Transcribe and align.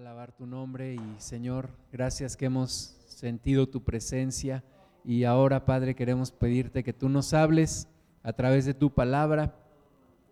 alabar 0.00 0.32
tu 0.32 0.46
nombre 0.46 0.94
y 0.94 1.00
Señor, 1.18 1.68
gracias 1.92 2.34
que 2.34 2.46
hemos 2.46 2.96
sentido 3.06 3.68
tu 3.68 3.82
presencia. 3.82 4.64
Y 5.04 5.24
ahora 5.24 5.66
Padre 5.66 5.94
queremos 5.94 6.30
pedirte 6.30 6.82
que 6.82 6.94
tú 6.94 7.10
nos 7.10 7.34
hables 7.34 7.86
a 8.22 8.32
través 8.32 8.64
de 8.64 8.72
tu 8.72 8.94
palabra, 8.94 9.54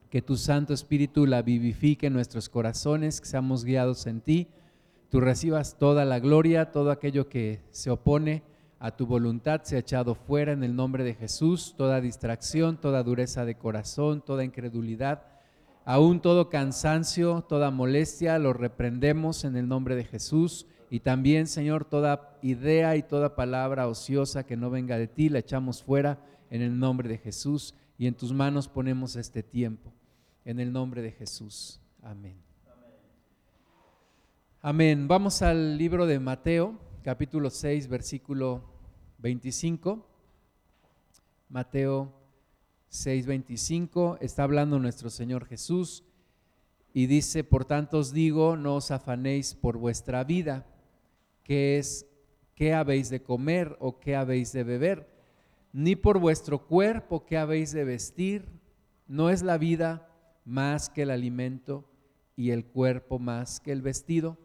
que 0.08 0.22
tu 0.22 0.38
Santo 0.38 0.72
Espíritu 0.72 1.26
la 1.26 1.42
vivifique 1.42 2.06
en 2.06 2.14
nuestros 2.14 2.48
corazones, 2.48 3.20
que 3.20 3.26
seamos 3.26 3.62
guiados 3.62 4.06
en 4.06 4.22
ti, 4.22 4.48
tú 5.10 5.20
recibas 5.20 5.76
toda 5.76 6.06
la 6.06 6.18
gloria, 6.18 6.72
todo 6.72 6.90
aquello 6.90 7.28
que 7.28 7.60
se 7.70 7.90
opone 7.90 8.42
a 8.78 8.96
tu 8.96 9.06
voluntad 9.06 9.64
se 9.64 9.76
ha 9.76 9.80
echado 9.80 10.14
fuera 10.14 10.52
en 10.52 10.64
el 10.64 10.74
nombre 10.74 11.04
de 11.04 11.12
Jesús, 11.12 11.74
toda 11.76 12.00
distracción, 12.00 12.78
toda 12.78 13.02
dureza 13.02 13.44
de 13.44 13.58
corazón, 13.58 14.22
toda 14.22 14.44
incredulidad 14.44 15.37
Aún 15.90 16.20
todo 16.20 16.50
cansancio, 16.50 17.46
toda 17.48 17.70
molestia, 17.70 18.38
lo 18.38 18.52
reprendemos 18.52 19.44
en 19.44 19.56
el 19.56 19.68
nombre 19.68 19.96
de 19.96 20.04
Jesús. 20.04 20.66
Y 20.90 21.00
también, 21.00 21.46
Señor, 21.46 21.86
toda 21.86 22.38
idea 22.42 22.94
y 22.96 23.02
toda 23.02 23.34
palabra 23.34 23.88
ociosa 23.88 24.44
que 24.44 24.54
no 24.54 24.68
venga 24.68 24.98
de 24.98 25.08
ti, 25.08 25.30
la 25.30 25.38
echamos 25.38 25.82
fuera 25.82 26.22
en 26.50 26.60
el 26.60 26.78
nombre 26.78 27.08
de 27.08 27.16
Jesús. 27.16 27.74
Y 27.96 28.06
en 28.06 28.12
tus 28.12 28.34
manos 28.34 28.68
ponemos 28.68 29.16
este 29.16 29.42
tiempo. 29.42 29.90
En 30.44 30.60
el 30.60 30.74
nombre 30.74 31.00
de 31.00 31.10
Jesús. 31.10 31.80
Amén. 32.02 32.36
Amén. 34.60 35.08
Vamos 35.08 35.40
al 35.40 35.78
libro 35.78 36.04
de 36.04 36.18
Mateo, 36.18 36.78
capítulo 37.02 37.48
6, 37.48 37.88
versículo 37.88 38.62
25. 39.20 40.06
Mateo 41.48 42.12
6:25 42.90 44.18
está 44.20 44.44
hablando 44.44 44.78
nuestro 44.78 45.10
Señor 45.10 45.44
Jesús 45.46 46.04
y 46.92 47.06
dice, 47.06 47.44
por 47.44 47.64
tanto 47.64 47.98
os 47.98 48.12
digo, 48.12 48.56
no 48.56 48.76
os 48.76 48.90
afanéis 48.90 49.54
por 49.54 49.76
vuestra 49.76 50.24
vida, 50.24 50.66
que 51.44 51.78
es 51.78 52.06
qué 52.54 52.74
habéis 52.74 53.10
de 53.10 53.22
comer 53.22 53.76
o 53.78 54.00
qué 54.00 54.16
habéis 54.16 54.52
de 54.52 54.64
beber, 54.64 55.08
ni 55.72 55.96
por 55.96 56.18
vuestro 56.18 56.66
cuerpo 56.66 57.24
qué 57.24 57.36
habéis 57.36 57.72
de 57.72 57.84
vestir, 57.84 58.48
no 59.06 59.30
es 59.30 59.42
la 59.42 59.58
vida 59.58 60.08
más 60.44 60.88
que 60.88 61.02
el 61.02 61.10
alimento 61.10 61.84
y 62.36 62.50
el 62.50 62.64
cuerpo 62.64 63.18
más 63.18 63.60
que 63.60 63.72
el 63.72 63.82
vestido. 63.82 64.38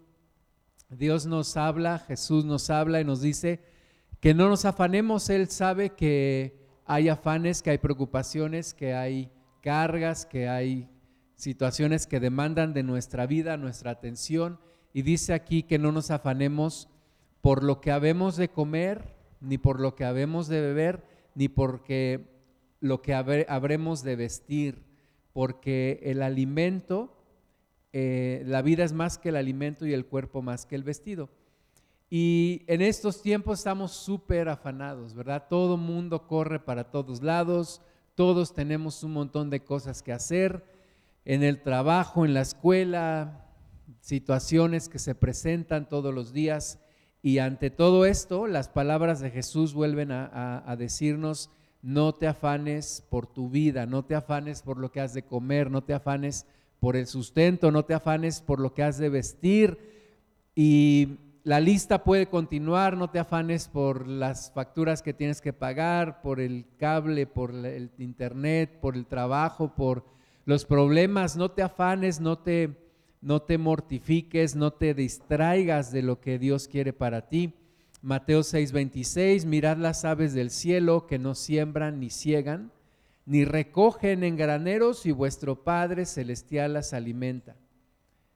Dios 0.90 1.26
nos 1.26 1.58
habla, 1.58 2.00
Jesús 2.00 2.46
nos 2.46 2.70
habla 2.70 3.02
y 3.02 3.06
nos 3.06 3.22
dice 3.22 3.62
que 4.20 4.34
no 4.34 4.48
nos 4.48 4.66
afanemos, 4.66 5.30
Él 5.30 5.50
sabe 5.50 5.92
que 5.92 6.63
hay 6.86 7.10
afanes, 7.10 7.62
que 7.62 7.72
hay 7.72 7.78
preocupaciones, 7.78 8.74
que 8.74 8.94
hay 8.94 9.32
cargas, 9.62 10.26
que 10.26 10.50
hay 10.50 10.90
situaciones 11.36 12.08
que 12.08 12.20
demandan 12.20 12.74
de 12.74 12.84
nuestra 12.84 13.26
vida, 13.26 13.58
nuestra 13.58 13.92
atención. 13.92 14.60
Y 14.94 15.02
dice 15.02 15.34
aquí 15.34 15.64
que 15.64 15.80
no 15.80 15.92
nos 15.92 16.12
afanemos 16.12 16.90
por 17.42 17.64
lo 17.64 17.82
que 17.82 17.92
habemos 17.92 18.36
de 18.38 18.50
comer, 18.50 19.16
ni 19.42 19.58
por 19.58 19.80
lo 19.80 19.96
que 19.96 20.06
habemos 20.06 20.48
de 20.48 20.62
beber, 20.62 21.04
ni 21.36 21.48
porque 21.48 22.34
lo 22.80 23.02
que 23.02 23.14
habremos 23.14 24.04
de 24.04 24.16
vestir, 24.16 24.84
porque 25.34 26.00
el 26.04 26.22
alimento, 26.22 27.18
eh, 27.92 28.44
la 28.46 28.62
vida 28.62 28.84
es 28.84 28.94
más 28.94 29.18
que 29.18 29.30
el 29.30 29.36
alimento 29.36 29.86
y 29.86 29.94
el 29.94 30.06
cuerpo 30.06 30.42
más 30.42 30.66
que 30.66 30.76
el 30.76 30.84
vestido. 30.84 31.30
Y 32.16 32.62
en 32.68 32.84
estos 32.84 33.24
tiempos 33.24 33.58
estamos 33.58 33.92
súper 33.92 34.48
afanados, 34.48 35.16
¿verdad? 35.16 35.48
Todo 35.50 35.78
mundo 35.78 36.28
corre 36.28 36.60
para 36.60 36.92
todos 36.92 37.24
lados, 37.24 37.82
todos 38.14 38.54
tenemos 38.54 39.04
un 39.04 39.14
montón 39.14 39.50
de 39.50 39.64
cosas 39.64 40.04
que 40.04 40.14
hacer, 40.14 40.64
en 41.26 41.42
el 41.42 41.64
trabajo, 41.64 42.24
en 42.24 42.36
la 42.36 42.42
escuela, 42.42 43.48
situaciones 44.00 44.90
que 44.90 45.00
se 45.00 45.16
presentan 45.16 45.90
todos 45.90 46.14
los 46.14 46.34
días. 46.34 46.78
Y 47.24 47.40
ante 47.40 47.72
todo 47.72 48.06
esto, 48.06 48.46
las 48.46 48.70
palabras 48.70 49.20
de 49.20 49.32
Jesús 49.32 49.74
vuelven 49.74 50.12
a, 50.12 50.76
decirnos, 50.78 51.50
no 51.82 52.14
te 52.14 52.28
afanes 52.28 53.04
por 53.10 53.26
tu 53.26 53.50
vida, 53.50 53.88
no 53.88 54.06
te 54.06 54.14
afanes 54.14 54.62
por 54.62 54.78
lo 54.78 54.92
que 54.92 55.02
has 55.02 55.16
de 55.16 55.26
comer, 55.26 55.72
no 55.72 55.84
te 55.84 55.96
afanes 55.96 56.46
por 56.80 56.96
el 56.96 57.08
sustento, 57.08 57.72
no 57.72 57.86
te 57.86 57.96
afanes 57.96 58.40
por 58.40 58.60
lo 58.60 58.76
que 58.76 58.84
has 58.84 59.00
de 59.00 59.10
vestir. 59.10 59.80
Y 60.56 61.18
la 61.44 61.60
lista 61.60 62.06
puede 62.06 62.28
continuar, 62.28 62.96
no 62.96 63.10
te 63.10 63.20
afanes 63.20 63.68
por 63.68 64.08
las 64.08 64.52
facturas 64.54 65.02
que 65.02 65.14
tienes 65.14 65.42
que 65.42 65.52
pagar, 65.52 66.22
por 66.22 66.40
el 66.40 66.66
cable, 66.78 67.28
por 67.28 67.52
el 67.52 67.92
internet, 67.98 68.80
por 68.80 68.96
el 68.96 69.06
trabajo, 69.06 69.76
por 69.76 70.06
los 70.46 70.64
problemas, 70.64 71.36
no 71.36 71.52
te 71.52 71.62
afanes, 71.62 72.22
no 72.22 72.38
te, 72.38 72.78
no 73.22 73.42
te 73.42 73.58
mortifiques, 73.58 74.56
no 74.56 74.72
te 74.72 74.94
distraigas 74.94 75.92
de 75.92 76.02
lo 76.02 76.22
que 76.22 76.40
Dios 76.40 76.70
quiere 76.70 76.94
para 76.94 77.28
ti. 77.28 77.54
Mateo 78.02 78.42
6:26, 78.42 79.46
mirad 79.46 79.78
las 79.78 80.06
aves 80.06 80.34
del 80.34 80.50
cielo 80.50 81.08
que 81.08 81.20
no 81.20 81.36
siembran 81.36 82.00
ni 82.00 82.10
ciegan, 82.10 82.72
ni 83.26 83.44
recogen 83.44 84.24
en 84.24 84.38
graneros 84.38 85.06
y 85.06 85.12
vuestro 85.12 85.64
Padre 85.64 86.06
celestial 86.06 86.74
las 86.74 86.94
alimenta. 86.94 87.58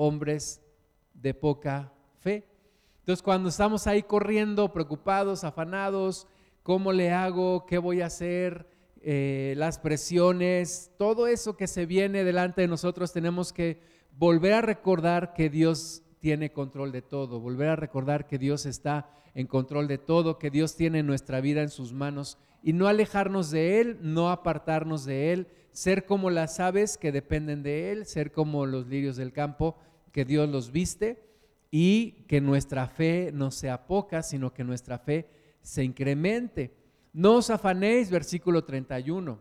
hombres 0.00 0.62
de 1.12 1.34
poca 1.34 1.92
fe. 2.20 2.46
Entonces 3.00 3.22
cuando 3.22 3.50
estamos 3.50 3.86
ahí 3.86 4.02
corriendo, 4.02 4.72
preocupados, 4.72 5.44
afanados, 5.44 6.26
¿cómo 6.62 6.90
le 6.92 7.10
hago? 7.10 7.66
¿Qué 7.66 7.76
voy 7.76 8.00
a 8.00 8.06
hacer? 8.06 8.66
Eh, 9.02 9.52
las 9.58 9.78
presiones, 9.78 10.90
todo 10.96 11.26
eso 11.26 11.54
que 11.56 11.66
se 11.66 11.84
viene 11.84 12.24
delante 12.24 12.62
de 12.62 12.68
nosotros, 12.68 13.12
tenemos 13.12 13.52
que 13.52 13.80
volver 14.16 14.54
a 14.54 14.62
recordar 14.62 15.34
que 15.34 15.50
Dios 15.50 16.02
tiene 16.18 16.50
control 16.50 16.92
de 16.92 17.02
todo, 17.02 17.38
volver 17.38 17.68
a 17.68 17.76
recordar 17.76 18.26
que 18.26 18.38
Dios 18.38 18.64
está 18.64 19.10
en 19.34 19.46
control 19.46 19.86
de 19.86 19.98
todo, 19.98 20.38
que 20.38 20.50
Dios 20.50 20.76
tiene 20.76 21.02
nuestra 21.02 21.42
vida 21.42 21.60
en 21.60 21.70
sus 21.70 21.92
manos 21.92 22.38
y 22.62 22.72
no 22.72 22.88
alejarnos 22.88 23.50
de 23.50 23.80
Él, 23.80 23.98
no 24.00 24.30
apartarnos 24.30 25.04
de 25.04 25.32
Él, 25.32 25.48
ser 25.72 26.04
como 26.04 26.30
las 26.30 26.58
aves 26.60 26.98
que 26.98 27.12
dependen 27.12 27.62
de 27.62 27.92
Él, 27.92 28.06
ser 28.06 28.32
como 28.32 28.66
los 28.66 28.86
lirios 28.86 29.16
del 29.16 29.32
campo 29.32 29.76
que 30.12 30.24
Dios 30.24 30.48
los 30.48 30.72
viste 30.72 31.22
y 31.70 32.24
que 32.26 32.40
nuestra 32.40 32.88
fe 32.88 33.30
no 33.32 33.50
sea 33.50 33.86
poca, 33.86 34.22
sino 34.22 34.52
que 34.52 34.64
nuestra 34.64 34.98
fe 34.98 35.28
se 35.62 35.84
incremente. 35.84 36.74
No 37.12 37.36
os 37.36 37.50
afanéis, 37.50 38.10
versículo 38.10 38.64
31, 38.64 39.38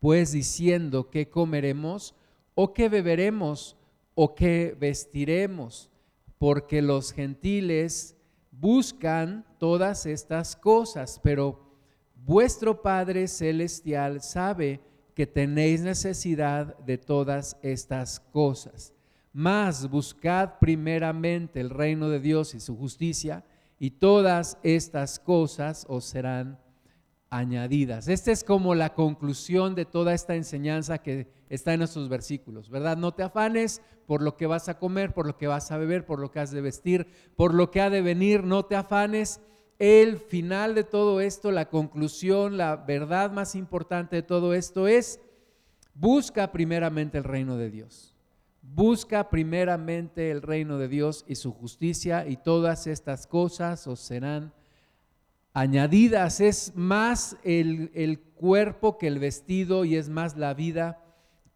pues 0.00 0.32
diciendo 0.32 1.10
qué 1.10 1.28
comeremos 1.28 2.14
o 2.54 2.72
qué 2.72 2.88
beberemos 2.88 3.76
o 4.14 4.34
qué 4.34 4.76
vestiremos, 4.78 5.90
porque 6.38 6.82
los 6.82 7.12
gentiles 7.12 8.16
buscan 8.50 9.46
todas 9.58 10.06
estas 10.06 10.56
cosas, 10.56 11.20
pero 11.22 11.60
vuestro 12.16 12.82
Padre 12.82 13.28
Celestial 13.28 14.20
sabe 14.20 14.80
que 15.14 15.26
tenéis 15.26 15.82
necesidad 15.82 16.78
de 16.78 16.98
todas 16.98 17.56
estas 17.62 18.20
cosas. 18.20 18.94
Mas 19.32 19.88
buscad 19.88 20.58
primeramente 20.60 21.60
el 21.60 21.70
reino 21.70 22.08
de 22.08 22.20
Dios 22.20 22.54
y 22.54 22.60
su 22.60 22.76
justicia, 22.76 23.44
y 23.78 23.92
todas 23.92 24.58
estas 24.62 25.18
cosas 25.18 25.86
os 25.88 26.04
serán 26.04 26.58
añadidas. 27.30 28.08
Esta 28.08 28.32
es 28.32 28.42
como 28.44 28.74
la 28.74 28.94
conclusión 28.94 29.74
de 29.74 29.84
toda 29.84 30.12
esta 30.12 30.34
enseñanza 30.34 30.98
que 30.98 31.28
está 31.48 31.72
en 31.72 31.82
estos 31.82 32.08
versículos, 32.08 32.68
¿verdad? 32.68 32.96
No 32.96 33.14
te 33.14 33.22
afanes 33.22 33.80
por 34.06 34.20
lo 34.20 34.36
que 34.36 34.46
vas 34.46 34.68
a 34.68 34.78
comer, 34.78 35.14
por 35.14 35.26
lo 35.26 35.38
que 35.38 35.46
vas 35.46 35.70
a 35.70 35.78
beber, 35.78 36.04
por 36.04 36.18
lo 36.18 36.32
que 36.32 36.40
has 36.40 36.50
de 36.50 36.60
vestir, 36.60 37.06
por 37.36 37.54
lo 37.54 37.70
que 37.70 37.80
ha 37.80 37.88
de 37.88 38.02
venir, 38.02 38.42
no 38.42 38.64
te 38.64 38.74
afanes. 38.74 39.40
El 39.78 40.18
final 40.18 40.74
de 40.74 40.84
todo 40.84 41.20
esto, 41.20 41.52
la 41.52 41.70
conclusión, 41.70 42.56
la 42.58 42.76
verdad 42.76 43.30
más 43.30 43.54
importante 43.54 44.16
de 44.16 44.22
todo 44.22 44.52
esto 44.52 44.88
es, 44.88 45.20
busca 45.94 46.52
primeramente 46.52 47.16
el 47.16 47.24
reino 47.24 47.56
de 47.56 47.70
Dios. 47.70 48.09
Busca 48.72 49.30
primeramente 49.30 50.30
el 50.30 50.42
reino 50.42 50.78
de 50.78 50.86
Dios 50.86 51.24
y 51.26 51.34
su 51.34 51.52
justicia 51.52 52.26
y 52.28 52.36
todas 52.36 52.86
estas 52.86 53.26
cosas 53.26 53.86
os 53.88 53.98
serán 53.98 54.52
añadidas. 55.52 56.40
Es 56.40 56.72
más 56.76 57.36
el, 57.42 57.90
el 57.94 58.20
cuerpo 58.20 58.96
que 58.96 59.08
el 59.08 59.18
vestido 59.18 59.84
y 59.84 59.96
es 59.96 60.08
más 60.08 60.36
la 60.36 60.54
vida 60.54 61.02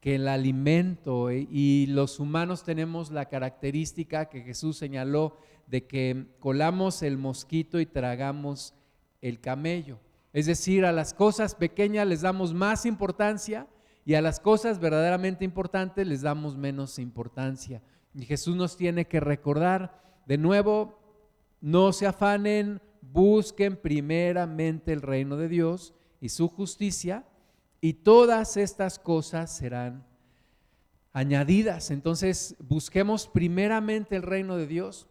que 0.01 0.17
el 0.17 0.27
alimento 0.27 1.31
eh, 1.31 1.47
y 1.51 1.87
los 1.87 2.19
humanos 2.19 2.65
tenemos 2.65 3.11
la 3.11 3.27
característica 3.27 4.29
que 4.29 4.43
Jesús 4.43 4.77
señaló 4.77 5.39
de 5.69 5.87
que 5.87 6.27
colamos 6.41 7.03
el 7.03 7.17
mosquito 7.17 7.81
y 7.81 7.87
tragamos 7.87 8.75
el 9.23 9.41
camello. 9.41 9.99
Es 10.33 10.47
decir, 10.47 10.85
a 10.85 10.93
las 10.93 11.15
cosas 11.15 11.55
pequeñas 11.55 12.09
les 12.09 12.23
damos 12.23 12.53
más 12.53 12.87
importancia 12.87 13.69
y 14.05 14.15
a 14.15 14.23
las 14.23 14.41
cosas 14.41 14.81
verdaderamente 14.81 15.45
importantes 15.45 16.07
les 16.07 16.23
damos 16.23 16.57
menos 16.57 16.99
importancia. 16.99 17.83
Y 18.15 18.25
Jesús 18.25 18.55
nos 18.55 18.77
tiene 18.77 19.07
que 19.07 19.21
recordar 19.21 20.03
de 20.27 20.39
nuevo, 20.39 20.99
no 21.61 21.93
se 21.93 22.07
afanen, 22.07 22.81
busquen 23.01 23.77
primeramente 23.77 24.93
el 24.93 25.03
reino 25.03 25.37
de 25.37 25.49
Dios 25.49 25.95
y 26.21 26.29
su 26.29 26.49
justicia 26.49 27.25
y 27.81 27.95
todas 27.95 28.57
estas 28.57 28.99
cosas 28.99 29.55
serán 29.57 30.05
añadidas. 31.13 31.91
Entonces, 31.91 32.57
busquemos 32.59 33.27
primeramente 33.29 34.17
el 34.17 34.23
reino 34.23 34.57
de 34.57 34.67
Dios. 34.67 35.07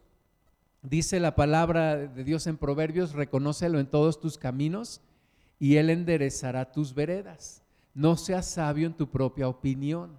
Dice 0.82 1.20
la 1.20 1.36
palabra 1.36 1.96
de 1.98 2.24
Dios 2.24 2.46
en 2.46 2.58
Proverbios, 2.58 3.14
reconócelo 3.14 3.80
en 3.80 3.88
todos 3.88 4.20
tus 4.20 4.38
caminos 4.38 5.02
y 5.60 5.78
Él 5.78 5.90
enderezará 5.90 6.72
tus 6.72 6.94
veredas. 6.94 7.63
No 7.94 8.18
seas 8.18 8.48
sabio 8.48 8.88
en 8.88 8.94
tu 8.94 9.10
propia 9.10 9.48
opinión, 9.48 10.18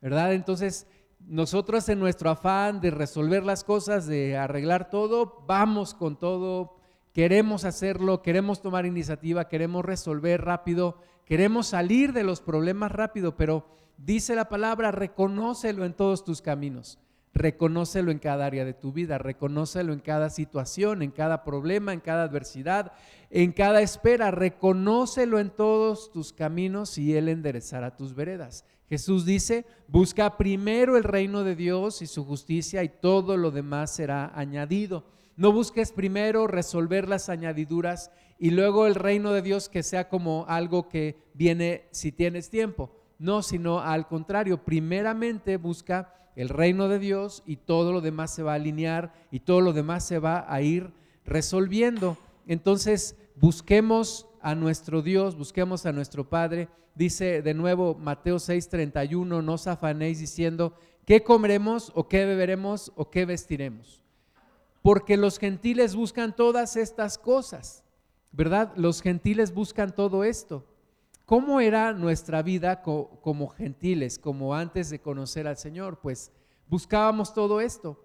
¿verdad? 0.00 0.34
Entonces, 0.34 0.86
nosotros 1.20 1.88
en 1.88 2.00
nuestro 2.00 2.30
afán 2.30 2.80
de 2.80 2.90
resolver 2.90 3.44
las 3.44 3.64
cosas, 3.64 4.06
de 4.06 4.36
arreglar 4.36 4.90
todo, 4.90 5.44
vamos 5.46 5.94
con 5.94 6.18
todo, 6.18 6.76
queremos 7.12 7.64
hacerlo, 7.64 8.22
queremos 8.22 8.60
tomar 8.60 8.84
iniciativa, 8.86 9.48
queremos 9.48 9.84
resolver 9.84 10.44
rápido, 10.44 10.98
queremos 11.24 11.68
salir 11.68 12.12
de 12.12 12.24
los 12.24 12.40
problemas 12.40 12.92
rápido, 12.92 13.36
pero 13.36 13.66
dice 13.96 14.34
la 14.34 14.48
palabra, 14.48 14.90
reconócelo 14.90 15.84
en 15.84 15.94
todos 15.94 16.24
tus 16.24 16.42
caminos, 16.42 16.98
reconócelo 17.34 18.12
en 18.12 18.20
cada 18.20 18.46
área 18.46 18.64
de 18.64 18.74
tu 18.74 18.92
vida, 18.92 19.18
reconócelo 19.18 19.92
en 19.92 19.98
cada 19.98 20.30
situación, 20.30 21.02
en 21.02 21.10
cada 21.10 21.44
problema, 21.44 21.92
en 21.92 22.00
cada 22.00 22.22
adversidad, 22.22 22.92
en 23.30 23.52
cada 23.52 23.82
espera, 23.82 24.30
reconócelo 24.30 25.40
en 25.40 25.50
todos 25.50 26.12
tus 26.12 26.32
caminos 26.32 26.96
y 26.96 27.16
Él 27.16 27.28
enderezará 27.28 27.96
tus 27.96 28.14
veredas. 28.14 28.64
Jesús 28.88 29.24
dice, 29.24 29.66
busca 29.88 30.36
primero 30.36 30.96
el 30.96 31.02
reino 31.02 31.42
de 31.42 31.56
Dios 31.56 32.02
y 32.02 32.06
su 32.06 32.24
justicia 32.24 32.84
y 32.84 32.88
todo 32.88 33.36
lo 33.36 33.50
demás 33.50 33.94
será 33.94 34.30
añadido. 34.34 35.04
No 35.36 35.50
busques 35.50 35.90
primero 35.90 36.46
resolver 36.46 37.08
las 37.08 37.28
añadiduras 37.28 38.12
y 38.38 38.50
luego 38.50 38.86
el 38.86 38.94
reino 38.94 39.32
de 39.32 39.42
Dios 39.42 39.68
que 39.68 39.82
sea 39.82 40.08
como 40.08 40.44
algo 40.48 40.88
que 40.88 41.16
viene 41.34 41.88
si 41.90 42.12
tienes 42.12 42.50
tiempo. 42.50 42.92
No, 43.18 43.42
sino 43.42 43.80
al 43.80 44.06
contrario, 44.06 44.64
primeramente 44.64 45.56
busca 45.56 46.14
el 46.36 46.48
reino 46.48 46.88
de 46.88 46.98
Dios 46.98 47.42
y 47.46 47.56
todo 47.56 47.92
lo 47.92 48.00
demás 48.00 48.32
se 48.34 48.42
va 48.42 48.52
a 48.52 48.56
alinear 48.56 49.12
y 49.30 49.40
todo 49.40 49.60
lo 49.60 49.72
demás 49.72 50.04
se 50.04 50.18
va 50.18 50.44
a 50.48 50.60
ir 50.62 50.92
resolviendo. 51.24 52.16
Entonces, 52.46 53.16
busquemos 53.36 54.26
a 54.40 54.54
nuestro 54.54 55.02
Dios, 55.02 55.36
busquemos 55.36 55.86
a 55.86 55.92
nuestro 55.92 56.28
Padre. 56.28 56.68
Dice 56.94 57.42
de 57.42 57.54
nuevo 57.54 57.94
Mateo 57.94 58.36
6:31, 58.36 59.42
no 59.42 59.52
os 59.54 59.66
afanéis 59.66 60.18
diciendo, 60.18 60.74
¿qué 61.04 61.22
comeremos 61.22 61.92
o 61.94 62.08
qué 62.08 62.24
beberemos 62.24 62.92
o 62.96 63.10
qué 63.10 63.24
vestiremos? 63.24 64.04
porque 64.84 65.16
los 65.16 65.38
gentiles 65.38 65.96
buscan 65.96 66.36
todas 66.36 66.76
estas 66.76 67.16
cosas, 67.16 67.82
¿verdad? 68.32 68.70
Los 68.76 69.00
gentiles 69.00 69.54
buscan 69.54 69.94
todo 69.94 70.24
esto. 70.24 70.66
¿Cómo 71.26 71.60
era 71.60 71.94
nuestra 71.94 72.42
vida 72.42 72.82
como 72.82 73.48
gentiles, 73.48 74.18
como 74.18 74.54
antes 74.54 74.90
de 74.90 75.00
conocer 75.00 75.46
al 75.46 75.56
Señor? 75.56 76.00
Pues 76.00 76.30
buscábamos 76.68 77.32
todo 77.32 77.62
esto, 77.62 78.04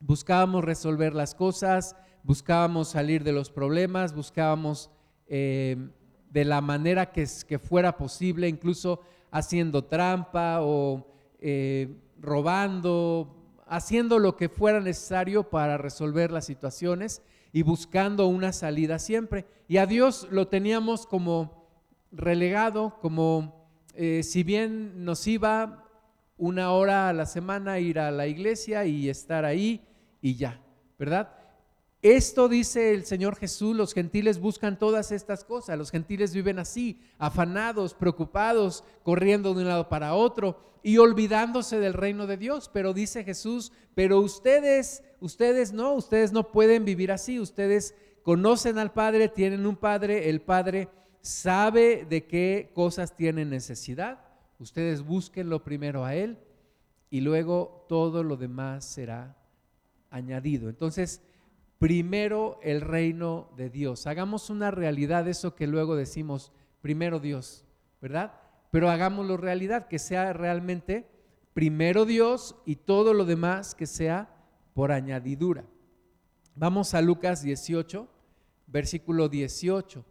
buscábamos 0.00 0.64
resolver 0.64 1.14
las 1.14 1.34
cosas, 1.34 1.94
buscábamos 2.22 2.88
salir 2.88 3.22
de 3.22 3.32
los 3.32 3.50
problemas, 3.50 4.14
buscábamos 4.14 4.90
eh, 5.26 5.90
de 6.30 6.44
la 6.46 6.62
manera 6.62 7.12
que, 7.12 7.26
que, 7.46 7.58
fuera 7.58 7.98
posible, 7.98 8.48
incluso 8.48 9.02
haciendo 9.30 9.84
trampa 9.84 10.62
o 10.62 11.06
eh, 11.40 12.00
robando, 12.18 13.36
haciendo 13.66 14.18
lo 14.18 14.36
que 14.36 14.48
fuera 14.48 14.80
necesario 14.80 15.50
para 15.50 15.76
resolver 15.76 16.30
las 16.30 16.46
situaciones 16.46 17.20
y 17.52 17.60
buscando 17.60 18.26
una 18.26 18.54
salida 18.54 18.98
siempre. 18.98 19.44
Y 19.68 19.76
a 19.76 19.84
Dios 19.84 20.28
lo 20.30 20.48
teníamos 20.48 21.06
como 21.06 21.57
relegado, 22.12 22.98
como 23.00 23.68
eh, 23.94 24.22
si 24.22 24.42
bien 24.42 25.04
nos 25.04 25.26
iba 25.26 25.84
una 26.36 26.72
hora 26.72 27.08
a 27.08 27.12
la 27.12 27.26
semana 27.26 27.80
ir 27.80 27.98
a 27.98 28.10
la 28.10 28.26
iglesia 28.26 28.84
y 28.86 29.08
estar 29.08 29.44
ahí 29.44 29.84
y 30.22 30.36
ya, 30.36 30.60
¿verdad? 30.98 31.34
Esto 32.00 32.48
dice 32.48 32.94
el 32.94 33.04
Señor 33.04 33.34
Jesús, 33.34 33.76
los 33.76 33.92
gentiles 33.92 34.38
buscan 34.38 34.78
todas 34.78 35.10
estas 35.10 35.42
cosas, 35.42 35.76
los 35.76 35.90
gentiles 35.90 36.32
viven 36.32 36.60
así, 36.60 37.00
afanados, 37.18 37.92
preocupados, 37.92 38.84
corriendo 39.02 39.52
de 39.52 39.62
un 39.62 39.68
lado 39.68 39.88
para 39.88 40.14
otro 40.14 40.60
y 40.84 40.98
olvidándose 40.98 41.80
del 41.80 41.94
reino 41.94 42.28
de 42.28 42.36
Dios. 42.36 42.70
Pero 42.72 42.94
dice 42.94 43.24
Jesús, 43.24 43.72
pero 43.96 44.20
ustedes, 44.20 45.02
ustedes 45.20 45.72
no, 45.72 45.92
ustedes 45.94 46.30
no 46.30 46.52
pueden 46.52 46.84
vivir 46.84 47.10
así, 47.10 47.40
ustedes 47.40 47.96
conocen 48.22 48.78
al 48.78 48.92
Padre, 48.92 49.28
tienen 49.28 49.66
un 49.66 49.76
Padre, 49.76 50.30
el 50.30 50.40
Padre 50.40 50.88
sabe 51.28 52.06
de 52.08 52.26
qué 52.26 52.70
cosas 52.74 53.14
tienen 53.14 53.50
necesidad, 53.50 54.18
ustedes 54.58 55.02
búsquenlo 55.02 55.62
primero 55.62 56.06
a 56.06 56.14
Él 56.14 56.38
y 57.10 57.20
luego 57.20 57.84
todo 57.86 58.22
lo 58.22 58.38
demás 58.38 58.86
será 58.86 59.36
añadido. 60.08 60.70
Entonces, 60.70 61.20
primero 61.78 62.58
el 62.62 62.80
reino 62.80 63.50
de 63.58 63.68
Dios. 63.68 64.06
Hagamos 64.06 64.48
una 64.48 64.70
realidad 64.70 65.28
eso 65.28 65.54
que 65.54 65.66
luego 65.66 65.96
decimos, 65.96 66.50
primero 66.80 67.20
Dios, 67.20 67.66
¿verdad? 68.00 68.32
Pero 68.70 68.88
hagámoslo 68.88 69.36
realidad, 69.36 69.86
que 69.86 69.98
sea 69.98 70.32
realmente 70.32 71.06
primero 71.52 72.06
Dios 72.06 72.56
y 72.64 72.76
todo 72.76 73.12
lo 73.12 73.26
demás 73.26 73.74
que 73.74 73.86
sea 73.86 74.34
por 74.72 74.92
añadidura. 74.92 75.66
Vamos 76.54 76.94
a 76.94 77.02
Lucas 77.02 77.42
18, 77.42 78.08
versículo 78.66 79.28
18. 79.28 80.04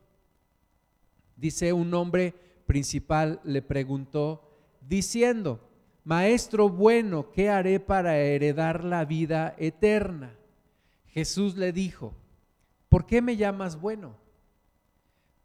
Dice 1.38 1.72
un 1.72 1.94
hombre 1.94 2.34
principal 2.66 3.39
le 3.44 3.62
preguntó 3.62 4.44
diciendo, 4.81 5.62
Maestro 6.04 6.69
bueno, 6.69 7.31
¿qué 7.31 7.50
haré 7.50 7.80
para 7.80 8.18
heredar 8.18 8.84
la 8.84 9.06
vida 9.06 9.56
eterna? 9.57 10.36
Jesús 11.06 11.56
le 11.56 11.71
dijo, 11.71 12.14
¿por 12.90 13.06
qué 13.06 13.21
me 13.21 13.38
llamas 13.38 13.80
bueno? 13.80 14.16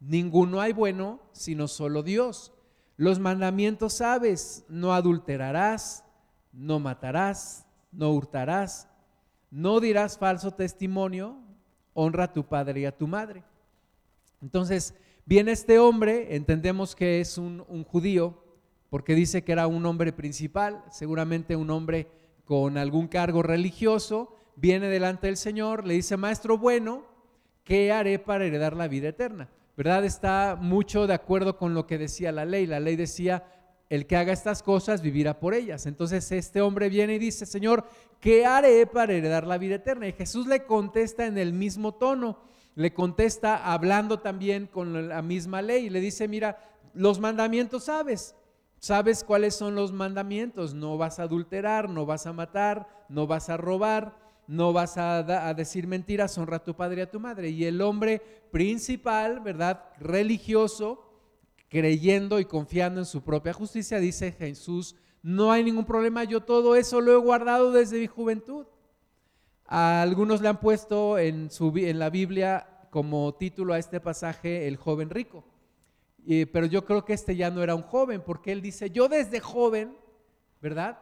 Ninguno 0.00 0.61
hay 0.61 0.73
bueno 0.73 1.21
sino 1.33 1.69
solo 1.69 2.02
Dios. 2.02 2.52
Los 2.97 3.19
mandamientos 3.19 3.95
sabes, 3.95 4.64
no 4.69 4.95
adulterarás, 4.95 6.05
no 6.52 6.78
matarás, 6.78 7.67
no 7.90 8.11
hurtarás, 8.12 8.88
no 9.50 9.81
dirás 9.81 10.19
falso 10.19 10.52
testimonio, 10.52 11.37
honra 11.95 12.25
a 12.25 12.33
tu 12.33 12.45
padre 12.45 12.81
y 12.81 12.85
a 12.87 12.97
tu 12.97 13.07
madre. 13.07 13.45
Entonces, 14.40 14.95
viene 15.25 15.52
este 15.52 15.79
hombre, 15.79 16.35
entendemos 16.35 16.95
que 16.95 17.21
es 17.21 17.38
un, 17.38 17.64
judío, 17.85 18.43
porque 18.91 19.14
dice 19.14 19.43
que 19.43 19.52
era 19.52 19.67
un 19.67 19.87
hombre 19.87 20.12
principal, 20.12 20.85
seguramente 20.91 21.57
un 21.57 21.71
hombre 21.71 22.09
con 22.45 22.76
algún 22.76 23.09
cargo 23.09 23.43
religioso, 23.43 24.37
viene 24.57 24.88
delante 24.88 25.29
del 25.29 25.37
Señor, 25.37 25.87
le 25.87 25.95
dice, 25.95 26.17
maestro 26.17 26.59
bueno, 26.59 27.05
¿qué 27.64 27.93
haré 27.93 28.19
para 28.19 28.45
heredar 28.45 28.76
la 28.76 28.88
vida 28.88 29.09
eterna? 29.09 29.49
¿Verdad? 29.76 30.05
Está 30.05 30.59
mucho 30.61 31.07
de 31.07 31.14
acuerdo 31.14 31.57
con 31.57 31.73
lo 31.73 31.87
que 31.87 31.97
decía 31.97 32.31
la 32.31 32.45
ley. 32.45 32.67
La 32.67 32.79
ley 32.79 32.95
decía, 32.97 33.45
el 33.93 34.07
que 34.07 34.17
haga 34.17 34.33
estas 34.33 34.62
cosas 34.62 35.02
vivirá 35.02 35.38
por 35.38 35.52
ellas. 35.52 35.85
Entonces 35.85 36.33
este 36.33 36.62
hombre 36.62 36.88
viene 36.88 37.17
y 37.17 37.19
dice, 37.19 37.45
Señor, 37.45 37.85
¿qué 38.21 38.47
haré 38.47 38.87
para 38.87 39.12
heredar 39.12 39.47
la 39.47 39.59
vida 39.59 39.75
eterna? 39.75 40.09
Y 40.09 40.14
Jesús 40.14 40.47
le 40.47 40.64
contesta 40.64 41.26
en 41.26 41.37
el 41.37 41.52
mismo 41.52 41.93
tono, 41.93 42.38
le 42.75 42.95
contesta 42.95 43.73
hablando 43.73 44.21
también 44.21 44.67
con 44.67 45.09
la 45.09 45.23
misma 45.23 45.62
ley. 45.62 45.91
Le 45.91 46.00
dice, 46.00 46.29
mira, 46.29 46.59
los 46.95 47.21
mandamientos 47.21 47.85
sabes. 47.85 48.35
¿Sabes 48.79 49.23
cuáles 49.23 49.55
son 49.55 49.76
los 49.76 49.93
mandamientos? 49.93 50.75
No 50.75 50.99
vas 50.99 51.21
a 51.21 51.25
adulterar, 51.25 51.88
no 51.88 52.05
vas 52.05 52.26
a 52.26 52.33
matar, 52.33 52.88
no 53.09 53.29
vas 53.29 53.49
a 53.49 53.57
robar, 53.57 54.19
no 54.49 54.73
vas 54.73 54.99
a, 54.99 55.55
decir 55.55 55.87
mentiras, 55.87 56.37
honra 56.37 56.57
a 56.57 56.64
tu 56.64 56.75
padre 56.75 57.00
y 57.00 57.02
a 57.02 57.11
tu 57.11 57.21
madre. 57.21 57.50
Y 57.50 57.64
el 57.64 57.81
hombre 57.81 58.21
principal, 58.50 59.38
¿verdad? 59.38 59.85
Religioso, 60.00 61.05
creyendo 61.69 62.41
y 62.41 62.45
confiando 62.45 63.00
en 63.00 63.07
su 63.07 63.23
propia 63.23 63.52
justicia, 63.52 64.00
dice 64.00 64.33
Jesús, 64.33 64.97
no 65.23 65.52
hay 65.52 65.62
ningún 65.62 65.85
problema, 65.85 66.25
yo 66.25 66.41
todo 66.41 66.75
eso 66.75 67.00
lo 67.00 67.12
he 67.12 67.17
guardado 67.17 67.71
desde 67.71 68.00
mi 68.00 68.09
juventud. 68.09 68.67
A 69.75 70.02
algunos 70.02 70.43
le 70.43 70.49
han 70.49 70.61
puesto 70.61 71.17
en, 71.17 71.49
la 71.99 72.11
Biblia 72.11 72.69
como 72.91 73.33
título 73.37 73.73
a 73.73 73.79
este 73.79 74.00
pasaje 74.00 74.69
el 74.69 74.76
joven 74.76 75.09
rico. 75.09 75.45
pero 76.52 76.67
yo 76.67 76.85
creo 76.85 77.07
que 77.07 77.14
este 77.14 77.37
ya 77.37 77.50
no 77.50 77.62
era 77.62 77.75
un 77.75 77.81
joven, 77.81 78.21
porque 78.21 78.52
él 78.52 78.61
dice, 78.61 78.91
yo 78.91 79.09
desde 79.09 79.41
joven, 79.41 79.97
¿verdad? 80.61 80.99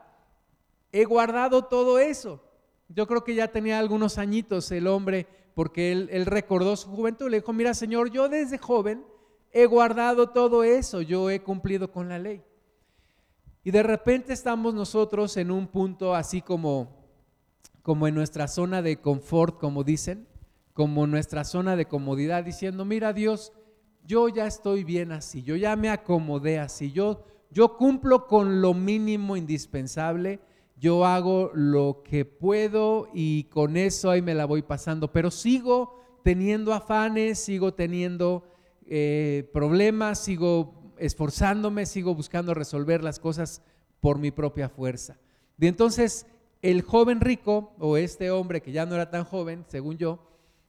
He 0.93 1.05
guardado 1.05 1.65
todo 1.65 1.99
eso. 1.99 2.45
Yo 2.89 3.09
creo 3.09 3.25
que 3.25 3.35
ya 3.35 3.49
tenía 3.49 3.81
algunos 3.81 4.19
añitos 4.19 4.71
el 4.71 4.87
hombre, 4.87 5.27
porque 5.57 5.91
él, 5.91 6.09
él 6.13 6.27
recordó 6.27 6.77
su 6.77 6.91
juventud. 6.91 7.29
Le 7.29 7.39
dijo, 7.39 7.53
mira 7.53 7.75
Señor, 7.75 8.13
yo 8.13 8.29
desde 8.29 8.57
joven 8.57 9.05
he 9.51 9.67
guardado 9.67 10.31
todo 10.31 10.63
eso, 10.63 11.03
yo 11.03 11.29
he 11.29 11.43
cumplido 11.43 11.91
con 11.91 12.09
la 12.09 12.21
ley. 12.21 12.41
Y 13.65 13.73
de 13.73 13.83
repente 13.83 14.33
estamos 14.33 14.75
nosotros 14.75 15.37
en 15.39 15.51
un 15.51 15.67
punto 15.67 16.15
así 16.15 16.41
como, 16.41 17.00
como 17.83 18.07
en 18.07 18.15
nuestra 18.15 18.49
zona 18.49 18.83
de 18.83 18.97
confort, 18.97 19.59
como 19.59 19.85
dicen, 19.85 20.27
como 20.73 21.07
nuestra 21.07 21.45
zona 21.45 21.77
de 21.77 21.87
comodidad, 21.87 22.45
diciendo, 22.45 22.85
mira 22.85 23.13
Dios, 23.13 23.53
yo 24.07 24.29
ya 24.29 24.47
estoy 24.47 24.85
bien 24.85 25.13
así, 25.13 25.43
yo 25.43 25.57
ya 25.57 25.77
me 25.77 25.91
acomodé 25.91 26.59
así, 26.59 26.93
yo, 26.93 27.25
yo 27.51 27.77
cumplo 27.77 28.27
con 28.27 28.61
lo 28.61 28.75
mínimo 28.75 29.37
indispensable, 29.37 30.41
yo 30.79 31.05
hago 31.05 31.51
lo 31.55 32.03
que 32.03 32.25
puedo 32.25 33.09
y 33.13 33.45
con 33.45 33.77
eso 33.77 34.11
ahí 34.11 34.23
me 34.23 34.35
la 34.35 34.47
voy 34.47 34.63
pasando, 34.63 35.13
pero 35.13 35.31
sigo 35.31 36.01
teniendo 36.23 36.73
afanes, 36.73 37.39
sigo 37.39 37.75
teniendo 37.75 38.45
eh, 38.87 39.49
problemas, 39.53 40.19
sigo 40.19 40.95
esforzándome, 40.99 41.87
sigo 41.87 42.15
buscando 42.15 42.55
resolver 42.55 43.05
las 43.05 43.19
cosas 43.19 43.63
por 44.01 44.19
mi 44.19 44.31
propia 44.31 44.69
fuerza. 44.69 45.19
Y 45.59 45.67
entonces 45.67 46.27
el 46.63 46.83
joven 46.83 47.21
rico, 47.21 47.75
o 47.79 47.97
este 47.97 48.31
hombre 48.31 48.61
que 48.61 48.73
ya 48.73 48.87
no 48.87 48.95
era 48.95 49.11
tan 49.11 49.25
joven, 49.25 49.65
según 49.69 49.97
yo, 49.97 50.19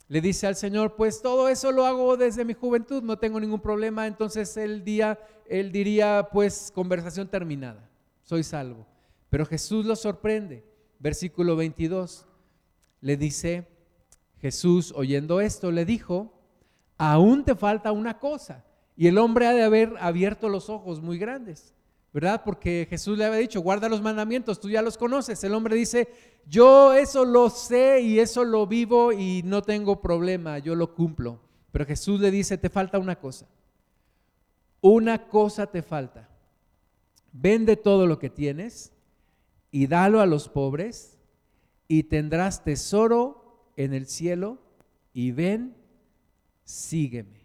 le 0.08 0.20
dice 0.20 0.46
al 0.46 0.58
Señor, 0.58 0.96
pues 0.98 1.22
todo 1.22 1.48
eso 1.48 1.72
lo 1.72 1.86
hago 1.86 2.18
desde 2.18 2.44
mi 2.44 2.54
juventud, 2.54 3.02
no 3.02 3.18
tengo 3.18 3.40
ningún 3.40 3.62
problema. 3.62 4.08
Entonces 4.08 4.58
el 4.58 4.84
día, 4.84 5.18
él 5.48 5.72
diría, 5.72 6.28
pues 6.34 6.70
conversación 6.76 7.30
terminada, 7.30 7.90
soy 8.24 8.44
salvo. 8.44 8.86
Pero 9.30 9.46
Jesús 9.46 9.86
lo 9.86 9.96
sorprende. 9.96 10.66
Versículo 11.00 11.56
22, 11.56 12.28
le 13.00 13.16
dice, 13.16 13.70
Jesús 14.42 14.94
oyendo 14.98 15.40
esto, 15.40 15.72
le 15.72 15.86
dijo, 15.86 16.34
aún 16.98 17.46
te 17.46 17.56
falta 17.56 17.94
una 17.94 18.20
cosa. 18.20 18.66
Y 18.98 19.08
el 19.08 19.18
hombre 19.18 19.48
ha 19.48 19.54
de 19.54 19.64
haber 19.64 19.94
abierto 20.00 20.50
los 20.50 20.70
ojos 20.70 21.02
muy 21.02 21.18
grandes. 21.18 21.74
¿Verdad? 22.14 22.42
Porque 22.44 22.88
Jesús 22.90 23.18
le 23.18 23.26
había 23.26 23.40
dicho, 23.40 23.62
guarda 23.62 23.88
los 23.88 24.02
mandamientos, 24.02 24.60
tú 24.60 24.70
ya 24.70 24.82
los 24.82 24.98
conoces. 24.98 25.44
El 25.44 25.54
hombre 25.54 25.76
dice, 25.76 26.10
yo 26.46 26.94
eso 26.94 27.24
lo 27.24 27.50
sé 27.50 28.02
y 28.02 28.20
eso 28.20 28.44
lo 28.44 28.68
vivo 28.68 29.14
y 29.14 29.44
no 29.44 29.62
tengo 29.62 30.02
problema, 30.02 30.60
yo 30.60 30.76
lo 30.76 30.94
cumplo. 30.94 31.40
Pero 31.72 31.86
Jesús 31.86 32.20
le 32.20 32.32
dice, 32.32 32.58
te 32.58 32.70
falta 32.70 33.00
una 33.00 33.16
cosa. 33.18 33.48
Una 34.82 35.28
cosa 35.28 35.68
te 35.68 35.82
falta. 35.82 36.28
Vende 37.32 37.78
todo 37.78 38.08
lo 38.08 38.20
que 38.20 38.30
tienes 38.30 38.92
y 39.70 39.88
dalo 39.88 40.20
a 40.20 40.26
los 40.26 40.50
pobres 40.50 41.18
y 41.88 42.04
tendrás 42.04 42.64
tesoro 42.64 43.72
en 43.78 43.94
el 43.94 44.08
cielo 44.08 44.58
y 45.14 45.32
ven, 45.32 45.78
sígueme. 46.66 47.40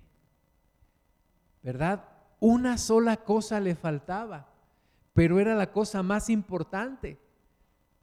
¿Verdad? 1.62 2.04
Una 2.40 2.78
sola 2.78 3.18
cosa 3.18 3.61
le 3.61 3.76
faltaba 3.76 4.55
pero 5.16 5.40
era 5.40 5.54
la 5.54 5.73
cosa 5.73 6.02
más 6.02 6.28
importante. 6.28 7.18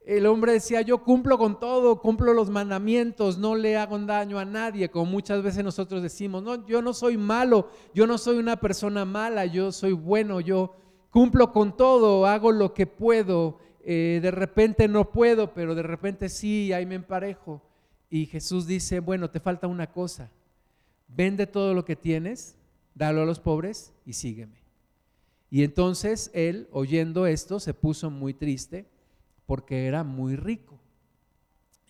El 0.04 0.26
hombre 0.26 0.54
decía, 0.54 0.82
yo 0.82 1.04
cumplo 1.04 1.38
con 1.38 1.60
todo, 1.60 2.02
cumplo 2.02 2.34
los 2.34 2.50
mandamientos, 2.50 3.38
no 3.38 3.56
le 3.56 3.78
hago 3.78 4.00
daño 4.00 4.40
a 4.40 4.46
nadie, 4.46 4.90
como 4.90 5.06
muchas 5.06 5.44
veces 5.44 5.64
nosotros 5.64 6.02
decimos, 6.02 6.42
no, 6.42 6.66
yo 6.66 6.82
no 6.82 6.92
soy 6.92 7.18
malo, 7.18 7.70
yo 7.94 8.08
no 8.08 8.18
soy 8.18 8.40
una 8.40 8.56
persona 8.60 9.06
mala, 9.06 9.46
yo 9.46 9.72
soy 9.72 9.94
bueno, 9.94 10.42
yo 10.42 10.76
cumplo 11.12 11.54
con 11.54 11.78
todo, 11.78 12.26
hago 12.26 12.52
lo 12.52 12.74
que 12.74 12.88
puedo, 12.88 13.60
eh, 13.86 14.20
de 14.20 14.32
repente 14.32 14.88
no 14.88 15.12
puedo, 15.12 15.54
pero 15.54 15.76
de 15.76 15.84
repente 15.84 16.30
sí, 16.30 16.74
ahí 16.74 16.88
me 16.88 16.96
emparejo. 16.96 17.62
Y 18.10 18.26
Jesús 18.26 18.66
dice, 18.66 19.02
bueno, 19.02 19.30
te 19.30 19.40
falta 19.40 19.68
una 19.68 19.92
cosa, 19.92 20.32
vende 21.08 21.46
todo 21.46 21.76
lo 21.76 21.86
que 21.86 21.96
tienes, 21.96 22.58
dalo 22.96 23.22
a 23.22 23.26
los 23.26 23.40
pobres 23.40 23.94
y 24.04 24.14
sígueme. 24.14 24.63
Y 25.54 25.64
entonces 25.64 26.32
él, 26.34 26.68
oyendo 26.72 27.28
esto, 27.28 27.60
se 27.60 27.76
puso 27.76 28.10
muy 28.10 28.34
triste 28.34 28.88
porque 29.46 29.86
era 29.86 30.04
muy 30.04 30.36
rico. 30.36 30.80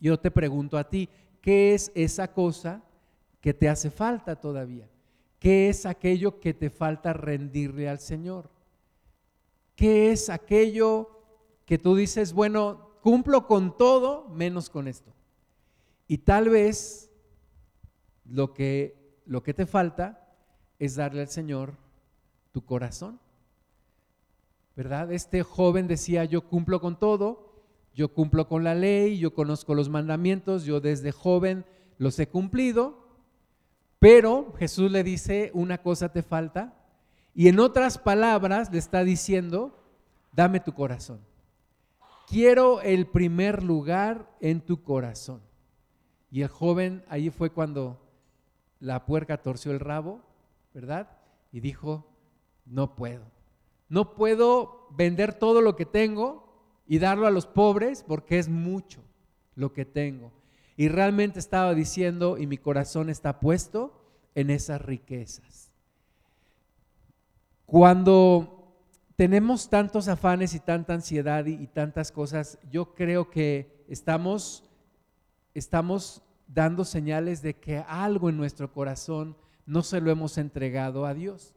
Yo 0.02 0.20
te 0.20 0.32
pregunto 0.32 0.78
a 0.78 0.90
ti, 0.90 1.08
¿qué 1.40 1.74
es 1.74 1.90
esa 1.96 2.34
cosa 2.34 2.84
que 3.40 3.54
te 3.54 3.70
hace 3.70 3.90
falta 3.90 4.36
todavía? 4.36 4.90
¿Qué 5.40 5.70
es 5.70 5.86
aquello 5.86 6.42
que 6.42 6.54
te 6.54 6.70
falta 6.70 7.14
rendirle 7.14 7.88
al 7.88 8.00
Señor? 8.00 8.50
¿Qué 9.78 10.12
es 10.12 10.30
aquello 10.30 11.24
que 11.66 11.78
tú 11.78 11.96
dices, 11.96 12.34
bueno, 12.34 12.90
cumplo 13.02 13.48
con 13.48 13.78
todo 13.78 14.28
menos 14.28 14.70
con 14.70 14.90
esto? 14.90 15.14
Y 16.06 16.18
tal 16.18 16.50
vez 16.50 17.10
lo 18.26 18.54
que, 18.54 19.22
lo 19.26 19.42
que 19.42 19.54
te 19.54 19.66
falta 19.66 20.36
es 20.80 20.96
darle 20.96 21.22
al 21.22 21.30
Señor 21.30 21.78
tu 22.52 22.66
corazón. 22.66 23.23
¿Verdad? 24.76 25.12
Este 25.12 25.44
joven 25.44 25.88
decía, 25.88 26.26
yo 26.26 26.48
cumplo 26.48 26.82
con 26.82 26.98
todo, 26.98 27.54
yo 27.94 28.14
cumplo 28.14 28.48
con 28.48 28.64
la 28.64 28.74
ley, 28.74 29.20
yo 29.20 29.34
conozco 29.34 29.76
los 29.76 29.90
mandamientos, 29.90 30.66
yo 30.66 30.82
desde 30.82 31.12
joven 31.12 31.66
los 31.98 32.18
he 32.20 32.28
cumplido, 32.28 33.08
pero 34.00 34.54
Jesús 34.58 34.92
le 34.92 35.04
dice, 35.04 35.52
una 35.54 35.78
cosa 35.78 36.12
te 36.12 36.24
falta, 36.24 36.74
y 37.36 37.48
en 37.48 37.60
otras 37.60 37.98
palabras 37.98 38.72
le 38.72 38.80
está 38.80 39.04
diciendo, 39.04 39.80
dame 40.32 40.60
tu 40.60 40.74
corazón. 40.74 41.20
Quiero 42.28 42.82
el 42.82 43.06
primer 43.06 43.64
lugar 43.64 44.30
en 44.40 44.62
tu 44.62 44.84
corazón. 44.84 45.42
Y 46.32 46.42
el 46.42 46.48
joven, 46.48 47.04
ahí 47.10 47.30
fue 47.30 47.52
cuando 47.52 48.02
la 48.80 49.06
puerca 49.06 49.42
torció 49.42 49.72
el 49.72 49.80
rabo, 49.80 50.22
¿verdad? 50.74 51.10
Y 51.52 51.60
dijo, 51.60 52.08
no 52.66 52.96
puedo 52.96 53.34
no 53.94 54.16
puedo 54.16 54.88
vender 54.90 55.36
todo 55.36 55.62
lo 55.62 55.76
que 55.76 55.86
tengo 55.86 56.52
y 56.88 56.98
darlo 56.98 57.28
a 57.28 57.32
los 57.32 57.46
pobres 57.46 58.02
porque 58.02 58.40
es 58.40 58.50
mucho 58.50 59.04
lo 59.54 59.72
que 59.72 59.86
tengo. 59.86 60.32
Y 60.76 60.88
realmente 60.88 61.38
estaba 61.38 61.76
diciendo, 61.76 62.40
y 62.40 62.48
mi 62.48 62.58
corazón 62.58 63.12
está 63.12 63.40
puesto 63.40 63.94
en 64.34 64.50
esas 64.50 64.82
riquezas. 64.82 65.72
Cuando 67.68 68.80
tenemos 69.16 69.70
tantos 69.70 70.08
afanes 70.08 70.56
y 70.56 70.60
tanta 70.60 70.96
ansiedad 70.96 71.46
y, 71.46 71.68
tantas 71.68 72.12
cosas, 72.12 72.58
yo 72.72 72.96
creo 72.96 73.30
que 73.30 73.86
estamos, 73.88 74.64
estamos 75.54 76.24
dando 76.48 76.84
señales 76.84 77.44
de 77.44 77.54
que 77.58 77.78
algo 77.88 78.30
en 78.30 78.38
nuestro 78.38 78.74
corazón 78.74 79.38
no 79.68 79.84
se 79.84 80.02
lo 80.02 80.10
hemos 80.10 80.40
entregado 80.40 81.06
a 81.06 81.14
Dios, 81.14 81.54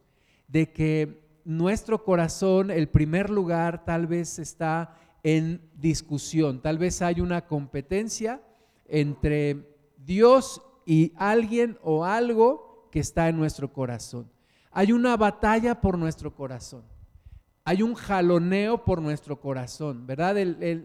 de 0.47 0.71
que 0.71 1.26
nuestro 1.47 2.03
corazón, 2.03 2.71
el 2.71 2.89
primer 2.89 3.29
lugar 3.29 3.85
tal 3.85 4.05
vez 4.05 4.37
está 4.37 4.93
en 5.23 5.61
discusión, 5.75 6.61
tal 6.61 6.77
vez 6.77 7.01
hay 7.01 7.21
una 7.21 7.47
competencia 7.47 8.41
entre 8.85 9.65
Dios 9.95 10.61
y 10.85 11.13
alguien 11.15 11.77
o 11.81 12.03
algo 12.03 12.89
que 12.91 12.99
está 12.99 13.29
en 13.29 13.37
nuestro 13.37 13.71
corazón. 13.71 14.29
Hay 14.71 14.91
una 14.91 15.15
batalla 15.15 15.79
por 15.79 15.97
nuestro 15.97 16.35
corazón. 16.35 16.83
Hay 17.63 17.81
un 17.81 17.95
jaloneo 17.95 18.83
por 18.83 19.01
nuestro 19.01 19.39
corazón, 19.39 20.05
¿verdad? 20.05 20.35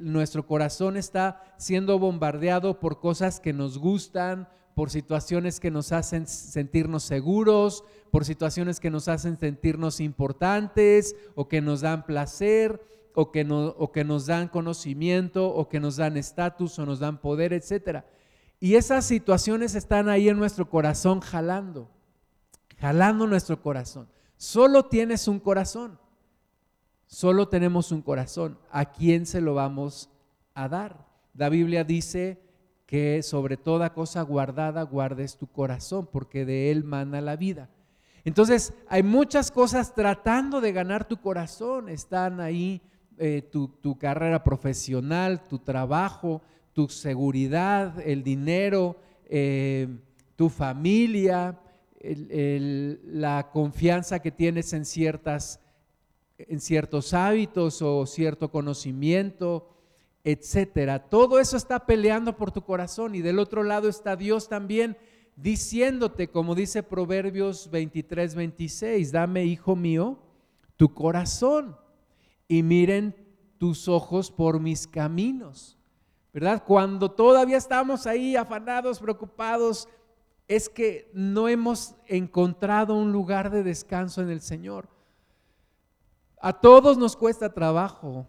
nuestro 0.01 0.47
corazón 0.47 0.97
está 0.97 1.43
siendo 1.57 1.99
bombardeado 1.99 2.79
por 2.79 3.01
cosas 3.01 3.41
que 3.41 3.53
nos 3.53 3.79
gustan, 3.79 4.49
por 4.75 4.91
situaciones 4.91 5.61
que 5.61 5.71
nos 5.71 5.93
hacen 5.93 6.27
sentirnos 6.27 7.03
seguros, 7.03 7.85
por 8.11 8.25
situaciones 8.25 8.81
que 8.81 8.91
nos 8.91 9.09
hacen 9.09 9.39
sentirnos 9.39 10.01
importantes 10.01 11.17
o 11.35 11.49
que 11.49 11.61
nos 11.61 11.81
dan 11.81 12.07
placer 12.07 12.81
o 13.15 13.31
que, 13.31 13.45
nos 13.45 14.27
dan 14.27 14.49
conocimiento 14.49 15.47
o 15.49 15.69
que 15.69 15.81
nos 15.81 15.97
dan 15.97 16.17
estatus 16.17 16.79
o 16.79 16.87
nos 16.87 16.99
dan 16.99 17.19
poder, 17.19 17.53
etc. 17.53 18.05
Y 18.61 18.77
esas 18.77 19.05
situaciones 19.05 19.75
están 19.75 20.09
ahí 20.09 20.29
en 20.29 20.39
nuestro 20.39 20.69
corazón 20.69 21.21
jalando, 21.21 21.91
jalando 22.79 23.27
nuestro 23.27 23.61
corazón. 23.61 24.09
Solo 24.37 24.87
tienes 24.87 25.29
un 25.29 25.39
corazón, 25.39 25.99
solo 27.07 27.49
tenemos 27.49 27.93
un 27.93 28.03
corazón. 28.03 28.59
¿A 28.71 28.93
quién 28.93 29.27
se 29.27 29.41
lo 29.41 29.55
vamos 29.55 30.11
a 30.55 30.69
dar? 30.69 31.07
La 31.35 31.49
Biblia 31.49 31.85
dice 31.85 32.43
que 32.93 33.23
sobre 33.23 33.57
toda 33.57 33.95
cosa 33.95 34.21
guardada 34.21 34.83
guardes 34.83 35.39
tu 35.39 35.47
corazón, 35.47 36.07
porque 36.13 36.45
de 36.45 36.71
él 36.71 36.85
mana 36.85 37.23
la 37.23 37.37
vida. 37.37 37.71
Entonces, 38.23 38.75
hay 38.87 39.03
muchas 39.03 39.51
cosas 39.51 39.95
tratando 39.95 40.61
de 40.61 40.73
ganar 40.73 41.09
tu 41.09 41.17
corazón. 41.17 41.89
Están 41.89 42.39
ahí 42.39 42.83
eh, 43.17 43.49
tu, 43.51 43.97
carrera 43.99 44.45
profesional, 44.45 45.49
tu 45.49 45.59
trabajo, 45.59 46.43
tu 46.75 46.87
seguridad, 46.87 47.99
el 48.07 48.23
dinero, 48.23 48.99
eh, 49.25 49.89
tu 50.37 50.51
familia, 50.51 51.59
la 52.03 53.49
confianza 53.55 54.19
que 54.19 54.33
tienes 54.33 54.75
en, 54.75 54.85
ciertas, 54.85 55.61
en 56.37 56.61
ciertos 56.61 57.15
hábitos 57.15 57.81
o 57.81 58.05
cierto 58.05 58.51
conocimiento, 58.51 59.67
etcétera. 60.25 60.99
Todo 61.09 61.41
eso 61.41 61.57
está 61.57 61.87
peleando 61.87 62.37
por 62.37 62.53
tu 62.53 62.63
corazón 62.63 63.15
y 63.15 63.23
del 63.23 63.39
otro 63.39 63.63
lado 63.63 63.89
está 63.89 64.17
Dios 64.17 64.49
también 64.49 64.97
diciéndote, 65.37 66.29
como 66.29 66.55
dice 66.55 66.83
Proverbios 66.83 67.71
23, 67.71 68.35
26, 68.35 69.13
dame, 69.13 69.45
hijo 69.45 69.75
mío, 69.75 70.19
tu 70.77 70.95
corazón 70.95 71.77
y 72.49 72.63
miren 72.63 73.17
tus 73.59 73.89
ojos 73.89 74.31
por 74.31 74.61
mis 74.61 74.87
caminos. 74.87 75.79
¿Verdad? 76.33 76.65
Cuando 76.67 77.11
todavía 77.11 77.59
estamos 77.59 78.07
ahí 78.07 78.37
afanados, 78.37 79.01
preocupados, 79.01 79.87
es 80.49 80.69
que 80.69 81.11
no 81.13 81.49
hemos 81.49 81.95
encontrado 82.07 82.95
un 82.95 83.13
lugar 83.13 83.51
de 83.51 83.63
descanso 83.63 84.23
en 84.23 84.31
el 84.31 84.41
Señor. 84.41 84.89
A 86.41 86.55
todos 86.55 86.97
nos 86.97 87.17
cuesta 87.17 87.53
trabajo, 87.53 88.27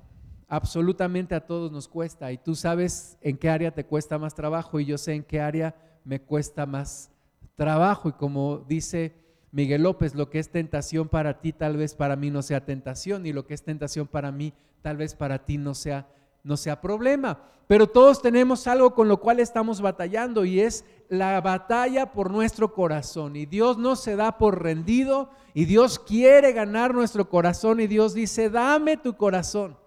absolutamente 0.47 1.35
a 1.35 1.45
todos 1.45 1.71
nos 1.71 1.87
cuesta. 1.87 2.31
Y 2.31 2.37
tú 2.37 2.55
sabes 2.55 3.17
en 3.21 3.37
qué 3.37 3.49
área 3.49 3.71
te 3.71 3.85
cuesta 3.85 4.17
más 4.17 4.35
trabajo 4.35 4.79
y 4.79 4.85
yo 4.85 4.97
sé 4.97 5.13
en 5.13 5.23
qué 5.23 5.41
área 5.41 5.75
me 6.05 6.21
cuesta 6.21 6.65
más 6.65 7.11
trabajo. 7.55 8.09
Y 8.09 8.13
como 8.13 8.59
dice 8.67 9.13
Miguel 9.51 9.83
López, 9.83 10.15
lo 10.15 10.29
que 10.29 10.39
es 10.39 10.49
tentación 10.49 11.07
para 11.09 11.41
ti 11.41 11.53
tal 11.53 11.77
vez 11.77 11.95
para 11.95 12.15
mí 12.15 12.29
no 12.31 12.41
sea 12.41 12.65
tentación 12.65 13.25
y 13.25 13.33
lo 13.33 13.45
que 13.45 13.53
es 13.53 13.63
tentación 13.63 14.07
para 14.07 14.31
mí 14.31 14.53
tal 14.81 14.97
vez 14.97 15.15
para 15.15 15.45
ti 15.45 15.57
no 15.57 15.73
sea 15.73 16.07
no 16.43 16.57
sea 16.57 16.81
problema. 16.81 17.39
Pero 17.67 17.87
todos 17.87 18.21
tenemos 18.21 18.67
algo 18.67 18.93
con 18.93 19.07
lo 19.07 19.21
cual 19.21 19.39
estamos 19.39 19.81
batallando 19.81 20.43
y 20.43 20.59
es 20.59 20.85
la 21.07 21.39
batalla 21.39 22.11
por 22.11 22.29
nuestro 22.29 22.73
corazón. 22.73 23.35
Y 23.35 23.45
Dios 23.45 23.77
no 23.77 23.95
se 23.95 24.15
da 24.15 24.37
por 24.37 24.61
rendido 24.61 25.29
y 25.53 25.65
Dios 25.65 25.97
quiere 25.97 26.51
ganar 26.51 26.93
nuestro 26.93 27.29
corazón 27.29 27.79
y 27.79 27.87
Dios 27.87 28.13
dice, 28.13 28.49
dame 28.49 28.97
tu 28.97 29.15
corazón. 29.15 29.77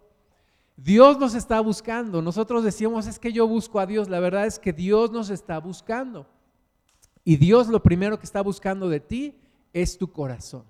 Dios 0.76 1.18
nos 1.18 1.34
está 1.34 1.60
buscando. 1.60 2.20
Nosotros 2.20 2.62
decimos, 2.62 3.06
es 3.06 3.18
que 3.18 3.32
yo 3.32 3.48
busco 3.48 3.80
a 3.80 3.86
Dios. 3.86 4.08
La 4.08 4.20
verdad 4.20 4.46
es 4.46 4.58
que 4.58 4.72
Dios 4.72 5.10
nos 5.10 5.30
está 5.30 5.58
buscando. 5.58 6.26
Y 7.24 7.36
Dios 7.36 7.68
lo 7.68 7.82
primero 7.82 8.18
que 8.18 8.26
está 8.26 8.42
buscando 8.42 8.88
de 8.88 9.00
ti 9.00 9.40
es 9.72 9.98
tu 9.98 10.12
corazón. 10.12 10.64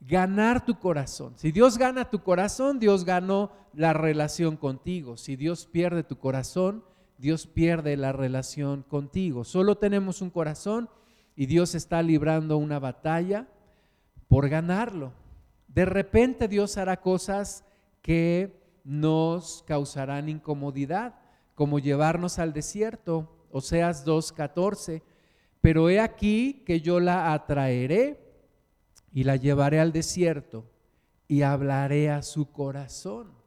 Ganar 0.00 0.64
tu 0.64 0.78
corazón. 0.78 1.34
Si 1.36 1.52
Dios 1.52 1.78
gana 1.78 2.10
tu 2.10 2.22
corazón, 2.22 2.80
Dios 2.80 3.04
ganó 3.04 3.52
la 3.72 3.92
relación 3.92 4.56
contigo. 4.56 5.16
Si 5.16 5.36
Dios 5.36 5.66
pierde 5.66 6.02
tu 6.02 6.16
corazón, 6.16 6.82
Dios 7.18 7.46
pierde 7.46 7.96
la 7.96 8.12
relación 8.12 8.82
contigo. 8.82 9.44
Solo 9.44 9.78
tenemos 9.78 10.22
un 10.22 10.30
corazón 10.30 10.88
y 11.36 11.46
Dios 11.46 11.74
está 11.74 12.02
librando 12.02 12.56
una 12.56 12.80
batalla 12.80 13.46
por 14.26 14.48
ganarlo. 14.48 15.12
De 15.68 15.84
repente 15.84 16.48
Dios 16.48 16.78
hará 16.78 17.00
cosas 17.00 17.64
que 18.02 18.61
nos 18.84 19.62
causarán 19.66 20.28
incomodidad, 20.28 21.14
como 21.54 21.78
llevarnos 21.78 22.38
al 22.38 22.52
desierto, 22.52 23.46
Oseas 23.50 24.06
2.14. 24.06 25.02
Pero 25.60 25.88
he 25.90 26.00
aquí 26.00 26.62
que 26.66 26.80
yo 26.80 27.00
la 27.00 27.32
atraeré 27.32 28.20
y 29.12 29.24
la 29.24 29.36
llevaré 29.36 29.78
al 29.80 29.92
desierto 29.92 30.64
y 31.28 31.42
hablaré 31.42 32.10
a 32.10 32.22
su 32.22 32.50
corazón 32.50 33.42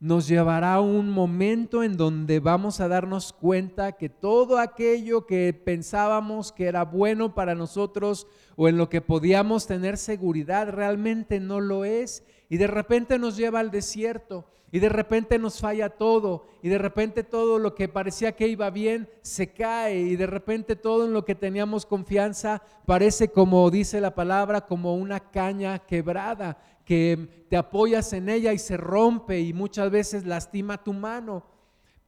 nos 0.00 0.26
llevará 0.26 0.80
un 0.80 1.10
momento 1.10 1.82
en 1.82 1.98
donde 1.98 2.40
vamos 2.40 2.80
a 2.80 2.88
darnos 2.88 3.34
cuenta 3.34 3.92
que 3.92 4.08
todo 4.08 4.58
aquello 4.58 5.26
que 5.26 5.52
pensábamos 5.52 6.52
que 6.52 6.64
era 6.64 6.86
bueno 6.86 7.34
para 7.34 7.54
nosotros 7.54 8.26
o 8.56 8.66
en 8.66 8.78
lo 8.78 8.88
que 8.88 9.02
podíamos 9.02 9.66
tener 9.66 9.98
seguridad 9.98 10.70
realmente 10.70 11.38
no 11.38 11.60
lo 11.60 11.84
es. 11.84 12.24
Y 12.50 12.58
de 12.58 12.66
repente 12.66 13.18
nos 13.18 13.38
lleva 13.38 13.60
al 13.60 13.70
desierto 13.70 14.44
y 14.70 14.78
de 14.78 14.90
repente 14.90 15.38
nos 15.38 15.60
falla 15.60 15.88
todo 15.88 16.46
y 16.62 16.68
de 16.68 16.78
repente 16.78 17.24
todo 17.24 17.58
lo 17.58 17.74
que 17.74 17.88
parecía 17.88 18.32
que 18.32 18.48
iba 18.48 18.68
bien 18.70 19.08
se 19.22 19.52
cae 19.52 19.98
y 20.00 20.16
de 20.16 20.26
repente 20.26 20.76
todo 20.76 21.06
en 21.06 21.12
lo 21.12 21.24
que 21.24 21.34
teníamos 21.34 21.86
confianza 21.86 22.62
parece 22.86 23.30
como 23.30 23.68
dice 23.70 24.00
la 24.00 24.14
palabra 24.14 24.66
como 24.66 24.94
una 24.94 25.18
caña 25.30 25.78
quebrada 25.80 26.58
que 26.90 27.46
te 27.48 27.56
apoyas 27.56 28.12
en 28.12 28.28
ella 28.28 28.52
y 28.52 28.58
se 28.58 28.76
rompe 28.76 29.38
y 29.38 29.52
muchas 29.52 29.92
veces 29.92 30.26
lastima 30.26 30.82
tu 30.82 30.92
mano, 30.92 31.44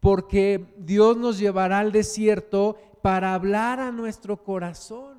porque 0.00 0.74
Dios 0.76 1.16
nos 1.16 1.38
llevará 1.38 1.78
al 1.78 1.92
desierto 1.92 2.76
para 3.00 3.32
hablar 3.32 3.78
a 3.78 3.92
nuestro 3.92 4.42
corazón. 4.42 5.18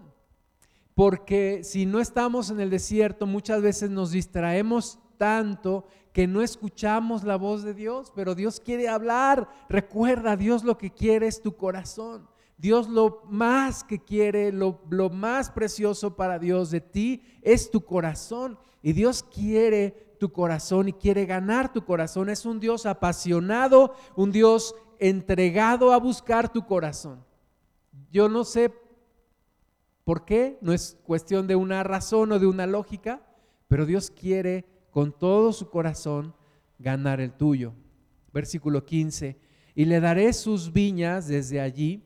Porque 0.95 1.61
si 1.63 1.85
no 1.85 2.01
estamos 2.01 2.49
en 2.49 2.59
el 2.59 2.69
desierto, 2.69 3.25
muchas 3.25 3.61
veces 3.61 3.89
nos 3.89 4.11
distraemos 4.11 4.99
tanto 5.23 5.85
que 6.11 6.27
no 6.27 6.41
escuchamos 6.41 7.23
la 7.23 7.37
voz 7.37 7.63
de 7.63 7.73
Dios, 7.73 8.11
pero 8.13 8.35
Dios 8.35 8.59
quiere 8.59 8.89
hablar. 8.89 9.47
Recuerda, 9.69 10.35
Dios 10.35 10.65
lo 10.65 10.77
que 10.77 10.91
quiere 10.91 11.27
es 11.27 11.41
tu 11.41 11.55
corazón. 11.55 12.27
Dios 12.57 12.89
lo 12.89 13.21
más 13.29 13.85
que 13.85 13.99
quiere, 13.99 14.51
lo, 14.51 14.81
lo 14.89 15.09
más 15.09 15.49
precioso 15.49 16.17
para 16.17 16.39
Dios 16.39 16.71
de 16.71 16.81
ti 16.81 17.21
es 17.41 17.71
tu 17.71 17.85
corazón. 17.85 18.59
Y 18.81 18.91
Dios 18.91 19.23
quiere 19.23 20.17
tu 20.19 20.29
corazón 20.29 20.89
y 20.89 20.93
quiere 20.93 21.25
ganar 21.25 21.71
tu 21.71 21.85
corazón. 21.85 22.27
Es 22.27 22.45
un 22.45 22.59
Dios 22.59 22.85
apasionado, 22.85 23.95
un 24.17 24.33
Dios 24.33 24.75
entregado 24.99 25.93
a 25.93 25.99
buscar 25.99 26.51
tu 26.51 26.65
corazón. 26.65 27.23
Yo 28.11 28.27
no 28.27 28.43
sé 28.43 28.73
por 30.03 30.25
qué, 30.25 30.57
no 30.59 30.73
es 30.73 30.97
cuestión 31.05 31.47
de 31.47 31.55
una 31.55 31.81
razón 31.81 32.33
o 32.33 32.39
de 32.39 32.45
una 32.45 32.67
lógica, 32.67 33.21
pero 33.69 33.85
Dios 33.85 34.11
quiere 34.11 34.72
con 34.93 35.11
todo 35.11 35.51
su 35.51 35.69
corazón 35.69 36.35
ganar 36.77 37.19
el 37.19 37.33
tuyo. 37.33 37.73
Versículo 38.31 38.85
15, 38.85 39.37
y 39.75 39.85
le 39.85 39.99
daré 39.99 40.31
sus 40.33 40.71
viñas 40.71 41.27
desde 41.27 41.59
allí 41.59 42.03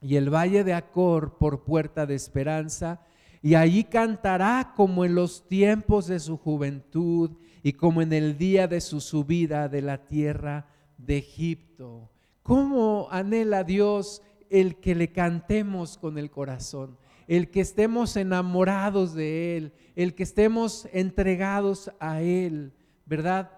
y 0.00 0.16
el 0.16 0.28
valle 0.28 0.64
de 0.64 0.74
Acor 0.74 1.38
por 1.38 1.64
puerta 1.64 2.06
de 2.06 2.16
esperanza 2.16 3.00
y 3.42 3.54
allí 3.54 3.84
cantará 3.84 4.72
como 4.76 5.04
en 5.04 5.14
los 5.14 5.46
tiempos 5.48 6.08
de 6.08 6.18
su 6.18 6.36
juventud 6.36 7.30
y 7.62 7.72
como 7.72 8.02
en 8.02 8.12
el 8.12 8.36
día 8.36 8.66
de 8.66 8.80
su 8.80 9.00
subida 9.00 9.68
de 9.68 9.82
la 9.82 10.04
tierra 10.04 10.66
de 10.98 11.18
Egipto. 11.18 12.10
¿Cómo 12.42 13.08
anhela 13.10 13.64
Dios 13.64 14.22
el 14.50 14.76
que 14.80 14.94
le 14.94 15.12
cantemos 15.12 15.96
con 15.96 16.18
el 16.18 16.30
corazón? 16.30 16.98
El 17.30 17.50
que 17.50 17.60
estemos 17.60 18.16
enamorados 18.16 19.14
de 19.14 19.56
Él, 19.56 19.72
el 19.94 20.14
que 20.14 20.24
estemos 20.24 20.88
entregados 20.92 21.90
a 22.00 22.22
Él, 22.22 22.72
¿verdad? 23.06 23.50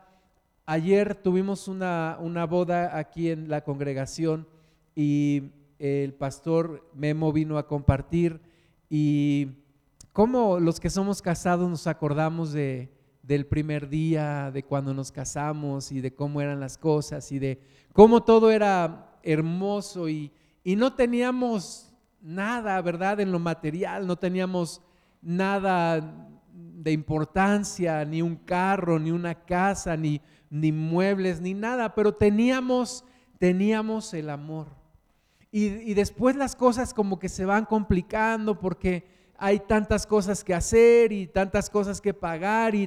Ayer 0.66 1.14
tuvimos 1.14 1.68
una, 1.68 2.18
una 2.20 2.44
boda 2.44 2.98
aquí 2.98 3.30
en 3.30 3.48
la 3.48 3.64
congregación 3.64 4.46
y 4.94 5.52
el 5.78 6.12
pastor 6.12 6.88
Memo 6.94 7.32
vino 7.32 7.56
a 7.56 7.66
compartir 7.66 8.40
y 8.90 9.62
¿Cómo 10.12 10.61
los 10.61 10.78
que 10.78 10.90
somos 10.90 11.22
casados 11.22 11.70
nos 11.70 11.87
acordamos 11.87 12.52
de, 12.52 12.92
del 13.22 13.46
primer 13.46 13.88
día, 13.88 14.50
de 14.50 14.62
cuando 14.62 14.92
nos 14.92 15.11
casamos 15.11 15.90
y 15.90 16.02
de 16.02 16.14
cómo 16.14 16.42
eran 16.42 16.61
las 16.61 16.76
cosas 16.76 17.32
y 17.32 17.38
de 17.38 17.62
cómo 17.94 18.22
todo 18.22 18.50
era 18.50 19.18
hermoso 19.22 20.11
y, 20.11 20.30
y 20.62 20.76
no 20.76 20.92
teníamos 20.92 21.91
nada, 22.22 22.80
¿verdad? 22.80 23.20
En 23.20 23.32
lo 23.32 23.38
material, 23.38 24.06
no 24.06 24.16
teníamos 24.16 24.82
nada 25.20 26.00
de 26.52 26.92
importancia, 26.92 28.04
ni 28.04 28.22
un 28.22 28.37
carro, 28.37 28.98
ni 28.98 29.11
una 29.11 29.35
casa, 29.35 29.96
ni, 29.96 30.20
ni 30.50 30.72
muebles, 30.72 31.40
ni 31.40 31.54
nada, 31.54 31.94
pero 31.94 32.12
teníamos, 32.14 33.04
teníamos 33.38 34.14
el 34.14 34.30
amor. 34.30 34.68
Y, 35.50 35.66
y 35.66 35.94
después 35.94 36.37
las 36.37 36.56
cosas 36.56 36.94
como 36.94 37.18
que 37.18 37.28
se 37.28 37.44
van 37.44 37.66
complicando 37.66 38.58
porque 38.58 39.04
hay 39.44 39.58
tantas 39.58 40.06
cosas 40.06 40.44
que 40.44 40.54
hacer 40.54 41.11
y 41.11 41.26
tantas 41.26 41.68
cosas 41.68 42.00
que 42.00 42.14
pagar 42.14 42.76
y, 42.76 42.87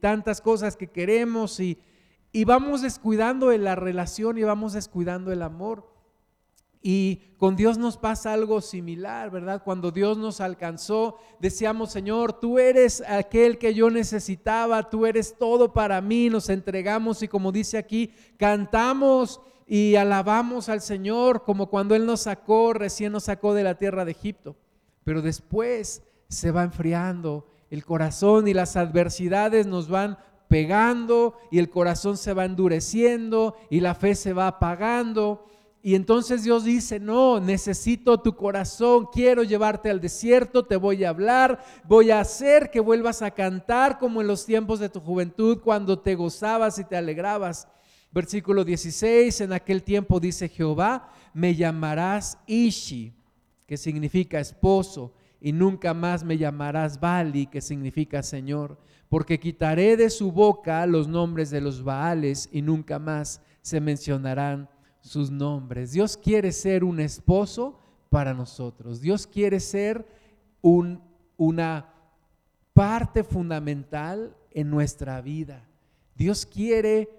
tantas 0.00 0.40
cosas 0.40 0.76
que 0.76 0.88
queremos 0.88 1.60
y, 1.60 1.78
y 2.32 2.44
vamos 2.44 2.82
descuidando 2.82 3.56
la 3.56 3.76
relación 3.76 4.36
y 4.36 4.42
vamos 4.42 4.72
descuidando 4.72 5.30
el 5.30 5.42
amor. 5.42 5.91
Y 6.82 7.20
con 7.38 7.54
Dios 7.54 7.78
nos 7.78 7.96
pasa 7.96 8.32
algo 8.32 8.60
similar, 8.60 9.30
¿verdad? 9.30 9.62
Cuando 9.64 9.90
Dios 9.90 10.18
nos 10.18 10.40
alcanzó, 10.40 11.18
decíamos, 11.38 11.92
Señor, 11.92 12.32
tú 12.40 12.58
eres 12.58 13.02
aquel 13.08 13.58
que 13.58 13.72
yo 13.72 13.88
necesitaba, 13.88 14.90
tú 14.90 15.06
eres 15.06 15.36
todo 15.38 15.72
para 15.72 16.00
mí, 16.00 16.28
nos 16.28 16.48
entregamos 16.48 17.22
y 17.22 17.28
como 17.28 17.52
dice 17.52 17.78
aquí, 17.78 18.12
cantamos 18.36 19.40
y 19.66 19.94
alabamos 19.94 20.68
al 20.68 20.80
Señor 20.80 21.44
como 21.44 21.68
cuando 21.68 21.94
Él 21.94 22.04
nos 22.04 22.22
sacó, 22.22 22.72
recién 22.72 23.12
nos 23.12 23.24
sacó 23.24 23.54
de 23.54 23.62
la 23.62 23.76
tierra 23.76 24.04
de 24.04 24.10
Egipto 24.12 24.56
pero 25.04 25.22
después 25.22 26.02
se 26.28 26.50
va 26.50 26.62
enfriando 26.62 27.46
el 27.70 27.84
corazón 27.84 28.48
y 28.48 28.54
las 28.54 28.76
adversidades 28.76 29.66
nos 29.66 29.88
van 29.88 30.18
pegando 30.48 31.36
y 31.50 31.58
el 31.58 31.70
corazón 31.70 32.16
se 32.16 32.34
va 32.34 32.44
endureciendo 32.44 33.56
y 33.70 33.80
la 33.80 33.94
fe 33.94 34.14
se 34.14 34.32
va 34.32 34.46
apagando 34.46 35.46
y 35.84 35.96
entonces 35.96 36.44
Dios 36.44 36.62
dice, 36.62 37.00
no, 37.00 37.40
necesito 37.40 38.20
tu 38.20 38.36
corazón, 38.36 39.08
quiero 39.12 39.42
llevarte 39.42 39.90
al 39.90 40.00
desierto, 40.00 40.64
te 40.64 40.76
voy 40.76 41.02
a 41.02 41.08
hablar, 41.08 41.58
voy 41.88 42.12
a 42.12 42.20
hacer 42.20 42.70
que 42.70 42.78
vuelvas 42.78 43.20
a 43.20 43.32
cantar 43.32 43.98
como 43.98 44.20
en 44.20 44.28
los 44.28 44.46
tiempos 44.46 44.78
de 44.78 44.88
tu 44.88 45.00
juventud, 45.00 45.58
cuando 45.58 45.98
te 45.98 46.14
gozabas 46.14 46.78
y 46.78 46.84
te 46.84 46.96
alegrabas. 46.96 47.66
Versículo 48.12 48.64
16, 48.64 49.40
en 49.40 49.52
aquel 49.52 49.82
tiempo 49.82 50.20
dice 50.20 50.48
Jehová, 50.48 51.12
me 51.34 51.56
llamarás 51.56 52.38
Ishi, 52.46 53.12
que 53.66 53.76
significa 53.76 54.38
esposo, 54.38 55.12
y 55.40 55.50
nunca 55.50 55.94
más 55.94 56.22
me 56.22 56.38
llamarás 56.38 57.00
Bali, 57.00 57.46
que 57.46 57.60
significa 57.60 58.22
Señor, 58.22 58.78
porque 59.08 59.40
quitaré 59.40 59.96
de 59.96 60.10
su 60.10 60.30
boca 60.30 60.86
los 60.86 61.08
nombres 61.08 61.50
de 61.50 61.60
los 61.60 61.82
Baales 61.82 62.48
y 62.52 62.62
nunca 62.62 63.00
más 63.00 63.42
se 63.62 63.80
mencionarán 63.80 64.68
sus 65.02 65.30
nombres. 65.30 65.92
Dios 65.92 66.16
quiere 66.16 66.52
ser 66.52 66.84
un 66.84 67.00
esposo 67.00 67.78
para 68.08 68.32
nosotros. 68.32 69.00
Dios 69.00 69.26
quiere 69.26 69.60
ser 69.60 70.06
un, 70.62 71.02
una 71.36 71.92
parte 72.72 73.24
fundamental 73.24 74.34
en 74.50 74.70
nuestra 74.70 75.20
vida. 75.20 75.68
Dios 76.14 76.46
quiere 76.46 77.10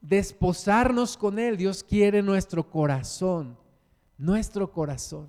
desposarnos 0.00 1.16
con 1.16 1.38
Él. 1.38 1.56
Dios 1.56 1.84
quiere 1.84 2.22
nuestro 2.22 2.68
corazón, 2.68 3.56
nuestro 4.16 4.72
corazón. 4.72 5.28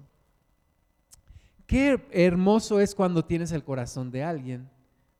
Qué 1.67 2.05
hermoso 2.11 2.79
es 2.79 2.95
cuando 2.95 3.23
tienes 3.23 3.51
el 3.51 3.63
corazón 3.63 4.11
de 4.11 4.23
alguien, 4.23 4.69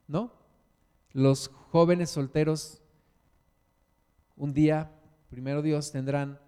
¿no? 0.07 0.33
Los 1.13 1.49
jóvenes 1.71 2.09
solteros 2.09 2.81
un 4.35 4.53
día, 4.53 4.91
primero 5.29 5.61
Dios, 5.61 5.91
tendrán 5.91 6.39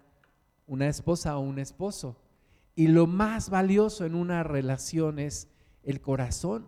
una 0.66 0.88
esposa 0.88 1.36
o 1.36 1.40
un 1.40 1.58
esposo. 1.58 2.16
Y 2.74 2.88
lo 2.88 3.06
más 3.06 3.50
valioso 3.50 4.04
en 4.04 4.14
una 4.14 4.42
relación 4.42 5.18
es 5.18 5.48
el 5.82 6.00
corazón, 6.00 6.66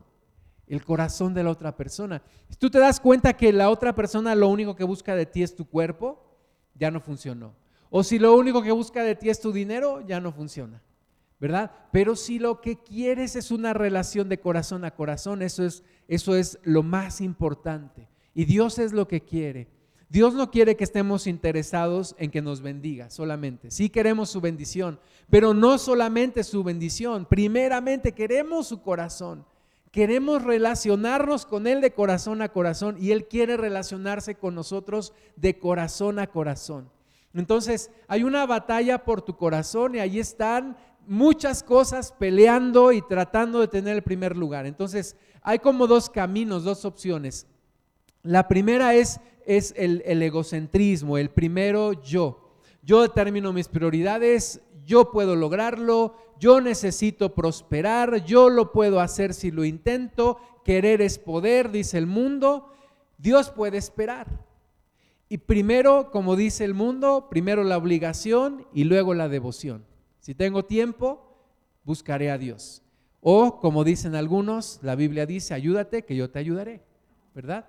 el 0.66 0.84
corazón 0.84 1.34
de 1.34 1.42
la 1.42 1.50
otra 1.50 1.76
persona. 1.76 2.22
Si 2.48 2.56
tú 2.56 2.70
te 2.70 2.78
das 2.78 3.00
cuenta 3.00 3.36
que 3.36 3.52
la 3.52 3.70
otra 3.70 3.94
persona 3.94 4.34
lo 4.34 4.48
único 4.48 4.76
que 4.76 4.84
busca 4.84 5.14
de 5.14 5.26
ti 5.26 5.42
es 5.42 5.56
tu 5.56 5.64
cuerpo, 5.64 6.22
ya 6.74 6.90
no 6.90 7.00
funcionó. 7.00 7.54
O 7.90 8.02
si 8.02 8.18
lo 8.18 8.36
único 8.36 8.62
que 8.62 8.72
busca 8.72 9.02
de 9.02 9.14
ti 9.14 9.30
es 9.30 9.40
tu 9.40 9.52
dinero, 9.52 10.06
ya 10.06 10.20
no 10.20 10.32
funciona. 10.32 10.82
¿Verdad? 11.38 11.70
Pero 11.92 12.16
si 12.16 12.38
lo 12.38 12.62
que 12.62 12.82
quieres 12.82 13.36
es 13.36 13.50
una 13.50 13.74
relación 13.74 14.28
de 14.30 14.40
corazón 14.40 14.84
a 14.86 14.92
corazón, 14.92 15.42
eso 15.42 15.64
es, 15.64 15.82
eso 16.08 16.34
es 16.34 16.58
lo 16.62 16.82
más 16.82 17.20
importante. 17.20 18.08
Y 18.32 18.46
Dios 18.46 18.78
es 18.78 18.92
lo 18.92 19.06
que 19.06 19.22
quiere. 19.22 19.68
Dios 20.08 20.34
no 20.34 20.50
quiere 20.50 20.76
que 20.76 20.84
estemos 20.84 21.26
interesados 21.26 22.14
en 22.18 22.30
que 22.30 22.40
nos 22.40 22.60
bendiga 22.60 23.10
solamente. 23.10 23.70
Sí 23.70 23.90
queremos 23.90 24.30
su 24.30 24.40
bendición, 24.40 25.00
pero 25.30 25.52
no 25.52 25.78
solamente 25.78 26.44
su 26.44 26.62
bendición. 26.62 27.26
Primeramente 27.26 28.12
queremos 28.12 28.68
su 28.68 28.82
corazón. 28.82 29.44
Queremos 29.90 30.44
relacionarnos 30.44 31.46
con 31.46 31.66
Él 31.66 31.80
de 31.80 31.92
corazón 31.92 32.42
a 32.42 32.50
corazón 32.50 32.96
y 33.00 33.10
Él 33.10 33.26
quiere 33.26 33.56
relacionarse 33.56 34.36
con 34.36 34.54
nosotros 34.54 35.12
de 35.36 35.58
corazón 35.58 36.18
a 36.18 36.26
corazón. 36.26 36.90
Entonces, 37.34 37.90
hay 38.06 38.22
una 38.22 38.46
batalla 38.46 39.04
por 39.04 39.22
tu 39.22 39.36
corazón 39.36 39.94
y 39.94 39.98
ahí 39.98 40.18
están 40.18 40.76
muchas 41.06 41.62
cosas 41.62 42.12
peleando 42.12 42.92
y 42.92 43.02
tratando 43.02 43.60
de 43.60 43.68
tener 43.68 43.96
el 43.96 44.02
primer 44.02 44.36
lugar. 44.36 44.66
Entonces, 44.66 45.16
hay 45.42 45.58
como 45.58 45.86
dos 45.86 46.10
caminos, 46.10 46.64
dos 46.64 46.84
opciones. 46.84 47.46
La 48.22 48.48
primera 48.48 48.94
es 48.94 49.20
es 49.46 49.72
el, 49.76 50.02
egocentrismo, 50.22 51.18
el 51.18 51.30
primero 51.30 51.92
yo. 52.02 52.60
Yo 52.82 53.02
determino 53.02 53.52
mis 53.52 53.68
prioridades, 53.68 54.60
yo 54.84 55.10
puedo 55.10 55.34
lograrlo, 55.34 56.16
yo 56.38 56.60
necesito 56.60 57.34
prosperar, 57.34 58.24
yo 58.24 58.50
lo 58.50 58.72
puedo 58.72 59.00
hacer 59.00 59.34
si 59.34 59.50
lo 59.50 59.64
intento, 59.64 60.38
querer 60.64 61.00
es 61.00 61.18
poder, 61.18 61.70
dice 61.70 61.98
el 61.98 62.06
mundo, 62.06 62.72
Dios 63.18 63.50
puede 63.50 63.78
esperar. 63.78 64.44
Y 65.28 65.38
primero, 65.38 66.10
como 66.12 66.36
dice 66.36 66.64
el 66.64 66.74
mundo, 66.74 67.28
primero 67.30 67.64
la 67.64 67.76
obligación 67.76 68.66
y 68.72 68.84
luego 68.84 69.14
la 69.14 69.28
devoción. 69.28 69.84
Si 70.20 70.34
tengo 70.34 70.64
tiempo, 70.64 71.36
buscaré 71.84 72.30
a 72.30 72.38
Dios. 72.38 72.82
O, 73.20 73.60
como 73.60 73.82
dicen 73.82 74.14
algunos, 74.14 74.78
la 74.82 74.94
Biblia 74.94 75.26
dice, 75.26 75.54
ayúdate, 75.54 76.04
que 76.04 76.14
yo 76.14 76.30
te 76.30 76.38
ayudaré, 76.38 76.82
¿verdad? 77.34 77.66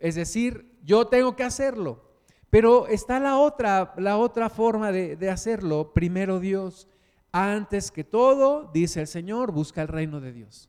Es 0.00 0.14
decir, 0.14 0.78
yo 0.82 1.06
tengo 1.06 1.36
que 1.36 1.44
hacerlo. 1.44 2.10
Pero 2.50 2.88
está 2.88 3.20
la 3.20 3.38
otra, 3.38 3.94
la 3.96 4.16
otra 4.18 4.50
forma 4.50 4.90
de, 4.90 5.30
hacerlo. 5.30 5.92
Primero 5.92 6.40
Dios, 6.40 6.88
antes 7.30 7.92
que 7.92 8.02
todo, 8.02 8.70
dice 8.74 9.02
el 9.02 9.06
Señor, 9.06 9.52
busca 9.52 9.82
el 9.82 9.88
reino 9.88 10.20
de 10.20 10.32
Dios. 10.32 10.68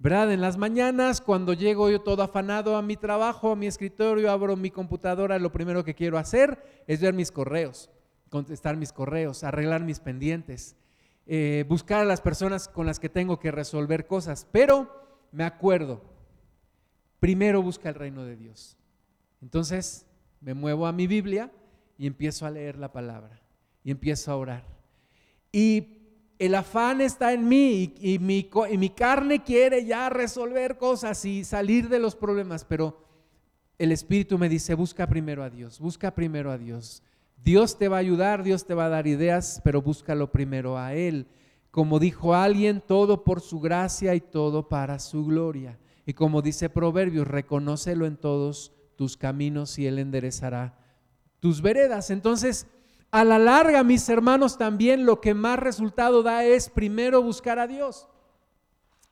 ¿Verdad? 0.00 0.32
En 0.32 0.40
las 0.40 0.56
mañanas, 0.56 1.20
cuando 1.20 1.52
llego 1.52 1.88
yo 1.88 2.00
todo 2.00 2.22
afanado 2.22 2.76
a 2.76 2.82
mi 2.82 2.96
trabajo, 2.96 3.52
a 3.52 3.56
mi 3.56 3.66
escritorio, 3.66 4.30
abro 4.30 4.56
mi 4.56 4.70
computadora, 4.70 5.38
lo 5.38 5.52
primero 5.52 5.84
que 5.84 5.94
quiero 5.94 6.18
hacer 6.18 6.84
es 6.86 7.00
ver 7.00 7.14
mis 7.14 7.32
correos, 7.32 7.90
contestar 8.28 8.76
mis 8.76 8.92
correos, 8.92 9.42
arreglar 9.42 9.82
mis 9.82 9.98
pendientes, 9.98 10.76
eh, 11.26 11.64
buscar 11.68 12.00
a 12.00 12.04
las 12.04 12.20
personas 12.20 12.68
con 12.68 12.86
las 12.86 13.00
que 13.00 13.08
tengo 13.08 13.40
que 13.40 13.50
resolver 13.50 14.06
cosas. 14.06 14.46
Pero 14.52 14.88
me 15.32 15.44
acuerdo, 15.44 16.00
primero 17.20 17.62
busca 17.62 17.88
el 17.88 17.94
reino 17.94 18.24
de 18.24 18.36
Dios. 18.36 18.76
Entonces 19.40 20.06
me 20.40 20.54
muevo 20.54 20.86
a 20.86 20.92
mi 20.92 21.06
Biblia 21.06 21.50
y 21.96 22.06
empiezo 22.06 22.46
a 22.46 22.50
leer 22.50 22.76
la 22.76 22.92
palabra 22.92 23.40
y 23.84 23.90
empiezo 23.90 24.32
a 24.32 24.36
orar. 24.36 24.64
Y 25.52 25.98
el 26.38 26.54
afán 26.54 27.00
está 27.00 27.32
en 27.32 27.48
mí 27.48 27.94
y, 28.00 28.18
mi, 28.18 28.48
y 28.70 28.78
mi 28.78 28.90
carne 28.90 29.42
quiere 29.42 29.84
ya 29.84 30.08
resolver 30.08 30.78
cosas 30.78 31.24
y 31.24 31.44
salir 31.44 31.88
de 31.88 31.98
los 31.98 32.14
problemas, 32.14 32.64
pero 32.64 33.04
el 33.78 33.92
Espíritu 33.92 34.38
me 34.38 34.48
dice, 34.48 34.74
busca 34.74 35.06
primero 35.06 35.42
a 35.42 35.50
Dios, 35.50 35.80
busca 35.80 36.14
primero 36.14 36.50
a 36.50 36.58
Dios. 36.58 37.02
Dios 37.42 37.78
te 37.78 37.88
va 37.88 37.96
a 37.96 38.00
ayudar, 38.00 38.42
Dios 38.42 38.66
te 38.66 38.74
va 38.74 38.86
a 38.86 38.90
dar 38.90 39.06
ideas, 39.06 39.60
pero 39.64 39.80
búscalo 39.80 40.30
primero 40.30 40.76
a 40.76 40.94
Él. 40.94 41.26
Como 41.70 41.98
dijo 41.98 42.34
alguien, 42.34 42.82
todo 42.84 43.24
por 43.24 43.40
su 43.40 43.60
gracia 43.60 44.14
y 44.14 44.20
todo 44.20 44.68
para 44.68 44.98
su 44.98 45.24
gloria. 45.24 45.78
Y 46.08 46.14
como 46.14 46.40
dice 46.40 46.70
Proverbios, 46.70 47.28
reconócelo 47.28 48.06
en 48.06 48.16
todos 48.16 48.72
tus 48.96 49.18
caminos 49.18 49.78
y 49.78 49.86
Él 49.86 49.98
enderezará 49.98 50.78
tus 51.38 51.60
veredas. 51.60 52.08
Entonces, 52.08 52.66
a 53.10 53.24
la 53.24 53.38
larga, 53.38 53.84
mis 53.84 54.08
hermanos, 54.08 54.56
también 54.56 55.04
lo 55.04 55.20
que 55.20 55.34
más 55.34 55.58
resultado 55.58 56.22
da 56.22 56.44
es 56.44 56.70
primero 56.70 57.22
buscar 57.22 57.58
a 57.58 57.66
Dios. 57.66 58.08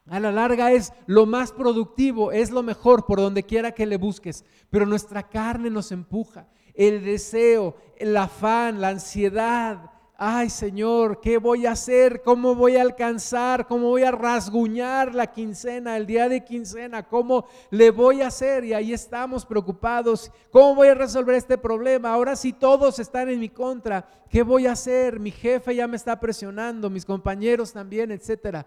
A 0.08 0.20
la 0.20 0.32
larga 0.32 0.72
es 0.72 0.94
lo 1.04 1.26
más 1.26 1.52
productivo, 1.52 2.32
es 2.32 2.50
lo 2.50 2.62
mejor 2.62 3.04
por 3.04 3.18
donde 3.18 3.42
quiera 3.42 3.72
que 3.72 3.84
le 3.84 3.98
busques. 3.98 4.46
Pero 4.70 4.86
nuestra 4.86 5.28
carne 5.28 5.68
nos 5.68 5.92
empuja. 5.92 6.48
El 6.72 7.04
deseo, 7.04 7.76
el 7.98 8.16
afán, 8.16 8.80
la 8.80 8.88
ansiedad, 8.88 9.90
ay 10.18 10.50
Señor, 10.50 11.20
¿qué 11.20 11.38
voy 11.38 11.66
a 11.66 11.72
hacer? 11.72 12.22
¿Cómo 12.22 12.54
voy 12.54 12.76
a 12.76 12.82
alcanzar? 12.82 13.66
¿Cómo 13.66 13.88
voy 13.88 14.02
a 14.02 14.10
rasguñar 14.10 15.14
la 15.14 15.32
quincena, 15.32 15.96
el 15.96 16.06
día 16.06 16.28
de 16.28 16.44
quincena? 16.44 17.02
¿Cómo 17.06 17.46
le 17.70 17.90
voy 17.90 18.22
a 18.22 18.28
hacer? 18.28 18.64
Y 18.64 18.72
ahí 18.72 18.92
estamos 18.92 19.44
preocupados. 19.44 20.30
¿Cómo 20.50 20.74
voy 20.74 20.88
a 20.88 20.94
resolver 20.94 21.34
este 21.34 21.58
problema? 21.58 22.12
Ahora 22.12 22.36
sí 22.36 22.52
todos 22.52 22.98
están 22.98 23.28
en 23.28 23.40
mi 23.40 23.48
contra. 23.48 24.08
¿Qué 24.30 24.42
voy 24.42 24.66
a 24.66 24.72
hacer? 24.72 25.20
Mi 25.20 25.30
jefe 25.30 25.74
ya 25.74 25.86
me 25.86 25.96
está 25.96 26.18
presionando, 26.18 26.88
mis 26.88 27.04
compañeros 27.04 27.72
también, 27.72 28.10
etcétera. 28.10 28.66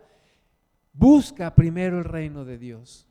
Busca 0.93 1.55
primero 1.55 1.97
el 1.97 2.03
reino 2.03 2.45
de 2.45 2.57
Dios. 2.57 3.07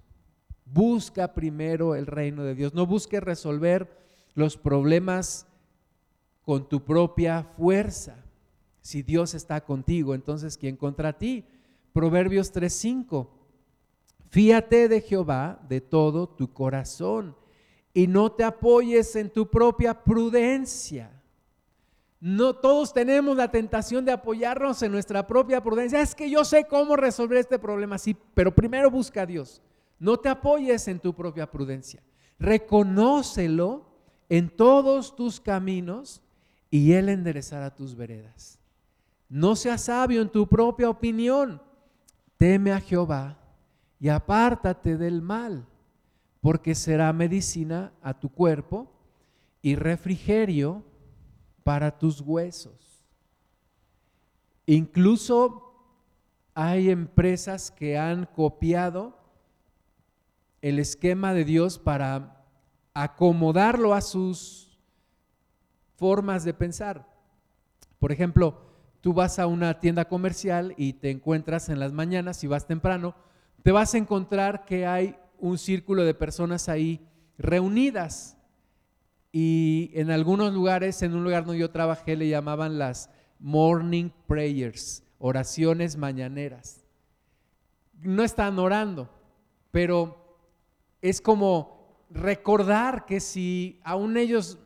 Busca 0.64 1.34
primero 1.34 1.94
el 1.94 2.06
reino 2.06 2.44
de 2.44 2.54
Dios. 2.54 2.74
No 2.74 2.86
busques 2.86 3.22
resolver 3.22 3.96
los 4.34 4.56
problemas 4.56 5.46
con 6.42 6.68
tu 6.68 6.84
propia 6.84 7.42
fuerza. 7.42 8.24
Si 8.80 9.02
Dios 9.02 9.34
está 9.34 9.64
contigo, 9.64 10.14
entonces 10.14 10.56
¿quién 10.56 10.76
contra 10.76 11.18
ti? 11.18 11.44
Proverbios 11.92 12.52
3:5. 12.52 13.28
Fíate 14.30 14.88
de 14.88 15.00
Jehová 15.00 15.60
de 15.68 15.80
todo 15.80 16.28
tu 16.28 16.52
corazón 16.52 17.34
y 17.94 18.06
no 18.06 18.30
te 18.30 18.44
apoyes 18.44 19.16
en 19.16 19.30
tu 19.30 19.50
propia 19.50 20.04
prudencia. 20.04 21.10
No 22.20 22.54
todos 22.54 22.92
tenemos 22.92 23.36
la 23.36 23.50
tentación 23.50 24.04
de 24.04 24.12
apoyarnos 24.12 24.82
en 24.82 24.92
nuestra 24.92 25.26
propia 25.26 25.62
prudencia. 25.62 26.00
Es 26.00 26.14
que 26.14 26.28
yo 26.28 26.44
sé 26.44 26.66
cómo 26.66 26.96
resolver 26.96 27.38
este 27.38 27.58
problema, 27.58 27.96
sí, 27.96 28.16
pero 28.34 28.54
primero 28.54 28.90
busca 28.90 29.22
a 29.22 29.26
Dios. 29.26 29.62
No 29.98 30.16
te 30.16 30.28
apoyes 30.28 30.88
en 30.88 31.00
tu 31.00 31.14
propia 31.14 31.50
prudencia. 31.50 32.02
Reconócelo 32.38 33.86
en 34.28 34.50
todos 34.50 35.16
tus 35.16 35.40
caminos 35.40 36.22
y 36.70 36.92
Él 36.92 37.08
enderezará 37.08 37.74
tus 37.74 37.96
veredas. 37.96 38.57
No 39.28 39.56
seas 39.56 39.82
sabio 39.84 40.22
en 40.22 40.30
tu 40.30 40.46
propia 40.46 40.88
opinión. 40.88 41.62
Teme 42.36 42.72
a 42.72 42.80
Jehová 42.80 43.38
y 44.00 44.08
apártate 44.08 44.96
del 44.96 45.22
mal, 45.22 45.66
porque 46.40 46.74
será 46.74 47.12
medicina 47.12 47.92
a 48.00 48.18
tu 48.18 48.30
cuerpo 48.30 48.90
y 49.60 49.74
refrigerio 49.74 50.84
para 51.64 51.98
tus 51.98 52.20
huesos. 52.20 53.04
Incluso 54.66 55.74
hay 56.54 56.90
empresas 56.90 57.70
que 57.70 57.98
han 57.98 58.26
copiado 58.26 59.18
el 60.62 60.78
esquema 60.78 61.34
de 61.34 61.44
Dios 61.44 61.78
para 61.78 62.44
acomodarlo 62.94 63.94
a 63.94 64.00
sus 64.00 64.78
formas 65.96 66.44
de 66.44 66.54
pensar. 66.54 67.06
Por 67.98 68.12
ejemplo, 68.12 68.67
tú 69.00 69.12
vas 69.12 69.38
a 69.38 69.46
una 69.46 69.80
tienda 69.80 70.06
comercial 70.06 70.74
y 70.76 70.94
te 70.94 71.10
encuentras 71.10 71.68
en 71.68 71.80
las 71.80 71.92
mañanas, 71.92 72.36
si 72.36 72.46
vas 72.46 72.66
temprano, 72.66 73.14
te 73.62 73.72
vas 73.72 73.94
a 73.94 73.98
encontrar 73.98 74.64
que 74.64 74.86
hay 74.86 75.16
un 75.38 75.58
círculo 75.58 76.04
de 76.04 76.14
personas 76.14 76.68
ahí 76.68 77.06
reunidas. 77.38 78.36
Y 79.30 79.90
en 79.94 80.10
algunos 80.10 80.52
lugares, 80.52 81.02
en 81.02 81.14
un 81.14 81.24
lugar 81.24 81.44
donde 81.44 81.60
yo 81.60 81.70
trabajé, 81.70 82.16
le 82.16 82.28
llamaban 82.28 82.78
las 82.78 83.10
morning 83.38 84.10
prayers, 84.26 85.04
oraciones 85.18 85.96
mañaneras. 85.96 86.84
No 88.00 88.22
están 88.22 88.58
orando, 88.58 89.10
pero 89.70 90.38
es 91.02 91.20
como 91.20 91.78
recordar 92.10 93.06
que 93.06 93.20
si 93.20 93.80
aún 93.84 94.16
ellos 94.16 94.58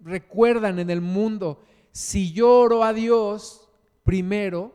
recuerdan 0.00 0.78
en 0.78 0.90
el 0.90 1.00
mundo, 1.00 1.62
si 1.92 2.32
yo 2.32 2.58
oro 2.58 2.82
a 2.82 2.92
Dios 2.92 3.70
primero, 4.02 4.74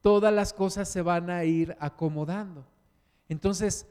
todas 0.00 0.32
las 0.32 0.52
cosas 0.52 0.88
se 0.88 1.02
van 1.02 1.30
a 1.30 1.44
ir 1.44 1.76
acomodando. 1.78 2.66
Entonces, 3.28 3.86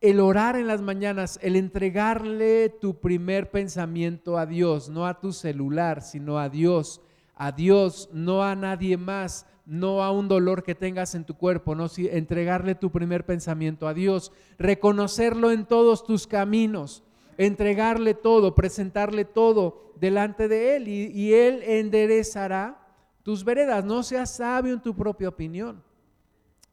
el 0.00 0.20
orar 0.20 0.56
en 0.56 0.66
las 0.66 0.82
mañanas, 0.82 1.38
el 1.42 1.56
entregarle 1.56 2.68
tu 2.68 3.00
primer 3.00 3.50
pensamiento 3.50 4.36
a 4.36 4.46
Dios, 4.46 4.88
no 4.88 5.06
a 5.06 5.20
tu 5.20 5.32
celular, 5.32 6.02
sino 6.02 6.38
a 6.38 6.48
Dios, 6.48 7.00
a 7.34 7.52
Dios, 7.52 8.08
no 8.12 8.42
a 8.42 8.54
nadie 8.56 8.96
más, 8.96 9.46
no 9.64 10.02
a 10.02 10.10
un 10.10 10.28
dolor 10.28 10.64
que 10.64 10.74
tengas 10.74 11.14
en 11.14 11.24
tu 11.24 11.34
cuerpo, 11.34 11.74
no 11.74 11.86
entregarle 11.96 12.74
tu 12.74 12.90
primer 12.90 13.24
pensamiento 13.24 13.86
a 13.86 13.94
Dios, 13.94 14.32
reconocerlo 14.58 15.50
en 15.50 15.66
todos 15.66 16.04
tus 16.04 16.26
caminos, 16.26 17.04
entregarle 17.38 18.14
todo, 18.14 18.54
presentarle 18.54 19.24
todo 19.24 19.92
delante 19.96 20.48
de 20.48 20.76
Él 20.76 20.88
y, 20.88 21.32
Él 21.34 21.62
enderezará 21.62 22.78
tus 23.22 23.44
veredas. 23.44 23.84
No 23.84 24.02
seas 24.02 24.36
sabio 24.36 24.72
en 24.72 24.82
tu 24.82 24.94
propia 24.94 25.28
opinión. 25.28 25.82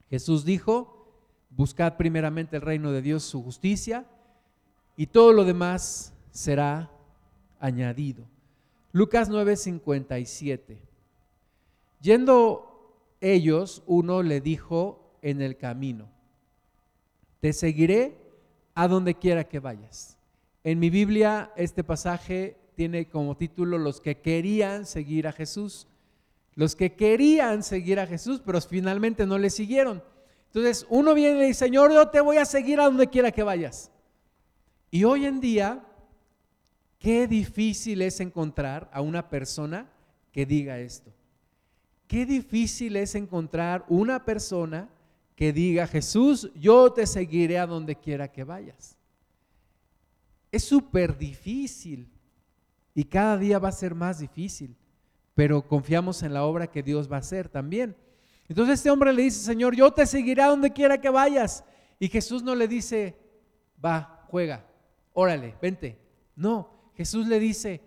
Jesús 0.10 0.44
dijo, 0.44 1.08
buscad 1.50 1.98
primeramente 1.98 2.56
el 2.56 2.62
reino 2.62 2.92
de 2.92 3.02
Dios, 3.02 3.24
su 3.24 3.44
justicia, 3.44 4.06
y 4.98 5.08
todo 5.08 5.32
lo 5.32 5.46
demás 5.46 6.14
será 6.32 6.92
añadido. 7.60 8.26
Lucas 8.92 9.30
9:57. 9.30 10.78
Yendo 12.02 12.70
ellos, 13.22 13.84
uno 13.86 14.24
le 14.24 14.42
dijo 14.42 15.14
en 15.22 15.42
el 15.42 15.58
camino, 15.58 16.10
te 17.40 17.54
seguiré 17.54 18.18
a 18.74 18.88
donde 18.88 19.16
quiera 19.16 19.44
que 19.44 19.60
vayas. 19.60 20.19
En 20.70 20.78
mi 20.78 20.92
Biblia 20.92 21.52
este 21.56 21.84
pasaje 21.84 22.56
tiene 22.76 23.10
como 23.10 23.36
título 23.36 23.80
los 23.80 24.00
que 24.00 24.22
querían 24.22 24.86
seguir 24.86 25.26
a 25.26 25.32
Jesús. 25.32 25.88
Los 26.54 26.76
que 26.76 26.94
querían 26.94 27.64
seguir 27.64 28.00
a 28.00 28.06
Jesús, 28.06 28.40
pero 28.46 28.62
finalmente 28.62 29.26
no 29.26 29.40
le 29.40 29.50
siguieron. 29.50 30.04
Entonces 30.46 30.86
uno 30.88 31.16
viene 31.16 31.38
y 31.38 31.40
le 31.40 31.46
dice, 31.48 31.66
Señor, 31.66 31.92
yo 31.92 32.08
te 32.10 32.22
voy 32.22 32.38
a 32.38 32.46
seguir 32.46 32.80
a 32.80 32.84
donde 32.84 33.08
quiera 33.08 33.32
que 33.32 33.42
vayas. 33.42 33.90
Y 34.92 35.06
hoy 35.06 35.26
en 35.26 35.40
día, 35.40 35.84
qué 37.00 37.26
difícil 37.26 38.04
es 38.04 38.20
encontrar 38.20 38.92
a 38.94 39.02
una 39.02 39.28
persona 39.28 39.90
que 40.32 40.46
diga 40.46 40.78
esto. 40.78 41.12
Qué 42.06 42.28
difícil 42.28 42.96
es 42.96 43.16
encontrar 43.16 43.86
una 43.90 44.24
persona 44.24 44.88
que 45.36 45.52
diga, 45.52 45.88
Jesús, 45.88 46.52
yo 46.54 46.94
te 46.94 47.08
seguiré 47.08 47.58
a 47.58 47.66
donde 47.66 47.96
quiera 47.96 48.32
que 48.32 48.44
vayas. 48.44 48.99
Es 50.52 50.64
súper 50.64 51.18
difícil 51.18 52.12
y 52.94 53.04
cada 53.04 53.38
día 53.38 53.60
va 53.60 53.70
a 53.70 53.74
ser 53.74 53.96
más 53.96 54.20
difícil, 54.20 54.76
pero 55.36 55.68
confiamos 55.68 56.24
en 56.24 56.34
la 56.34 56.44
obra 56.44 56.68
que 56.68 56.84
Dios 56.84 57.12
va 57.12 57.18
a 57.18 57.20
hacer 57.20 57.50
también. 57.50 57.96
Entonces 58.48 58.80
este 58.80 58.90
hombre 58.90 59.14
le 59.14 59.24
dice, 59.24 59.40
Señor, 59.40 59.76
yo 59.76 59.92
te 59.92 60.06
seguiré 60.06 60.42
a 60.42 60.48
donde 60.48 60.74
quiera 60.74 61.00
que 61.00 61.10
vayas. 61.10 61.64
Y 62.00 62.08
Jesús 62.08 62.42
no 62.42 62.56
le 62.56 62.68
dice, 62.68 63.16
va, 63.84 64.26
juega, 64.28 64.66
órale, 65.14 65.56
vente. 65.62 66.00
No, 66.36 66.92
Jesús 66.96 67.28
le 67.28 67.40
dice, 67.40 67.82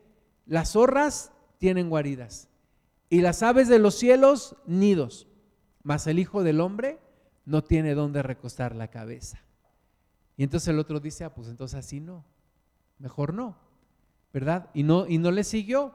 las 0.46 0.72
zorras 0.72 1.32
tienen 1.58 1.88
guaridas 1.88 2.48
y 3.08 3.20
las 3.20 3.42
aves 3.42 3.68
de 3.68 3.78
los 3.78 3.96
cielos 3.96 4.56
nidos, 4.66 5.28
mas 5.82 6.06
el 6.06 6.18
Hijo 6.18 6.42
del 6.42 6.60
Hombre 6.60 6.98
no 7.44 7.62
tiene 7.62 7.94
dónde 7.94 8.22
recostar 8.22 8.74
la 8.74 8.88
cabeza. 8.88 9.44
Y 10.36 10.44
entonces 10.44 10.68
el 10.68 10.78
otro 10.78 11.00
dice, 11.00 11.24
ah, 11.24 11.34
pues 11.34 11.48
entonces 11.48 11.78
así 11.78 12.00
no, 12.00 12.24
mejor 12.98 13.34
no, 13.34 13.56
¿verdad? 14.32 14.70
Y 14.74 14.82
no, 14.82 15.06
y 15.06 15.18
no 15.18 15.30
le 15.30 15.44
siguió. 15.44 15.94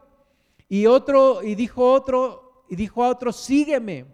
Y 0.70 0.86
otro, 0.86 1.44
y 1.44 1.56
dijo 1.56 1.92
otro, 1.92 2.66
y 2.70 2.76
dijo 2.76 3.04
a 3.04 3.10
otro, 3.10 3.32
sígueme. 3.32 4.06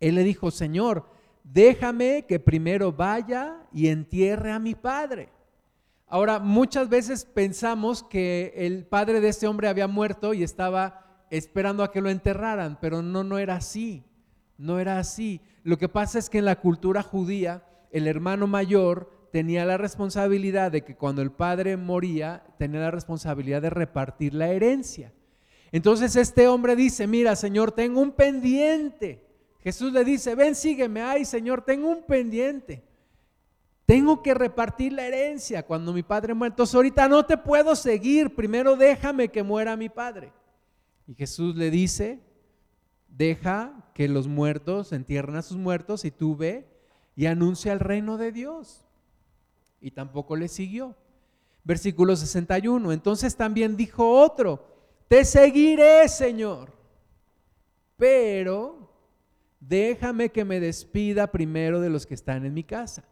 Él 0.00 0.14
le 0.14 0.24
dijo, 0.24 0.50
Señor, 0.50 1.06
déjame 1.44 2.24
que 2.26 2.40
primero 2.40 2.92
vaya 2.92 3.66
y 3.72 3.88
entierre 3.88 4.52
a 4.52 4.58
mi 4.58 4.74
padre. 4.74 5.30
Ahora, 6.06 6.38
muchas 6.38 6.88
veces 6.88 7.24
pensamos 7.26 8.02
que 8.02 8.54
el 8.56 8.86
padre 8.86 9.20
de 9.20 9.28
este 9.28 9.46
hombre 9.46 9.68
había 9.68 9.88
muerto 9.88 10.32
y 10.32 10.42
estaba 10.42 11.26
esperando 11.30 11.82
a 11.82 11.92
que 11.92 12.00
lo 12.00 12.08
enterraran, 12.08 12.78
pero 12.80 13.02
no, 13.02 13.24
no 13.24 13.38
era 13.38 13.56
así, 13.56 14.04
no 14.56 14.78
era 14.78 14.98
así. 14.98 15.42
Lo 15.64 15.76
que 15.76 15.88
pasa 15.88 16.18
es 16.18 16.30
que 16.30 16.38
en 16.38 16.46
la 16.46 16.60
cultura 16.60 17.02
judía, 17.02 17.62
el 17.90 18.06
hermano 18.06 18.46
mayor 18.46 19.17
tenía 19.32 19.64
la 19.64 19.76
responsabilidad 19.76 20.72
de 20.72 20.84
que 20.84 20.96
cuando 20.96 21.22
el 21.22 21.30
padre 21.30 21.76
moría, 21.76 22.44
tenía 22.58 22.80
la 22.80 22.90
responsabilidad 22.90 23.62
de 23.62 23.70
repartir 23.70 24.34
la 24.34 24.48
herencia. 24.48 25.12
Entonces 25.72 26.16
este 26.16 26.48
hombre 26.48 26.76
dice, 26.76 27.06
mira, 27.06 27.36
Señor, 27.36 27.72
tengo 27.72 28.00
un 28.00 28.12
pendiente 28.12 29.28
Jesús 29.60 29.92
le 29.92 30.04
dice, 30.04 30.34
ven, 30.34 30.54
sígueme, 30.54 31.02
ay 31.02 31.24
Señor, 31.24 31.62
tengo 31.62 31.90
un 31.90 32.02
pendiente. 32.02 32.82
Tengo 33.84 34.22
que 34.22 34.34
repartir 34.34 34.92
la 34.92 35.06
herencia 35.06 35.62
cuando 35.62 35.92
mi 35.92 36.02
padre 36.02 36.34
muere. 36.34 36.52
Entonces 36.52 36.74
ahorita 36.74 37.08
no 37.08 37.26
te 37.26 37.36
puedo 37.36 37.74
seguir, 37.74 38.34
primero 38.34 38.76
déjame 38.76 39.28
que 39.28 39.42
muera 39.42 39.76
mi 39.76 39.88
padre. 39.88 40.32
Y 41.06 41.14
Jesús 41.14 41.56
le 41.56 41.70
dice, 41.70 42.20
deja 43.08 43.90
que 43.94 44.08
los 44.08 44.26
muertos 44.26 44.92
entierren 44.92 45.36
a 45.36 45.42
sus 45.42 45.56
muertos 45.56 46.04
y 46.06 46.10
tú 46.10 46.36
ve 46.36 46.66
y 47.16 47.26
anuncia 47.26 47.72
el 47.72 47.80
reino 47.80 48.16
de 48.16 48.32
Dios. 48.32 48.87
Y 49.80 49.90
tampoco 49.90 50.36
le 50.36 50.48
siguió. 50.48 50.94
Versículo 51.64 52.16
61. 52.16 52.92
Entonces 52.92 53.36
también 53.36 53.76
dijo 53.76 54.10
otro, 54.10 54.66
te 55.08 55.24
seguiré, 55.24 56.08
Señor, 56.08 56.72
pero 57.96 58.90
déjame 59.58 60.30
que 60.30 60.44
me 60.44 60.60
despida 60.60 61.30
primero 61.30 61.80
de 61.80 61.90
los 61.90 62.06
que 62.06 62.14
están 62.14 62.44
en 62.44 62.54
mi 62.54 62.62
casa. 62.62 63.04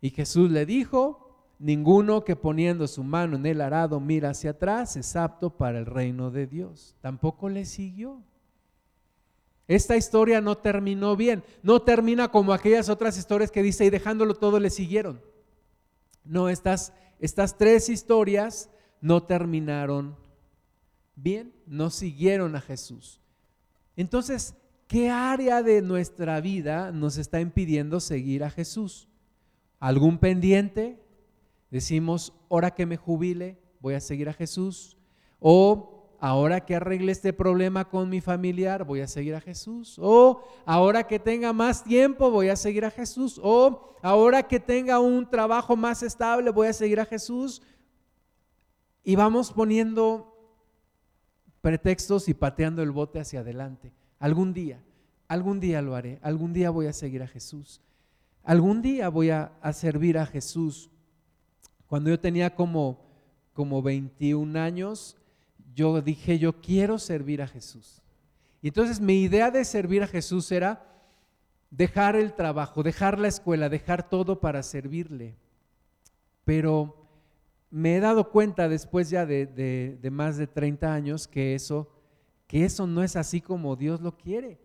Y 0.00 0.10
Jesús 0.10 0.50
le 0.50 0.66
dijo, 0.66 1.38
ninguno 1.58 2.24
que 2.24 2.34
poniendo 2.34 2.88
su 2.88 3.04
mano 3.04 3.36
en 3.36 3.46
el 3.46 3.60
arado 3.60 4.00
mira 4.00 4.30
hacia 4.30 4.50
atrás 4.50 4.96
es 4.96 5.14
apto 5.14 5.56
para 5.56 5.78
el 5.78 5.86
reino 5.86 6.30
de 6.30 6.48
Dios. 6.48 6.96
Tampoco 7.00 7.48
le 7.48 7.64
siguió. 7.64 8.20
Esta 9.68 9.96
historia 9.96 10.40
no 10.40 10.58
terminó 10.58 11.16
bien, 11.16 11.44
no 11.62 11.80
termina 11.82 12.28
como 12.28 12.52
aquellas 12.52 12.88
otras 12.88 13.16
historias 13.16 13.50
que 13.50 13.62
dice 13.62 13.84
y 13.84 13.90
dejándolo 13.90 14.34
todo 14.34 14.58
le 14.58 14.70
siguieron. 14.70 15.20
No, 16.24 16.48
estas, 16.48 16.92
estas 17.18 17.56
tres 17.56 17.88
historias 17.88 18.70
no 19.00 19.22
terminaron 19.22 20.16
bien, 21.16 21.54
no 21.66 21.90
siguieron 21.90 22.56
a 22.56 22.60
Jesús. 22.60 23.20
Entonces, 23.96 24.54
¿Qué 24.92 25.08
área 25.08 25.62
de 25.62 25.80
nuestra 25.80 26.38
vida 26.42 26.92
nos 26.92 27.16
está 27.16 27.40
impidiendo 27.40 27.98
seguir 27.98 28.44
a 28.44 28.50
Jesús? 28.50 29.08
¿Algún 29.80 30.18
pendiente? 30.18 31.02
Decimos, 31.70 32.34
ahora 32.50 32.72
que 32.72 32.84
me 32.84 32.98
jubile, 32.98 33.58
voy 33.80 33.94
a 33.94 34.00
seguir 34.00 34.28
a 34.28 34.34
Jesús. 34.34 34.98
O 35.40 35.91
ahora 36.22 36.64
que 36.64 36.76
arregle 36.76 37.10
este 37.10 37.32
problema 37.32 37.88
con 37.88 38.08
mi 38.08 38.20
familiar, 38.20 38.84
voy 38.84 39.00
a 39.00 39.08
seguir 39.08 39.34
a 39.34 39.40
Jesús. 39.40 39.98
O 40.00 40.44
ahora 40.64 41.04
que 41.08 41.18
tenga 41.18 41.52
más 41.52 41.82
tiempo, 41.82 42.30
voy 42.30 42.48
a 42.48 42.54
seguir 42.54 42.84
a 42.84 42.92
Jesús. 42.92 43.40
O 43.42 43.96
ahora 44.02 44.44
que 44.44 44.60
tenga 44.60 45.00
un 45.00 45.28
trabajo 45.28 45.74
más 45.74 46.00
estable, 46.04 46.52
voy 46.52 46.68
a 46.68 46.72
seguir 46.72 47.00
a 47.00 47.06
Jesús. 47.06 47.60
Y 49.02 49.16
vamos 49.16 49.52
poniendo 49.52 50.32
pretextos 51.60 52.28
y 52.28 52.34
pateando 52.34 52.84
el 52.84 52.92
bote 52.92 53.18
hacia 53.18 53.40
adelante. 53.40 53.92
Algún 54.20 54.54
día, 54.54 54.80
algún 55.26 55.58
día 55.58 55.82
lo 55.82 55.96
haré, 55.96 56.20
algún 56.22 56.52
día 56.52 56.70
voy 56.70 56.86
a 56.86 56.92
seguir 56.92 57.24
a 57.24 57.26
Jesús, 57.26 57.80
algún 58.44 58.80
día 58.80 59.08
voy 59.08 59.30
a, 59.30 59.50
servir 59.72 60.18
a 60.18 60.26
Jesús. 60.26 60.88
Cuando 61.88 62.10
yo 62.10 62.20
tenía 62.20 62.54
como, 62.54 63.00
como 63.54 63.82
21 63.82 64.56
años, 64.60 65.16
yo 65.74 66.00
dije, 66.00 66.38
yo 66.38 66.60
quiero 66.60 66.98
servir 66.98 67.42
a 67.42 67.48
Jesús. 67.48 68.02
Y 68.60 68.68
entonces 68.68 69.00
mi 69.00 69.22
idea 69.22 69.50
de 69.50 69.64
servir 69.64 70.02
a 70.02 70.06
Jesús 70.06 70.50
era 70.52 70.86
dejar 71.70 72.16
el 72.16 72.34
trabajo, 72.34 72.82
dejar 72.82 73.18
la 73.18 73.28
escuela, 73.28 73.68
dejar 73.68 74.08
todo 74.08 74.40
para 74.40 74.62
servirle. 74.62 75.34
Pero 76.44 77.02
me 77.70 77.96
he 77.96 78.00
dado 78.00 78.30
cuenta 78.30 78.68
después 78.68 79.08
ya 79.10 79.24
de, 79.24 79.98
más 80.12 80.36
de 80.36 80.46
30 80.46 80.92
años 80.92 81.26
que 81.26 81.54
eso, 81.54 81.88
que 82.46 82.64
eso 82.64 82.86
no 82.86 83.02
es 83.02 83.16
así 83.16 83.40
como 83.40 83.76
Dios 83.76 84.00
lo 84.00 84.16
quiere. 84.16 84.60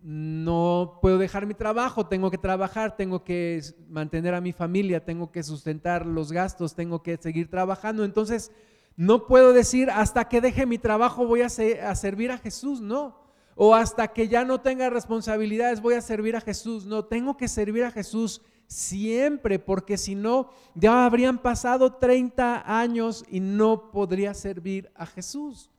No 0.00 1.00
puedo 1.02 1.18
dejar 1.18 1.44
mi 1.44 1.54
trabajo, 1.54 2.06
tengo 2.06 2.30
que 2.30 2.38
trabajar, 2.38 2.96
tengo 2.96 3.24
que 3.24 3.60
mantener 3.88 4.34
a 4.34 4.40
mi 4.40 4.52
familia, 4.52 5.04
tengo 5.04 5.32
que 5.32 5.42
sustentar 5.42 6.06
los 6.06 6.30
gastos, 6.30 6.76
tengo 6.76 7.02
que 7.02 7.16
seguir 7.16 7.50
trabajando. 7.50 8.04
Entonces, 8.04 8.52
no 8.98 9.26
puedo 9.26 9.54
decir 9.54 9.88
hasta 9.90 10.28
que 10.28 10.42
deje 10.42 10.66
mi 10.66 10.76
trabajo 10.76 11.26
voy 11.26 11.40
a, 11.40 11.46
a 11.46 11.94
servir 11.94 12.30
a 12.30 12.36
Jesús, 12.36 12.82
no 12.82 13.28
o 13.60 13.74
hasta 13.74 14.06
que 14.06 14.28
ya 14.28 14.44
no 14.44 14.60
tenga 14.60 14.88
responsabilidades 14.88 15.82
voy 15.82 15.94
a 15.94 16.00
servir 16.00 16.36
a 16.36 16.40
Jesús. 16.40 16.86
No, 16.86 17.04
tengo 17.04 17.36
que 17.36 17.48
servir 17.48 17.82
a 17.82 17.90
Jesús 17.90 18.40
siempre, 18.68 19.58
porque 19.58 19.98
si 19.98 20.14
no, 20.14 20.50
ya 20.76 21.04
habrían 21.04 21.38
pasado 21.38 21.94
30 21.94 22.62
años 22.64 23.24
y 23.28 23.40
no 23.40 23.90
podría 23.90 24.32
servir 24.32 24.92
a 24.94 25.06
Jesús. 25.06 25.72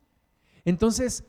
Entonces, 0.65 1.23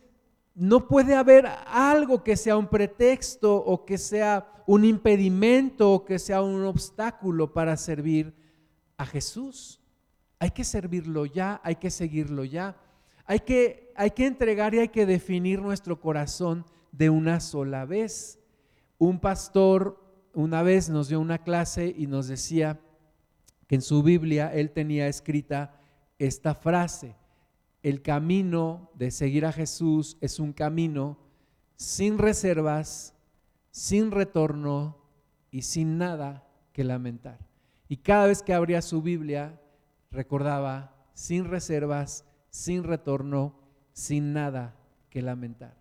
no 0.56 0.88
puede 0.88 1.14
haber 1.14 1.46
algo 1.66 2.24
que 2.24 2.36
sea 2.36 2.56
un 2.56 2.66
pretexto 2.66 3.54
o 3.54 3.84
que 3.84 3.96
sea 3.96 4.52
un 4.66 4.84
impedimento 4.84 5.92
o 5.92 6.04
que 6.04 6.18
sea 6.18 6.42
un 6.42 6.64
obstáculo 6.64 7.52
para 7.52 7.76
servir 7.76 8.34
a 8.96 9.06
Jesús. 9.06 9.79
Hay 10.40 10.50
que 10.50 10.64
servirlo 10.64 11.26
ya, 11.26 11.60
hay 11.62 11.76
que 11.76 11.90
seguirlo 11.90 12.44
ya. 12.44 12.76
Hay 13.26 13.40
que, 13.40 13.92
hay 13.94 14.10
que 14.10 14.26
entregar 14.26 14.74
y 14.74 14.78
hay 14.78 14.88
que 14.88 15.06
definir 15.06 15.60
nuestro 15.60 16.00
corazón 16.00 16.64
de 16.90 17.10
una 17.10 17.38
sola 17.40 17.84
vez. 17.84 18.38
Un 18.98 19.20
pastor 19.20 20.02
una 20.32 20.62
vez 20.62 20.88
nos 20.88 21.08
dio 21.08 21.20
una 21.20 21.38
clase 21.38 21.94
y 21.96 22.06
nos 22.06 22.26
decía 22.26 22.80
que 23.66 23.74
en 23.76 23.82
su 23.82 24.02
Biblia 24.02 24.52
él 24.52 24.70
tenía 24.70 25.08
escrita 25.08 25.78
esta 26.18 26.54
frase, 26.54 27.14
el 27.82 28.02
camino 28.02 28.90
de 28.94 29.10
seguir 29.10 29.46
a 29.46 29.52
Jesús 29.52 30.16
es 30.20 30.38
un 30.38 30.52
camino 30.52 31.18
sin 31.76 32.18
reservas, 32.18 33.14
sin 33.70 34.10
retorno 34.10 34.98
y 35.50 35.62
sin 35.62 35.98
nada 35.98 36.46
que 36.72 36.84
lamentar. 36.84 37.38
Y 37.88 37.98
cada 37.98 38.26
vez 38.26 38.42
que 38.42 38.54
abría 38.54 38.82
su 38.82 39.02
Biblia 39.02 39.59
recordaba 40.10 40.94
sin 41.14 41.44
reservas, 41.44 42.24
sin 42.50 42.84
retorno, 42.84 43.54
sin 43.92 44.32
nada 44.32 44.76
que 45.10 45.22
lamentar. 45.22 45.76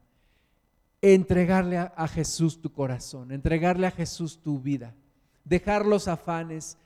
Entregarle 1.01 1.77
a, 1.77 2.07
Jesús 2.07 2.61
tu 2.61 2.73
corazón, 2.73 3.31
entregarle 3.31 3.87
a 3.87 3.91
Jesús 3.91 4.41
tu 4.41 4.59
vida, 4.59 4.95
dejar 5.45 5.85
los 5.85 6.07
afanes. 6.07 6.77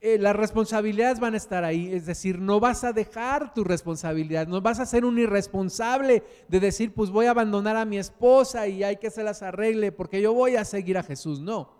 Eh, 0.00 0.18
las 0.18 0.34
responsabilidades 0.34 1.20
van 1.20 1.34
a 1.34 1.36
estar 1.36 1.62
ahí, 1.62 1.92
es 1.92 2.06
decir, 2.06 2.40
no 2.40 2.58
vas 2.58 2.84
a 2.84 2.92
dejar 2.92 3.54
tu 3.54 3.62
responsabilidad, 3.62 4.48
no 4.48 4.60
vas 4.60 4.80
a 4.80 4.86
ser 4.86 5.04
un 5.04 5.18
irresponsable 5.18 6.24
de 6.48 6.58
decir, 6.58 6.94
pues 6.94 7.10
voy 7.10 7.26
a 7.26 7.30
abandonar 7.30 7.76
a 7.76 7.84
mi 7.84 7.98
esposa 7.98 8.66
y 8.66 8.82
hay 8.82 8.96
que 8.96 9.10
se 9.10 9.22
las 9.22 9.42
arregle 9.42 9.92
porque 9.92 10.22
yo 10.22 10.32
voy 10.32 10.56
a 10.56 10.64
seguir 10.64 10.96
a 10.96 11.02
Jesús. 11.02 11.40
No, 11.40 11.79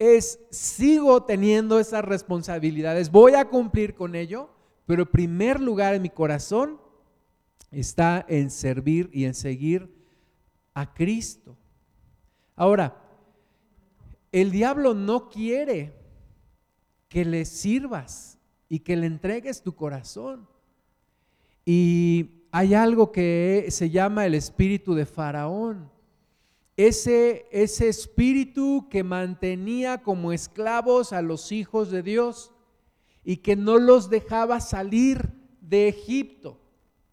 es 0.00 0.40
sigo 0.50 1.24
teniendo 1.24 1.78
esas 1.78 2.02
responsabilidades, 2.02 3.12
voy 3.12 3.34
a 3.34 3.44
cumplir 3.44 3.94
con 3.94 4.14
ello, 4.14 4.48
pero 4.86 5.02
el 5.02 5.08
primer 5.08 5.60
lugar 5.60 5.94
en 5.94 6.02
mi 6.02 6.08
corazón 6.08 6.80
está 7.70 8.24
en 8.26 8.50
servir 8.50 9.10
y 9.12 9.26
en 9.26 9.34
seguir 9.34 9.94
a 10.72 10.94
Cristo. 10.94 11.54
Ahora, 12.56 12.96
el 14.32 14.50
diablo 14.50 14.94
no 14.94 15.28
quiere 15.28 15.94
que 17.08 17.26
le 17.26 17.44
sirvas 17.44 18.38
y 18.70 18.78
que 18.78 18.96
le 18.96 19.06
entregues 19.06 19.62
tu 19.62 19.74
corazón. 19.74 20.48
Y 21.66 22.46
hay 22.50 22.72
algo 22.72 23.12
que 23.12 23.66
se 23.68 23.90
llama 23.90 24.24
el 24.24 24.34
espíritu 24.34 24.94
de 24.94 25.04
Faraón. 25.04 25.90
Ese, 26.86 27.46
ese 27.50 27.88
espíritu 27.90 28.88
que 28.88 29.04
mantenía 29.04 30.02
como 30.02 30.32
esclavos 30.32 31.12
a 31.12 31.20
los 31.20 31.52
hijos 31.52 31.90
de 31.90 32.02
Dios 32.02 32.52
y 33.22 33.36
que 33.38 33.54
no 33.54 33.76
los 33.76 34.08
dejaba 34.08 34.60
salir 34.60 35.28
de 35.60 35.88
Egipto, 35.88 36.58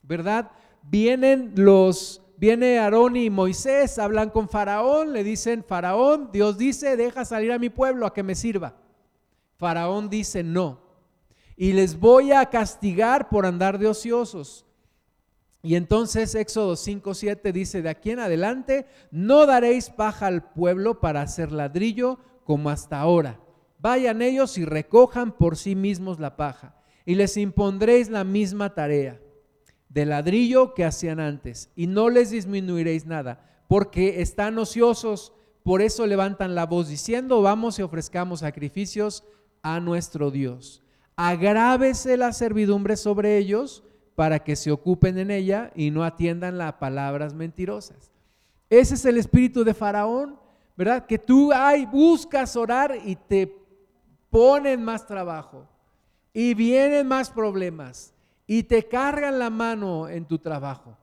¿verdad? 0.03 0.51
Vienen 0.83 1.51
los, 1.57 2.21
viene 2.37 2.79
Aarón 2.79 3.17
y 3.17 3.29
Moisés, 3.29 3.99
hablan 3.99 4.29
con 4.29 4.47
Faraón, 4.47 5.11
le 5.11 5.25
dicen, 5.25 5.65
Faraón, 5.67 6.29
Dios 6.31 6.57
dice, 6.57 6.95
deja 6.95 7.25
salir 7.25 7.51
a 7.51 7.59
mi 7.59 7.69
pueblo 7.69 8.05
a 8.05 8.13
que 8.13 8.23
me 8.23 8.35
sirva. 8.35 8.77
Faraón 9.57 10.09
dice, 10.09 10.43
no. 10.43 10.79
Y 11.57 11.73
les 11.73 11.99
voy 11.99 12.31
a 12.31 12.45
castigar 12.45 13.27
por 13.27 13.45
andar 13.45 13.79
de 13.79 13.87
ociosos. 13.87 14.66
Y 15.67 15.75
entonces 15.75 16.33
Éxodo 16.33 16.77
5, 16.77 17.13
7 17.13 17.51
dice, 17.51 17.81
de 17.81 17.89
aquí 17.89 18.11
en 18.11 18.19
adelante 18.19 18.85
no 19.11 19.45
daréis 19.45 19.89
paja 19.89 20.27
al 20.27 20.53
pueblo 20.53 21.01
para 21.01 21.21
hacer 21.21 21.51
ladrillo 21.51 22.19
como 22.45 22.69
hasta 22.69 23.01
ahora 23.01 23.41
Vayan 23.79 24.21
ellos 24.21 24.57
y 24.57 24.63
recojan 24.65 25.31
por 25.31 25.57
sí 25.57 25.75
mismos 25.75 26.19
la 26.19 26.35
paja, 26.35 26.75
y 27.05 27.15
les 27.15 27.37
impondréis 27.37 28.09
la 28.09 28.23
misma 28.23 28.73
tarea 28.73 29.19
de 29.89 30.05
ladrillo 30.05 30.73
que 30.73 30.83
hacían 30.85 31.19
antes, 31.19 31.69
y 31.75 31.87
no 31.87 32.09
les 32.09 32.31
disminuiréis 32.31 33.05
nada, 33.05 33.63
porque 33.67 34.21
están 34.21 34.57
ociosos, 34.57 35.33
por 35.63 35.81
eso 35.81 36.07
levantan 36.07 36.55
la 36.55 36.65
voz 36.65 36.87
diciendo, 36.87 37.41
vamos 37.41 37.77
y 37.77 37.83
ofrezcamos 37.83 38.39
sacrificios 38.39 39.23
a 39.61 39.79
nuestro 39.79 40.31
Dios. 40.31 40.81
Agrávese 41.15 42.17
la 42.17 42.31
servidumbre 42.31 42.95
sobre 42.95 43.37
ellos 43.37 43.83
para 44.17 44.39
que 44.39 44.55
se 44.55 44.71
ocupen 44.71 45.19
en 45.19 45.29
ella 45.29 45.71
y 45.75 45.91
no 45.91 46.03
atiendan 46.03 46.57
las 46.57 46.73
palabras 46.73 47.35
mentirosas. 47.35 48.11
Ese 48.67 48.95
es 48.95 49.05
el 49.05 49.19
espíritu 49.19 49.63
de 49.63 49.75
Faraón, 49.75 50.39
¿verdad? 50.75 51.05
Que 51.05 51.19
tú 51.19 51.51
ay, 51.53 51.85
buscas 51.85 52.55
orar 52.55 52.97
y 53.05 53.15
te 53.15 53.55
ponen 54.31 54.83
más 54.83 55.05
trabajo 55.05 55.67
y 56.33 56.55
vienen 56.55 57.07
más 57.07 57.29
problemas 57.29 58.11
y 58.47 58.63
te 58.63 58.87
cargan 58.87 59.37
la 59.37 59.51
mano 59.51 60.09
en 60.09 60.25
tu 60.25 60.39
trabajo. 60.39 60.97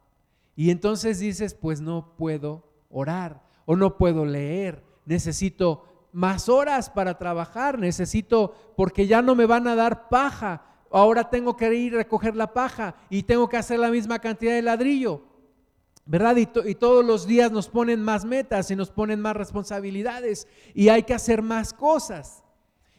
Y 0.57 0.73
entonces 0.73 1.21
dices, 1.21 1.55
pues 1.55 1.81
no 1.81 2.17
puedo 2.17 2.69
orar 2.91 3.45
o 3.65 3.77
no 3.77 3.97
puedo 3.97 4.25
leer, 4.25 4.83
necesito 5.07 6.09
más 6.11 6.49
horas 6.49 6.91
para 6.91 7.17
trabajar, 7.17 7.79
necesito, 7.79 8.57
porque 8.77 9.07
ya 9.07 9.23
no 9.23 9.37
me 9.37 9.47
van 9.47 9.69
a 9.69 9.77
dar 9.77 10.09
paja, 10.09 10.74
ahora 10.99 11.29
tengo 11.29 11.57
que 11.57 11.75
ir 11.75 11.95
a 11.95 11.99
recoger 11.99 12.37
la 12.37 12.53
paja 12.53 12.95
y 13.11 13.23
tengo 13.23 13.49
que 13.49 13.57
hacer 13.57 13.79
la 13.79 13.91
misma 13.91 14.19
cantidad 14.19 14.53
de 14.53 14.63
ladrillo, 14.63 15.23
¿verdad? 16.07 16.37
Y, 16.37 16.47
todos 16.75 17.05
los 17.05 17.27
días 17.27 17.51
nos 17.51 17.69
ponen 17.69 18.03
más 18.03 18.25
metas 18.25 18.71
y 18.71 18.77
nos 18.77 18.91
ponen 18.91 19.21
más 19.21 19.37
responsabilidades 19.37 20.47
y 20.75 20.89
hay 20.89 21.03
que 21.03 21.15
hacer 21.15 21.43
más 21.43 21.73
cosas. 21.73 22.45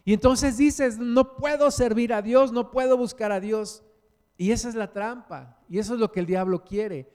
Y 0.03 0.13
entonces 0.13 0.57
dices, 0.57 0.99
no 0.99 1.35
puedo 1.35 1.71
servir 1.71 2.13
a 2.13 2.21
Dios, 2.21 2.51
no 2.51 2.69
puedo 2.69 2.97
buscar 2.97 3.31
a 3.31 3.39
Dios. 3.39 3.83
Y 4.37 4.51
esa 4.51 4.69
es 4.69 4.75
la 4.75 4.91
trampa. 4.91 5.57
Y 5.69 5.79
eso 5.79 5.95
es 5.95 5.99
lo 5.99 6.11
que 6.11 6.19
el 6.19 6.25
diablo 6.25 6.63
quiere. 6.63 7.11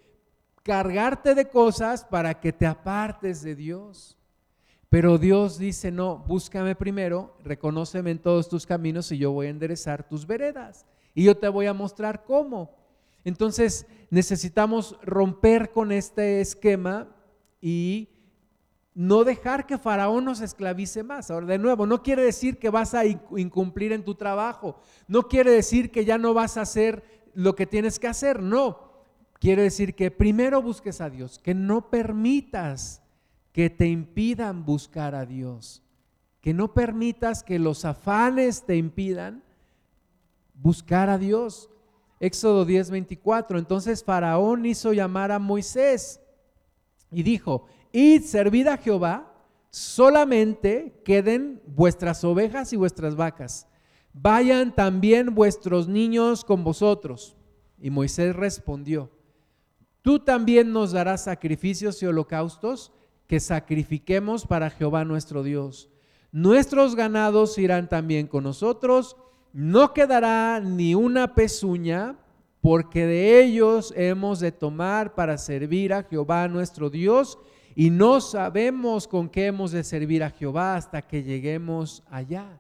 Cargarte 0.63 1.35
de 1.35 1.49
cosas 1.49 2.05
para 2.05 2.41
que 2.41 2.53
te 2.53 2.67
apartes 2.67 3.43
de 3.43 3.55
Dios. 3.55 4.20
Pero 4.91 5.19
Dios 5.19 5.57
dice, 5.57 5.93
no, 5.93 6.19
búscame 6.19 6.75
primero, 6.75 7.37
reconóceme 7.45 8.11
en 8.11 8.19
todos 8.19 8.49
tus 8.49 8.67
caminos 8.67 9.11
y 9.13 9.19
yo 9.19 9.31
voy 9.31 9.47
a 9.47 9.51
enderezar 9.51 10.09
tus 10.09 10.27
veredas. 10.27 10.85
Y 11.15 11.23
yo 11.23 11.37
te 11.37 11.49
voy 11.49 11.67
a 11.67 11.73
mostrar 11.73 12.25
cómo. 12.25 12.77
Entonces 13.23 13.87
necesitamos 14.11 14.99
romper 15.03 15.71
con 15.71 15.93
este 15.93 16.41
esquema 16.41 17.07
y 17.61 18.09
no 18.93 19.23
dejar 19.23 19.65
que 19.65 19.79
Faraón 19.79 20.25
nos 20.25 20.41
esclavice 20.41 21.05
más. 21.05 21.31
Ahora, 21.31 21.47
de 21.47 21.59
nuevo, 21.59 21.87
no 21.87 22.03
quiere 22.03 22.25
decir 22.25 22.59
que 22.59 22.69
vas 22.69 22.93
a 22.93 23.05
incumplir 23.07 23.93
en 23.93 24.05
tu 24.05 24.17
trabajo, 24.17 24.81
no 25.07 25.29
quiere 25.29 25.53
decir 25.53 25.93
que 25.93 26.05
ya 26.05 26.19
no 26.19 26.35
vas 26.35 26.57
a 26.57 26.63
hacer 26.63 27.05
lo 27.33 27.55
que 27.55 27.67
tienes 27.67 28.01
que 28.01 28.09
hacer, 28.09 28.43
no. 28.43 28.91
Quiere 29.39 29.63
decir 29.63 29.95
que 29.95 30.11
primero 30.11 30.61
busques 30.61 31.01
a 31.01 31.09
Dios, 31.09 31.39
que 31.39 31.55
no 31.55 31.91
permitas 31.91 33.03
que 33.61 33.69
te 33.69 33.89
impidan 33.89 34.65
buscar 34.65 35.15
a 35.15 35.27
Dios, 35.27 35.83
que 36.41 36.55
no 36.55 36.73
permitas 36.73 37.43
que 37.43 37.59
los 37.59 37.85
afanes 37.85 38.65
te 38.65 38.75
impidan 38.75 39.45
buscar 40.55 41.11
a 41.11 41.19
Dios. 41.19 41.69
Éxodo 42.21 42.65
10, 42.65 42.91
24. 42.91 43.59
Entonces 43.59 44.03
Faraón 44.03 44.65
hizo 44.65 44.95
llamar 44.95 45.31
a 45.31 45.39
Moisés 45.39 46.23
y 47.11 47.23
dijo, 47.23 47.67
y 47.93 48.21
servid 48.21 48.69
a 48.69 48.79
Jehová, 48.79 49.31
solamente 49.69 50.99
queden 51.05 51.61
vuestras 51.67 52.25
ovejas 52.25 52.73
y 52.73 52.77
vuestras 52.77 53.15
vacas. 53.15 53.67
Vayan 54.15 54.75
también 54.75 55.35
vuestros 55.35 55.87
niños 55.87 56.47
con 56.47 56.65
vosotros. 56.65 57.37
Y 57.79 57.91
Moisés 57.91 58.35
respondió, 58.35 59.11
tú 60.01 60.19
también 60.19 60.73
nos 60.73 60.93
darás 60.93 61.25
sacrificios 61.25 62.03
y 62.03 62.07
holocaustos 62.07 62.95
que 63.31 63.39
sacrifiquemos 63.39 64.45
para 64.45 64.71
Jehová 64.71 65.05
nuestro 65.05 65.45
Dios. 65.45 65.89
Nuestros 66.33 66.97
ganados 66.97 67.57
irán 67.59 67.89
también 67.89 68.27
con 68.27 68.43
nosotros, 68.43 69.17
no 69.53 69.95
quedará 69.95 70.59
ni 70.59 70.97
una 70.97 71.33
pezuña, 71.33 72.19
porque 72.61 73.07
de 73.07 73.41
ellos 73.41 73.95
hemos 73.97 74.41
de 74.41 74.51
tomar 74.51 75.15
para 75.15 75.39
servir 75.39 75.93
a 75.93 76.03
Jehová 76.03 76.49
nuestro 76.49 76.91
Dios, 76.91 77.39
y 77.77 77.91
no 77.91 78.21
sabemos 78.21 79.07
con 79.07 79.29
qué 79.29 79.47
hemos 79.47 79.71
de 79.71 79.85
servir 79.85 80.25
a 80.25 80.31
Jehová 80.31 80.75
hasta 80.75 81.01
que 81.01 81.23
lleguemos 81.23 82.03
allá. 82.11 82.59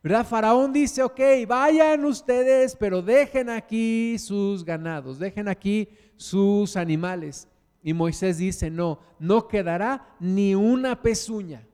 ¿Verdad? 0.00 0.24
Faraón 0.24 0.72
dice, 0.72 1.02
ok, 1.02 1.20
vayan 1.48 2.04
ustedes, 2.04 2.76
pero 2.76 3.02
dejen 3.02 3.50
aquí 3.50 4.16
sus 4.20 4.64
ganados, 4.64 5.18
dejen 5.18 5.48
aquí 5.48 5.88
sus 6.16 6.76
animales. 6.76 7.48
Y 7.86 7.92
Moisés 7.92 8.38
dice, 8.38 8.70
no, 8.70 8.98
no 9.18 9.46
quedará 9.46 10.16
ni 10.18 10.54
una 10.54 11.02
pezuña. 11.02 11.68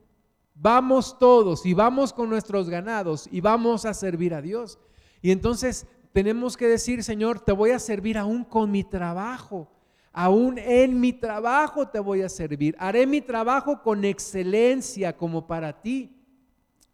Vamos 0.55 1.17
todos 1.21 1.65
y 1.65 1.73
vamos 1.73 2.13
con 2.13 2.29
nuestros 2.29 2.69
ganados 2.69 3.29
y 3.31 3.41
vamos 3.41 3.87
a 3.87 3.95
servir 3.95 4.35
a 4.35 4.43
Dios. 4.43 4.81
Y 5.23 5.31
entonces 5.31 5.87
tenemos 6.13 6.57
que 6.57 6.67
decir, 6.67 7.05
Señor, 7.05 7.39
te 7.39 7.53
voy 7.53 7.71
a 7.71 7.79
servir 7.79 8.19
aún 8.19 8.43
con 8.43 8.73
mi 8.73 8.83
trabajo. 8.83 9.71
Aún 10.13 10.59
en 10.59 10.99
mi 10.99 11.13
trabajo 11.13 11.87
te 11.87 12.01
voy 12.01 12.23
a 12.23 12.29
servir. 12.29 12.75
Haré 12.81 13.07
mi 13.07 13.21
trabajo 13.21 13.81
con 13.81 14.05
excelencia 14.05 15.17
como 15.17 15.47
para 15.47 15.81
ti. 15.81 16.17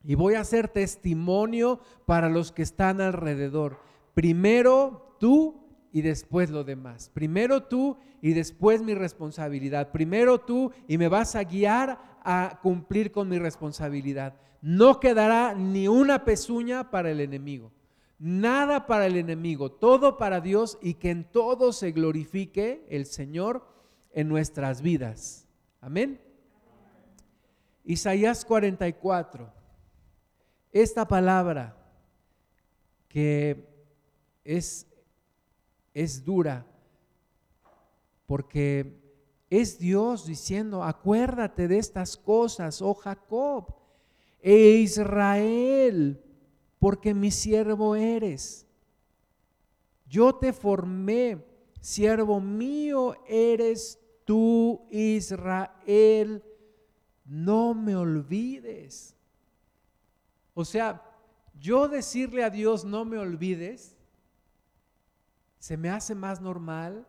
Y 0.05 0.15
voy 0.15 0.35
a 0.35 0.45
ser 0.45 0.69
testimonio 0.69 1.81
para 2.05 2.29
los 2.29 2.53
que 2.53 2.63
están 2.63 3.01
alrededor. 3.01 3.79
Primero 4.13 5.17
tú 5.19 5.66
y 5.97 6.03
después 6.03 6.51
lo 6.51 6.63
demás. 6.63 7.11
Primero 7.15 7.63
tú 7.63 7.97
y 8.21 8.35
después 8.35 8.83
mi 8.83 8.93
responsabilidad. 8.93 9.93
Primero 9.93 10.39
tú 10.39 10.71
y 10.87 10.99
me 10.99 11.09
vas 11.09 11.35
a 11.35 11.45
guiar 11.45 12.19
a 12.23 12.61
cumplir 12.63 13.11
con 13.11 13.31
mi 13.31 13.39
responsabilidad. 13.39 14.35
No 14.61 15.01
quedará 15.01 15.55
ni 15.55 15.89
una 15.89 16.23
pezuña 16.27 16.91
para 16.91 17.11
el 17.11 17.21
enemigo. 17.21 17.73
Nada 18.19 18.85
para 18.85 19.07
el 19.07 19.17
enemigo, 19.17 19.73
todo 19.73 20.19
para 20.19 20.43
Dios 20.43 20.77
y 20.83 20.93
que 20.93 21.09
en 21.09 21.25
todo 21.25 21.73
se 21.73 21.93
glorifique 21.93 22.85
el 22.91 23.07
Señor 23.07 23.67
en 24.13 24.29
nuestras 24.29 24.83
vidas. 24.83 25.49
Amén. 25.81 26.21
Isaías 27.85 28.45
44. 28.45 29.51
Esta 30.73 31.09
palabra 31.09 31.75
que 33.09 33.67
es 34.45 34.87
es 35.97 36.23
dura, 36.23 36.67
porque 38.27 39.01
es 39.49 39.79
Dios 39.79 40.27
diciendo, 40.27 40.85
acuérdate 40.85 41.69
de 41.69 41.79
estas 41.79 42.19
cosas, 42.19 42.83
oh 42.83 42.93
Jacob, 42.93 43.75
e 44.43 44.77
Israel, 44.81 46.23
porque 46.79 47.15
mi 47.15 47.31
siervo 47.31 47.97
eres. 47.97 48.67
Yo 50.07 50.35
te 50.35 50.53
formé, 50.53 51.43
siervo 51.81 52.41
mío 52.41 53.15
eres 53.27 53.99
tú, 54.27 54.87
Israel, 54.91 56.45
no 57.25 57.73
me 57.73 57.97
olvides. 57.97 59.17
O 60.53 60.63
sea, 60.63 61.03
yo 61.59 61.89
decirle 61.89 62.45
a 62.45 62.51
Dios, 62.51 62.85
no 62.85 63.07
me 63.07 63.17
olvides, 63.17 63.96
se 65.67 65.77
me 65.77 65.91
hace 65.91 66.15
más 66.15 66.41
normal 66.41 67.05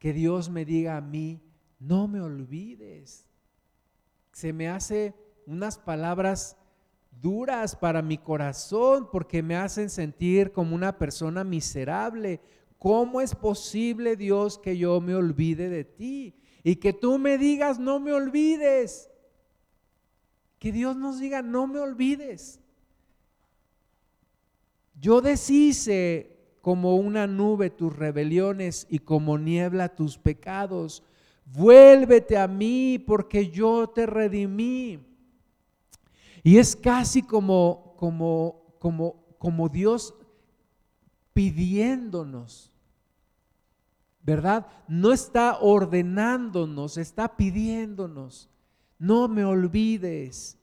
que 0.00 0.12
Dios 0.12 0.50
me 0.50 0.64
diga 0.64 0.96
a 0.96 1.00
mí, 1.00 1.40
no 1.78 2.08
me 2.08 2.20
olvides. 2.20 3.28
Se 4.32 4.52
me 4.52 4.68
hace 4.68 5.14
unas 5.46 5.78
palabras 5.78 6.56
duras 7.22 7.76
para 7.76 8.02
mi 8.02 8.18
corazón 8.18 9.08
porque 9.12 9.44
me 9.44 9.54
hacen 9.54 9.88
sentir 9.88 10.50
como 10.50 10.74
una 10.74 10.98
persona 10.98 11.44
miserable. 11.44 12.40
¿Cómo 12.78 13.20
es 13.20 13.32
posible, 13.32 14.16
Dios, 14.16 14.58
que 14.58 14.76
yo 14.76 15.00
me 15.00 15.14
olvide 15.14 15.68
de 15.68 15.84
ti? 15.84 16.34
Y 16.64 16.76
que 16.76 16.92
tú 16.92 17.16
me 17.16 17.38
digas, 17.38 17.78
no 17.78 18.00
me 18.00 18.12
olvides. 18.12 19.08
Que 20.58 20.72
Dios 20.72 20.96
nos 20.96 21.20
diga, 21.20 21.42
no 21.42 21.68
me 21.68 21.78
olvides. 21.78 22.58
Yo 24.98 25.20
deshice 25.20 26.29
como 26.60 26.96
una 26.96 27.26
nube 27.26 27.70
tus 27.70 27.94
rebeliones 27.96 28.86
y 28.90 28.98
como 28.98 29.38
niebla 29.38 29.88
tus 29.88 30.18
pecados. 30.18 31.02
Vuélvete 31.46 32.36
a 32.36 32.46
mí 32.46 33.02
porque 33.04 33.50
yo 33.50 33.88
te 33.88 34.06
redimí. 34.06 35.00
Y 36.42 36.58
es 36.58 36.76
casi 36.76 37.22
como, 37.22 37.94
como, 37.96 38.74
como, 38.78 39.24
como 39.38 39.68
Dios 39.68 40.14
pidiéndonos, 41.32 42.70
¿verdad? 44.22 44.66
No 44.88 45.12
está 45.12 45.58
ordenándonos, 45.60 46.96
está 46.96 47.36
pidiéndonos. 47.36 48.48
No 48.98 49.28
me 49.28 49.44
olvides, 49.44 50.58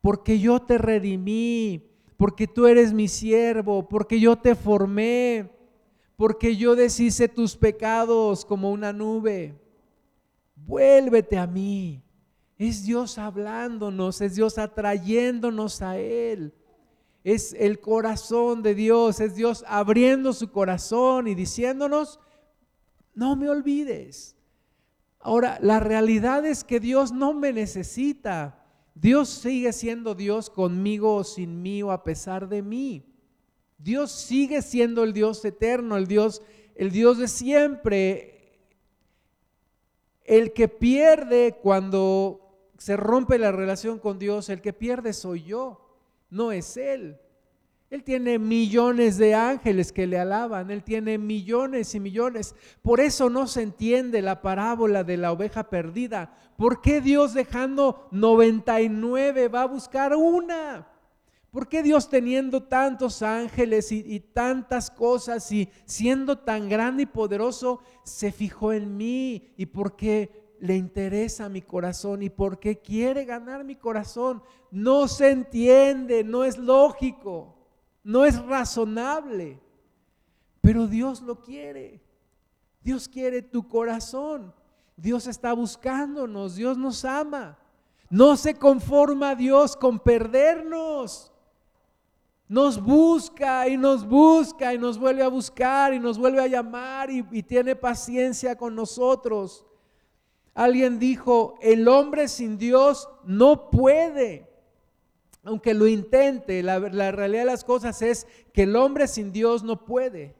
porque 0.00 0.38
yo 0.38 0.60
te 0.60 0.78
redimí 0.78 1.93
porque 2.16 2.46
tú 2.46 2.66
eres 2.66 2.92
mi 2.92 3.08
siervo, 3.08 3.88
porque 3.88 4.20
yo 4.20 4.36
te 4.36 4.54
formé, 4.54 5.50
porque 6.16 6.56
yo 6.56 6.76
deshice 6.76 7.28
tus 7.28 7.56
pecados 7.56 8.44
como 8.44 8.70
una 8.70 8.92
nube. 8.92 9.54
Vuélvete 10.54 11.38
a 11.38 11.46
mí. 11.46 12.02
Es 12.56 12.84
Dios 12.84 13.18
hablándonos, 13.18 14.20
es 14.20 14.36
Dios 14.36 14.58
atrayéndonos 14.58 15.82
a 15.82 15.98
Él. 15.98 16.54
Es 17.24 17.54
el 17.58 17.80
corazón 17.80 18.62
de 18.62 18.74
Dios, 18.74 19.18
es 19.18 19.34
Dios 19.34 19.64
abriendo 19.66 20.32
su 20.32 20.50
corazón 20.52 21.26
y 21.26 21.34
diciéndonos, 21.34 22.20
no 23.14 23.34
me 23.34 23.48
olvides. 23.48 24.36
Ahora, 25.18 25.58
la 25.62 25.80
realidad 25.80 26.44
es 26.44 26.64
que 26.64 26.80
Dios 26.80 27.10
no 27.12 27.32
me 27.32 27.52
necesita. 27.52 28.63
Dios 28.94 29.28
sigue 29.28 29.72
siendo 29.72 30.14
Dios 30.14 30.50
conmigo 30.50 31.16
o 31.16 31.24
sin 31.24 31.62
mí 31.62 31.82
o 31.82 31.90
a 31.90 32.04
pesar 32.04 32.48
de 32.48 32.62
mí. 32.62 33.04
Dios 33.78 34.12
sigue 34.12 34.62
siendo 34.62 35.02
el 35.02 35.12
Dios 35.12 35.44
eterno, 35.44 35.96
el 35.96 36.06
Dios, 36.06 36.42
el 36.76 36.90
Dios 36.90 37.18
de 37.18 37.28
siempre. 37.28 38.30
El 40.22 40.52
que 40.52 40.68
pierde 40.68 41.58
cuando 41.60 42.70
se 42.78 42.96
rompe 42.96 43.38
la 43.38 43.52
relación 43.52 43.98
con 43.98 44.18
Dios, 44.18 44.48
el 44.48 44.62
que 44.62 44.72
pierde 44.72 45.12
soy 45.12 45.42
yo, 45.42 45.98
no 46.30 46.52
es 46.52 46.76
Él. 46.76 47.18
Él 47.94 48.02
tiene 48.02 48.40
millones 48.40 49.18
de 49.18 49.36
ángeles 49.36 49.92
que 49.92 50.08
le 50.08 50.18
alaban, 50.18 50.68
Él 50.72 50.82
tiene 50.82 51.16
millones 51.16 51.94
y 51.94 52.00
millones. 52.00 52.56
Por 52.82 52.98
eso 52.98 53.30
no 53.30 53.46
se 53.46 53.62
entiende 53.62 54.20
la 54.20 54.42
parábola 54.42 55.04
de 55.04 55.16
la 55.16 55.30
oveja 55.30 55.70
perdida. 55.70 56.36
¿Por 56.56 56.80
qué 56.80 57.00
Dios 57.00 57.34
dejando 57.34 58.08
99 58.10 59.46
va 59.46 59.62
a 59.62 59.66
buscar 59.66 60.12
una? 60.16 60.88
¿Por 61.52 61.68
qué 61.68 61.84
Dios 61.84 62.10
teniendo 62.10 62.64
tantos 62.64 63.22
ángeles 63.22 63.92
y, 63.92 64.18
tantas 64.18 64.90
cosas 64.90 65.52
y 65.52 65.68
siendo 65.84 66.38
tan 66.38 66.68
grande 66.68 67.04
y 67.04 67.06
poderoso 67.06 67.78
se 68.02 68.32
fijó 68.32 68.72
en 68.72 68.96
mí? 68.96 69.54
¿Y 69.56 69.66
por 69.66 69.94
qué 69.94 70.56
le 70.58 70.74
interesa 70.74 71.48
mi 71.48 71.62
corazón? 71.62 72.24
¿Y 72.24 72.28
por 72.30 72.58
qué 72.58 72.80
quiere 72.80 73.24
ganar 73.24 73.62
mi 73.62 73.76
corazón? 73.76 74.42
No 74.72 75.06
se 75.06 75.30
entiende, 75.30 76.24
no 76.24 76.42
es 76.42 76.58
lógico 76.58 77.54
no 78.04 78.26
es 78.26 78.40
razonable, 78.44 79.58
pero 80.60 80.86
Dios 80.86 81.22
lo 81.22 81.40
quiere. 81.40 82.02
Dios 82.82 83.08
quiere 83.08 83.40
tu 83.40 83.66
corazón. 83.66 84.54
Dios 84.96 85.26
está 85.26 85.54
buscándonos, 85.54 86.54
Dios 86.54 86.76
nos 86.76 87.04
ama. 87.04 87.58
No 88.10 88.36
se 88.36 88.54
conforma 88.54 89.34
Dios 89.34 89.74
con 89.74 89.98
perdernos. 89.98 91.32
Nos 92.46 92.80
busca 92.80 93.66
y 93.68 93.78
nos 93.78 94.06
busca 94.06 94.74
y 94.74 94.78
nos 94.78 94.98
vuelve 94.98 95.22
a 95.22 95.28
buscar 95.28 95.94
y 95.94 95.98
nos 95.98 96.18
vuelve 96.18 96.42
a 96.42 96.46
llamar 96.46 97.10
y, 97.10 97.26
y 97.32 97.42
tiene 97.42 97.74
paciencia 97.74 98.54
con 98.54 98.76
nosotros. 98.76 99.64
Alguien 100.52 100.98
dijo, 100.98 101.54
el 101.62 101.88
hombre 101.88 102.28
sin 102.28 102.58
Dios 102.58 103.08
no 103.24 103.70
puede 103.70 104.53
aunque 105.44 105.74
lo 105.74 105.86
intente, 105.86 106.62
la, 106.62 106.78
realidad 106.78 107.42
de 107.42 107.44
las 107.44 107.64
cosas 107.64 108.00
es 108.02 108.26
que 108.52 108.62
el 108.62 108.76
hombre 108.76 109.06
sin 109.06 109.32
Dios 109.32 109.62
no 109.62 109.84
puede, 109.84 110.34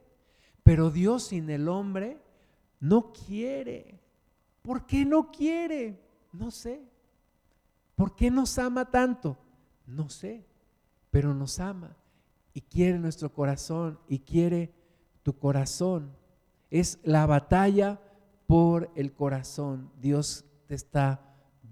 pero 0.63 0.91
Dios 0.91 1.25
sin 1.25 1.51
el 1.51 1.69
hombre 1.69 2.19
no 2.81 3.13
quiere. 3.13 4.01
¿Por 4.63 4.87
qué 4.87 5.05
no 5.05 5.31
quiere? 5.31 6.01
No 6.33 6.51
sé. 6.51 6.81
¿Por 7.95 8.17
qué 8.17 8.31
nos 8.31 8.59
ama 8.59 8.91
tanto? 8.91 9.37
No 9.87 10.09
sé, 10.09 10.45
pero 11.11 11.35
nos 11.35 11.61
ama 11.61 11.97
y 12.55 12.63
quiere 12.63 12.99
nuestro 12.99 13.33
corazón 13.33 13.99
y 14.09 14.21
quiere 14.21 14.73
tu 15.23 15.37
corazón. 15.37 16.17
Es 16.71 16.99
la 17.03 17.27
batalla 17.27 18.01
por 18.47 18.91
el 18.95 19.13
corazón. 19.13 19.91
Dios 20.01 20.45
te 20.67 20.75
está 20.75 21.21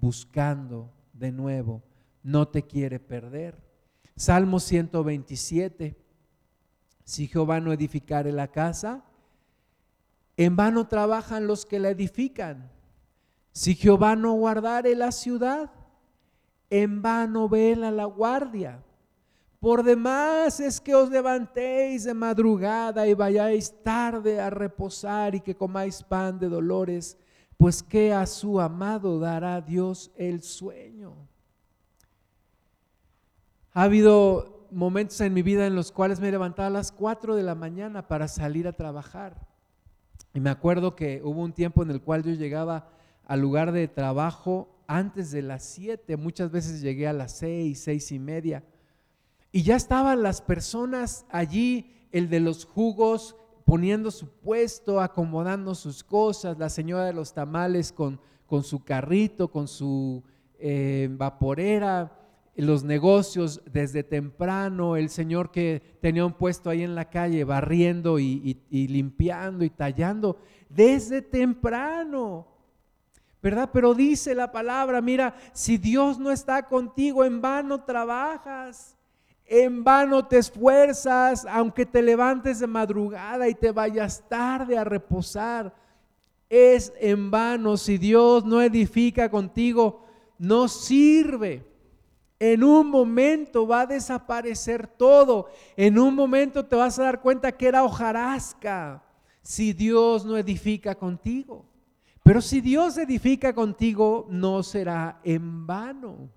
buscando 0.01 0.91
de 1.13 1.33
nuevo, 1.33 1.83
no 2.23 2.49
te 2.49 2.63
quiere 2.63 3.01
perder. 3.01 3.59
Salmo 4.17 4.61
127, 4.61 5.97
si 7.05 7.27
Jehová 7.27 7.61
no 7.61 7.73
edificare 7.73 8.33
la 8.33 8.49
casa, 8.49 9.05
en 10.37 10.57
vano 10.57 10.87
trabajan 10.87 11.47
los 11.47 11.67
que 11.67 11.79
la 11.79 11.91
edifican. 11.91 12.71
Si 13.53 13.75
Jehová 13.75 14.17
no 14.17 14.33
guardare 14.35 14.95
la 14.95 15.13
ciudad, 15.13 15.71
en 16.71 17.03
vano 17.03 17.49
vela 17.49 17.91
la 17.91 18.07
guardia. 18.07 18.83
Por 19.61 19.85
demás 19.85 20.59
es 20.59 20.81
que 20.81 20.95
os 20.95 21.11
levantéis 21.11 22.05
de 22.05 22.15
madrugada 22.15 23.07
y 23.07 23.15
vayáis 23.15 23.73
tarde 23.83 24.41
a 24.41 24.51
reposar 24.51 25.35
y 25.35 25.41
que 25.41 25.55
comáis 25.55 26.03
pan 26.03 26.39
de 26.39 26.49
dolores, 26.49 27.17
pues 27.57 27.83
que 27.83 28.13
a 28.13 28.27
su 28.27 28.61
amado 28.61 29.21
dará 29.21 29.61
Dios 29.61 30.11
el 30.17 30.43
sueño. 30.43 31.29
Ha 33.75 33.85
habido 33.85 34.67
momentos 34.71 35.19
en 35.23 35.33
mi 35.33 35.41
vida 35.41 35.67
en 35.67 35.75
los 35.75 35.93
cuales 35.93 36.21
me 36.21 36.29
he 36.29 36.33
levantado 36.33 36.69
a 36.69 36.71
las 36.71 36.93
4 36.93 37.35
de 37.37 37.43
la 37.43 37.55
mañana 37.55 38.07
para 38.07 38.29
salir 38.29 38.69
a 38.69 38.73
trabajar. 38.73 39.47
Y 40.35 40.41
me 40.41 40.51
acuerdo 40.51 40.95
que 40.95 41.23
hubo 41.25 41.41
un 41.43 41.55
tiempo 41.55 41.83
en 41.83 41.91
el 41.91 42.03
cual 42.03 42.23
yo 42.23 42.33
llegaba 42.33 42.91
al 43.27 43.41
lugar 43.41 43.73
de 43.73 43.89
trabajo 43.89 44.69
antes 44.87 45.31
de 45.31 45.41
las 45.41 45.63
7, 45.65 46.19
muchas 46.19 46.51
veces 46.51 46.83
llegué 46.83 47.09
a 47.09 47.15
las 47.15 47.33
6, 47.39 47.83
seis 47.83 48.13
y 48.13 48.19
media. 48.19 48.63
Y 49.53 49.63
ya 49.63 49.77
estaban 49.77 50.23
las 50.23 50.43
personas 50.43 51.25
allí, 51.31 52.09
el 52.11 52.29
de 52.29 52.41
los 52.41 52.67
jugos, 52.67 53.37
poniendo 53.65 54.11
su 54.11 54.29
puesto, 54.29 55.01
acomodando 55.01 55.75
sus 55.75 56.05
cosas, 56.05 56.59
la 56.59 56.69
señora 56.69 57.07
de 57.07 57.15
los 57.15 57.33
tamales 57.33 57.91
con, 57.91 58.21
con 58.47 58.65
su 58.65 58.85
carrito, 58.85 59.51
con 59.51 59.67
su 59.67 60.23
eh, 60.59 61.09
vaporera, 61.11 62.22
los 62.57 62.85
negocios 62.85 63.63
desde 63.71 64.03
temprano, 64.03 64.97
el 64.97 65.09
señor 65.09 65.51
que 65.51 65.83
tenía 66.01 66.27
un 66.27 66.35
puesto 66.35 66.69
ahí 66.69 66.83
en 66.83 66.95
la 66.95 67.09
calle 67.09 67.45
barriendo 67.45 68.19
y, 68.19 68.61
limpiando 68.71 69.65
y 69.65 69.71
tallando, 69.71 70.39
desde 70.69 71.23
temprano. 71.23 72.47
¿Verdad? 73.43 73.71
Pero 73.73 73.95
dice 73.95 74.35
la 74.35 74.53
palabra, 74.53 75.01
mira, 75.01 75.35
si 75.53 75.77
Dios 75.77 76.19
no 76.19 76.31
está 76.31 76.67
contigo, 76.69 77.25
en 77.25 77.41
vano 77.41 77.83
trabajas. 77.83 78.97
En 79.45 79.83
vano 79.83 80.27
te 80.27 80.39
esfuerzas, 80.39 81.45
aunque 81.47 81.85
te 81.85 82.03
levantes 82.03 82.61
de 82.61 82.67
madrugada 82.69 83.49
y 83.49 83.55
te 83.55 83.73
vayas 83.73 84.23
tarde 84.29 84.79
a 84.79 84.85
reposar. 84.85 85.75
Es 86.49 86.93
en 87.01 87.31
vano 87.31 87.77
si 87.77 87.99
Dios 87.99 88.45
no 88.45 88.63
edifica 88.63 89.29
contigo, 89.29 90.07
no 90.39 90.69
sirve. 90.69 91.72
En 92.45 92.65
un 92.65 92.91
momento 92.91 93.69
va 93.69 93.83
a 93.83 93.87
desaparecer 93.87 94.89
todo. 94.89 95.47
En 95.77 95.97
un 95.97 96.13
momento 96.13 96.67
te 96.67 96.75
vas 96.75 96.99
a 96.99 97.05
dar 97.05 97.21
cuenta 97.21 97.53
que 97.53 97.69
era 97.69 97.85
hojarasca 97.85 99.01
si 99.43 99.73
Dios 99.73 100.25
no 100.25 100.37
edifica 100.37 100.97
contigo. 100.97 101.65
Pero 102.25 102.41
si 102.41 102.61
Dios 102.61 102.99
edifica 102.99 103.55
contigo, 103.55 104.27
no 104.29 104.65
será 104.65 105.21
en 105.23 105.69
vano. 105.69 106.31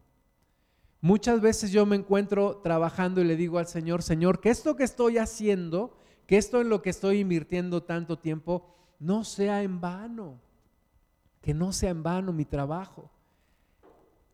Muchas 1.02 1.42
veces 1.42 1.72
yo 1.72 1.88
me 1.88 1.96
encuentro 1.96 2.58
trabajando 2.58 3.20
y 3.20 3.24
le 3.24 3.36
digo 3.36 3.58
al 3.58 3.66
Señor, 3.66 4.04
Señor, 4.04 4.42
que 4.42 4.52
esto 4.52 4.76
que 4.76 4.84
estoy 4.84 5.18
haciendo, 5.18 5.98
que 6.28 6.38
esto 6.38 6.62
en 6.62 6.70
lo 6.70 6.84
que 6.84 6.92
estoy 6.92 7.22
invirtiendo 7.22 7.82
tanto 7.82 8.20
tiempo, 8.20 8.76
no 9.00 9.24
sea 9.24 9.64
en 9.64 9.82
vano, 9.82 10.40
que 11.42 11.56
no 11.56 11.74
sea 11.74 11.90
en 11.90 12.04
vano 12.04 12.32
mi 12.32 12.46
trabajo. 12.46 13.10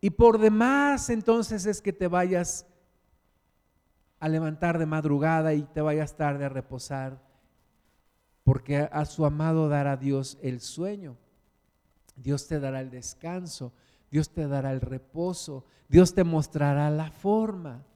Y 0.02 0.10
por 0.10 0.38
demás 0.38 1.08
entonces 1.10 1.64
es 1.64 1.80
que 1.80 1.92
te 1.92 2.08
vayas 2.08 2.66
a 4.18 4.28
levantar 4.28 4.78
de 4.78 4.84
madrugada 4.84 5.54
y 5.54 5.62
te 5.62 5.80
vayas 5.80 6.16
tarde 6.16 6.44
a 6.44 6.48
reposar, 6.48 7.22
porque 8.42 8.88
a 8.90 9.04
su 9.04 9.24
amado 9.24 9.68
dará 9.68 9.96
Dios 9.96 10.38
el 10.42 10.60
sueño, 10.60 11.16
Dios 12.16 12.48
te 12.48 12.58
dará 12.58 12.80
el 12.80 12.90
descanso, 12.90 13.72
Dios 14.10 14.28
te 14.30 14.48
dará 14.48 14.72
el 14.72 14.80
reposo, 14.80 15.64
Dios 15.88 16.14
te 16.14 16.24
mostrará 16.24 16.90
la 16.90 17.12
forma, 17.12 17.86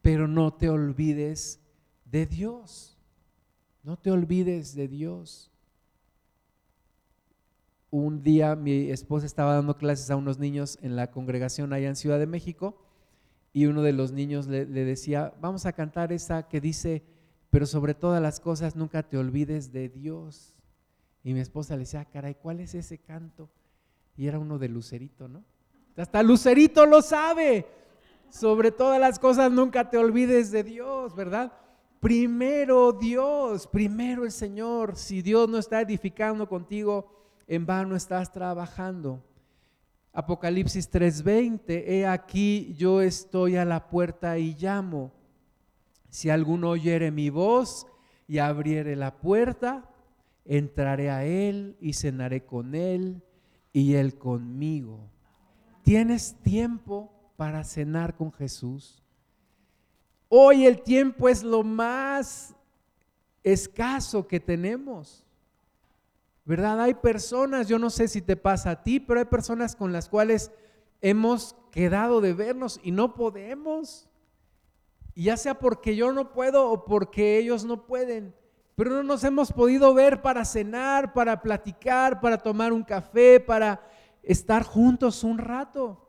pero 0.00 0.26
no 0.26 0.54
te 0.54 0.70
olvides 0.70 1.60
de 2.06 2.24
Dios. 2.24 2.98
No 3.82 3.98
te 3.98 4.10
olvides 4.10 4.74
de 4.74 4.88
Dios. 4.88 5.51
Un 7.92 8.22
día 8.22 8.56
mi 8.56 8.90
esposa 8.90 9.26
estaba 9.26 9.52
dando 9.52 9.76
clases 9.76 10.10
a 10.10 10.16
unos 10.16 10.38
niños 10.38 10.78
en 10.80 10.96
la 10.96 11.10
congregación 11.10 11.74
allá 11.74 11.88
en 11.88 11.94
Ciudad 11.94 12.18
de 12.18 12.26
México 12.26 12.74
y 13.52 13.66
uno 13.66 13.82
de 13.82 13.92
los 13.92 14.12
niños 14.12 14.46
le, 14.46 14.64
decía, 14.64 15.34
vamos 15.42 15.66
a 15.66 15.74
cantar 15.74 16.10
esa 16.10 16.48
que 16.48 16.58
dice, 16.58 17.02
pero 17.50 17.66
sobre 17.66 17.92
todas 17.92 18.22
las 18.22 18.40
cosas 18.40 18.76
nunca 18.76 19.02
te 19.02 19.18
olvides 19.18 19.74
de 19.74 19.90
Dios. 19.90 20.56
Y 21.22 21.34
mi 21.34 21.40
esposa 21.40 21.74
le 21.74 21.80
decía, 21.80 22.00
ah, 22.00 22.08
caray, 22.10 22.34
¿cuál 22.34 22.60
es 22.60 22.74
ese 22.74 22.96
canto? 22.96 23.50
Y 24.16 24.26
era 24.26 24.38
uno 24.38 24.58
de 24.58 24.70
Lucerito, 24.70 25.28
¿no? 25.28 25.44
Hasta 25.94 26.22
Lucerito 26.22 26.86
lo 26.86 27.02
sabe. 27.02 27.66
Sobre 28.30 28.70
todas 28.70 28.98
las 28.98 29.18
cosas 29.18 29.52
nunca 29.52 29.90
te 29.90 29.98
olvides 29.98 30.50
de 30.50 30.64
Dios, 30.64 31.14
¿verdad? 31.14 31.52
Primero 32.00 32.92
Dios, 32.92 33.66
primero 33.66 34.24
el 34.24 34.32
Señor. 34.32 34.96
Si 34.96 35.20
Dios 35.20 35.46
no 35.46 35.58
está 35.58 35.82
edificando 35.82 36.48
contigo, 36.48 37.21
en 37.46 37.66
vano 37.66 37.96
estás 37.96 38.32
trabajando. 38.32 39.22
Apocalipsis 40.12 40.90
3:20, 40.90 41.84
he 41.86 42.06
aquí 42.06 42.74
yo 42.76 43.00
estoy 43.00 43.56
a 43.56 43.64
la 43.64 43.88
puerta 43.88 44.38
y 44.38 44.54
llamo. 44.54 45.12
Si 46.10 46.28
alguno 46.28 46.70
oyere 46.70 47.10
mi 47.10 47.30
voz 47.30 47.86
y 48.28 48.38
abriere 48.38 48.94
la 48.96 49.16
puerta, 49.16 49.88
entraré 50.44 51.10
a 51.10 51.24
él 51.24 51.76
y 51.80 51.94
cenaré 51.94 52.44
con 52.44 52.74
él 52.74 53.22
y 53.72 53.94
él 53.94 54.18
conmigo. 54.18 55.08
¿Tienes 55.82 56.36
tiempo 56.42 57.10
para 57.36 57.64
cenar 57.64 58.14
con 58.14 58.32
Jesús? 58.32 59.02
Hoy 60.28 60.66
el 60.66 60.82
tiempo 60.82 61.28
es 61.28 61.42
lo 61.42 61.62
más 61.62 62.54
escaso 63.42 64.26
que 64.26 64.40
tenemos. 64.40 65.26
¿Verdad? 66.44 66.80
Hay 66.80 66.94
personas, 66.94 67.68
yo 67.68 67.78
no 67.78 67.90
sé 67.90 68.08
si 68.08 68.20
te 68.20 68.36
pasa 68.36 68.70
a 68.70 68.82
ti, 68.82 68.98
pero 68.98 69.20
hay 69.20 69.26
personas 69.26 69.76
con 69.76 69.92
las 69.92 70.08
cuales 70.08 70.50
hemos 71.00 71.56
quedado 71.70 72.20
de 72.20 72.32
vernos 72.32 72.80
y 72.82 72.92
no 72.92 73.14
podemos. 73.14 74.08
ya 75.14 75.36
sea 75.36 75.58
porque 75.58 75.94
yo 75.94 76.12
no 76.12 76.32
puedo 76.32 76.70
o 76.70 76.84
porque 76.84 77.38
ellos 77.38 77.64
no 77.64 77.86
pueden. 77.86 78.34
Pero 78.74 78.90
no 78.90 79.02
nos 79.02 79.22
hemos 79.24 79.52
podido 79.52 79.92
ver 79.92 80.22
para 80.22 80.44
cenar, 80.44 81.12
para 81.12 81.42
platicar, 81.42 82.20
para 82.20 82.38
tomar 82.38 82.72
un 82.72 82.82
café, 82.82 83.38
para 83.38 83.86
estar 84.22 84.62
juntos 84.64 85.22
un 85.22 85.38
rato. 85.38 86.08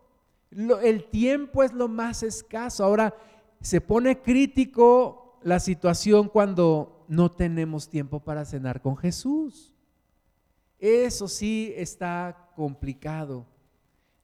el 0.82 1.10
tiempo 1.10 1.64
es 1.64 1.74
lo 1.74 1.88
más 1.88 2.24
escaso. 2.24 2.86
Ahora, 2.86 3.14
se 3.60 3.82
pone 3.82 4.22
crítico 4.22 5.40
la 5.42 5.60
situación 5.60 6.30
cuando 6.30 7.06
no 7.08 7.30
tenemos 7.30 7.90
tiempo 7.90 8.22
para 8.22 8.46
cenar 8.46 8.82
con 8.82 8.96
Jesús. 8.96 9.73
Eso 10.84 11.28
sí 11.28 11.74
está 11.76 12.52
complicado. 12.56 13.46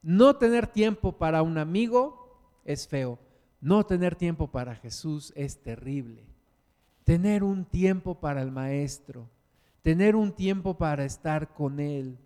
No 0.02 0.36
tener 0.36 0.66
tiempo 0.66 1.12
para 1.12 1.42
un 1.42 1.58
amigo 1.58 2.38
es 2.64 2.86
feo. 2.86 3.18
No 3.60 3.84
tener 3.84 4.16
tiempo 4.16 4.48
para 4.48 4.74
Jesús 4.74 5.32
es 5.36 5.62
terrible. 5.62 6.24
Tener 7.04 7.44
un 7.44 7.64
tiempo 7.64 8.20
para 8.20 8.42
el 8.42 8.50
Maestro. 8.50 9.28
Tener 9.82 10.16
un 10.16 10.32
tiempo 10.32 10.76
para 10.76 11.04
estar 11.04 11.54
con 11.54 11.80
Él 11.80 12.18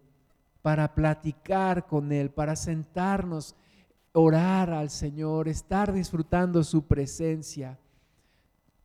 para 0.65 0.95
platicar 0.95 1.87
con 1.87 2.11
Él, 2.11 2.31
para 2.31 2.57
sentarnos, 2.57 3.55
orar 4.15 4.71
al 4.71 4.89
Señor, 4.89 5.47
estar 5.47 5.93
disfrutando 5.93 6.65
su 6.65 6.87
presencia. 6.87 7.79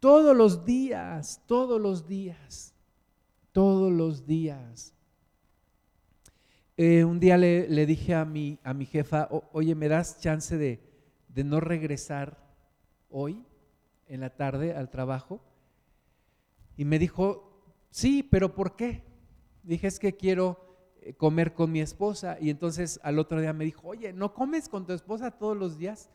Todos 0.01 0.35
los 0.35 0.65
días, 0.65 1.41
todos 1.45 1.79
los 1.79 2.05
días, 2.05 2.73
todos 3.53 3.93
los 3.93 4.25
días. 4.25 4.93
Eh, 6.81 7.03
un 7.03 7.19
día 7.19 7.35
le, 7.35 7.85
dije 7.85 8.15
a 8.15 8.23
mi, 8.23 8.57
a 8.63 8.73
mi 8.73 8.85
jefa, 8.85 9.27
oye, 9.51 9.75
¿me 9.75 9.89
das 9.89 10.21
chance 10.21 10.57
de, 10.57 10.79
de 11.27 11.43
no 11.43 11.59
regresar 11.59 12.37
hoy 13.09 13.43
en 14.07 14.21
la 14.21 14.29
tarde 14.29 14.73
al 14.73 14.89
trabajo? 14.89 15.41
Y 16.77 16.85
me 16.85 16.97
dijo, 16.97 17.65
sí, 17.89 18.23
pero 18.23 18.55
¿por 18.55 18.77
qué? 18.77 19.03
Dije, 19.61 19.87
es 19.87 19.99
que 19.99 20.15
quiero 20.15 20.93
eh, 21.01 21.15
comer 21.15 21.53
con 21.53 21.69
mi 21.69 21.81
esposa. 21.81 22.37
Y 22.39 22.49
entonces 22.49 23.01
al 23.03 23.19
otro 23.19 23.41
día 23.41 23.51
me 23.51 23.65
dijo, 23.65 23.85
oye, 23.85 24.13
¿no 24.13 24.33
comes 24.33 24.69
con 24.69 24.85
tu 24.85 24.93
esposa 24.93 25.31
todos 25.31 25.57
los 25.57 25.77
días? 25.77 26.09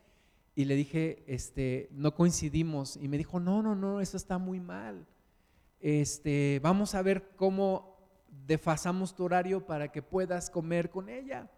Y 0.54 0.64
le 0.64 0.76
dije, 0.76 1.24
este, 1.26 1.90
no 1.92 2.14
coincidimos. 2.14 2.96
Y 2.96 3.08
me 3.08 3.18
dijo, 3.18 3.38
no, 3.38 3.60
no, 3.62 3.74
no, 3.74 4.00
eso 4.00 4.16
está 4.16 4.38
muy 4.38 4.60
mal. 4.60 5.06
Este, 5.78 6.58
vamos 6.62 6.94
a 6.94 7.02
ver 7.02 7.32
cómo 7.36 7.93
desfasamos 8.46 9.14
tu 9.14 9.24
horario 9.24 9.64
para 9.64 9.90
que 9.90 10.02
puedas 10.02 10.50
comer 10.50 10.90
con 10.90 11.08
ella. 11.08 11.50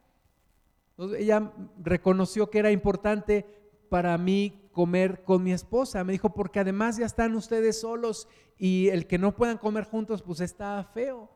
ella 1.19 1.53
reconoció 1.83 2.51
que 2.51 2.59
era 2.59 2.71
importante 2.71 3.45
para 3.89 4.17
mí 4.19 4.69
comer 4.73 5.25
con 5.25 5.43
mi 5.43 5.53
esposa. 5.53 6.05
Me 6.05 6.13
dijo, 6.13 6.31
porque 6.31 6.61
además 6.61 6.97
ya 6.97 7.07
están 7.07 7.35
ustedes 7.35 7.81
solos 7.81 8.29
y 8.59 8.89
el 8.89 9.07
que 9.07 9.19
no 9.19 9.35
puedan 9.35 9.59
comer 9.59 9.85
juntos, 9.85 10.23
pues 10.23 10.41
está 10.41 10.85
feo. 10.93 11.31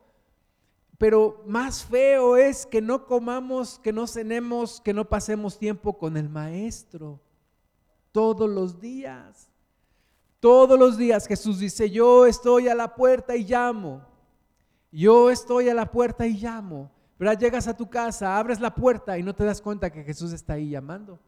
Pero 0.97 1.43
más 1.47 1.83
feo 1.83 2.37
es 2.37 2.65
que 2.65 2.81
no 2.81 3.07
comamos, 3.07 3.79
que 3.79 3.91
no 3.91 4.05
cenemos, 4.05 4.79
que 4.81 4.93
no 4.93 5.09
pasemos 5.09 5.57
tiempo 5.57 5.97
con 5.97 6.15
el 6.17 6.29
maestro 6.29 7.19
todos 8.11 8.49
los 8.49 8.79
días. 8.79 9.49
Todos 10.39 10.77
los 10.77 10.97
días 10.97 11.27
Jesús 11.27 11.59
dice, 11.59 11.89
yo 11.89 12.25
estoy 12.25 12.67
a 12.67 12.75
la 12.75 12.95
puerta 12.95 13.35
y 13.35 13.43
llamo. 13.43 14.10
Yo 14.91 15.31
estoy 15.31 15.69
a 15.69 15.73
la 15.73 15.89
puerta 15.89 16.27
y 16.27 16.33
llamo. 16.33 16.91
Pero 17.17 17.33
Llegas 17.33 17.67
a 17.67 17.77
tu 17.77 17.87
casa, 17.87 18.37
abres 18.37 18.59
la 18.59 18.73
puerta 18.73 19.17
y 19.17 19.23
no 19.23 19.35
te 19.35 19.45
das 19.45 19.61
cuenta 19.61 19.91
que 19.91 20.03
Jesús 20.03 20.33
está 20.33 20.53
ahí 20.53 20.71
llamando. 20.71 21.19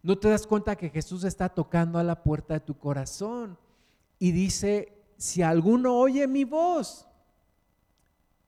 No 0.00 0.16
te 0.16 0.28
das 0.28 0.46
cuenta 0.46 0.76
que 0.76 0.90
Jesús 0.90 1.24
está 1.24 1.48
tocando 1.48 1.98
a 1.98 2.04
la 2.04 2.22
puerta 2.22 2.54
de 2.54 2.60
tu 2.60 2.78
corazón. 2.78 3.58
Y 4.18 4.30
dice, 4.30 4.92
si 5.16 5.42
alguno 5.42 5.96
oye 5.96 6.28
mi 6.28 6.44
voz, 6.44 7.08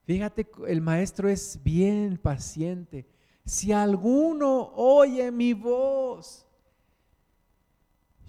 fíjate, 0.04 0.48
el 0.68 0.80
maestro 0.80 1.28
es 1.28 1.58
bien 1.64 2.18
paciente. 2.18 3.08
Si 3.44 3.72
alguno 3.72 4.70
oye 4.76 5.32
mi 5.32 5.54
voz, 5.54 6.46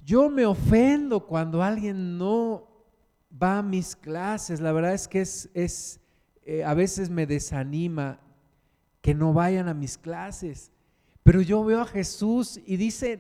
yo 0.04 0.30
me 0.30 0.46
ofendo 0.46 1.28
cuando 1.28 1.62
alguien 1.62 2.18
no 2.18 2.68
va 3.32 3.60
a 3.60 3.62
mis 3.62 3.96
clases. 3.96 4.62
La 4.62 4.72
verdad 4.72 4.94
es 4.94 5.08
que 5.08 5.22
es 5.22 6.00
eh, 6.50 6.64
a 6.64 6.74
veces 6.74 7.10
me 7.10 7.28
desanima 7.28 8.22
que 9.02 9.14
no 9.14 9.34
vayan 9.34 9.68
a 9.68 9.74
mis 9.74 9.98
clases. 9.98 10.72
Pero 11.22 11.42
yo 11.42 11.62
veo 11.66 11.82
a 11.82 11.86
Jesús 11.86 12.62
y 12.66 12.78
dice, 12.78 13.20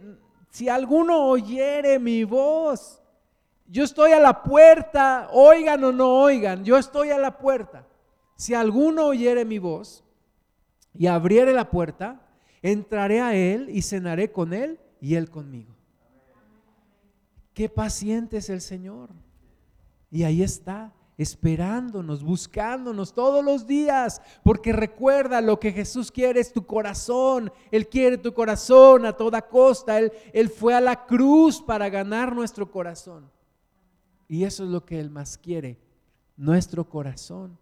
si 0.49 0.69
alguno 0.69 1.25
oyere 1.25 1.99
mi 1.99 2.23
voz, 2.23 3.01
yo 3.67 3.83
estoy 3.83 4.13
a 4.13 4.21
la 4.21 4.43
puerta, 4.43 5.27
oigan 5.33 5.83
o 5.83 5.91
no 5.91 6.21
oigan, 6.21 6.63
yo 6.63 6.77
estoy 6.77 7.09
a 7.09 7.17
la 7.17 7.37
puerta. 7.37 7.85
Si 8.37 8.53
alguno 8.53 9.07
oyere 9.07 9.43
mi 9.43 9.59
voz 9.59 10.05
y 10.93 11.07
abriere 11.07 11.51
la 11.51 11.69
puerta, 11.69 12.21
entraré 12.61 13.19
a 13.19 13.35
él 13.35 13.69
y 13.69 13.81
cenaré 13.81 14.31
con 14.31 14.53
él 14.53 14.79
y 15.01 15.15
él 15.15 15.29
conmigo. 15.29 15.75
Qué 17.53 17.67
paciente 17.67 18.37
es 18.37 18.49
el 18.49 18.61
Señor. 18.61 19.09
Y 20.09 20.23
ahí 20.23 20.43
está, 20.43 20.93
esperándonos, 21.17 22.23
buscándonos 22.23 23.13
todos 23.13 23.43
los 23.43 23.65
días, 23.65 24.21
porque 24.43 24.71
recuerda 24.71 25.41
lo 25.41 25.59
que 25.59 25.71
Jesús 25.71 26.11
quiere 26.11 26.39
es 26.39 26.53
tu 26.53 26.65
corazón. 26.65 27.51
Él 27.71 27.87
quiere 27.87 28.17
tu 28.17 28.33
corazón 28.33 29.05
a 29.05 29.13
toda 29.13 29.41
costa. 29.41 29.97
Él, 29.97 30.11
él 30.33 30.49
fue 30.49 30.73
a 30.75 30.81
la 30.81 31.05
cruz 31.05 31.61
para 31.61 31.89
ganar 31.89 32.35
nuestro 32.35 32.69
corazón. 32.69 33.29
Y 34.27 34.43
eso 34.43 34.63
es 34.63 34.69
lo 34.69 34.85
que 34.85 34.99
Él 34.99 35.09
más 35.09 35.37
quiere, 35.37 35.79
nuestro 36.35 36.87
corazón. 36.87 37.57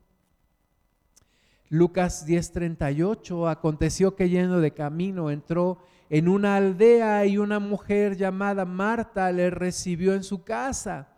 Lucas 1.69 2.25
10:38, 2.25 3.49
aconteció 3.49 4.15
que 4.15 4.29
yendo 4.29 4.59
de 4.59 4.71
camino 4.71 5.31
entró 5.31 5.79
en 6.09 6.27
una 6.27 6.57
aldea 6.57 7.25
y 7.25 7.37
una 7.37 7.59
mujer 7.59 8.15
llamada 8.15 8.65
Marta 8.65 9.31
le 9.31 9.49
recibió 9.49 10.13
en 10.13 10.23
su 10.23 10.43
casa. 10.43 11.14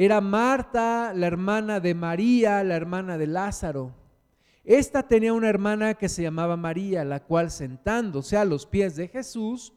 Era 0.00 0.20
Marta, 0.20 1.12
la 1.12 1.26
hermana 1.26 1.80
de 1.80 1.92
María, 1.92 2.62
la 2.62 2.76
hermana 2.76 3.18
de 3.18 3.26
Lázaro. 3.26 3.92
Esta 4.62 5.02
tenía 5.02 5.32
una 5.32 5.48
hermana 5.48 5.94
que 5.94 6.08
se 6.08 6.22
llamaba 6.22 6.56
María, 6.56 7.04
la 7.04 7.18
cual 7.18 7.50
sentándose 7.50 8.36
a 8.36 8.44
los 8.44 8.64
pies 8.64 8.94
de 8.94 9.08
Jesús, 9.08 9.72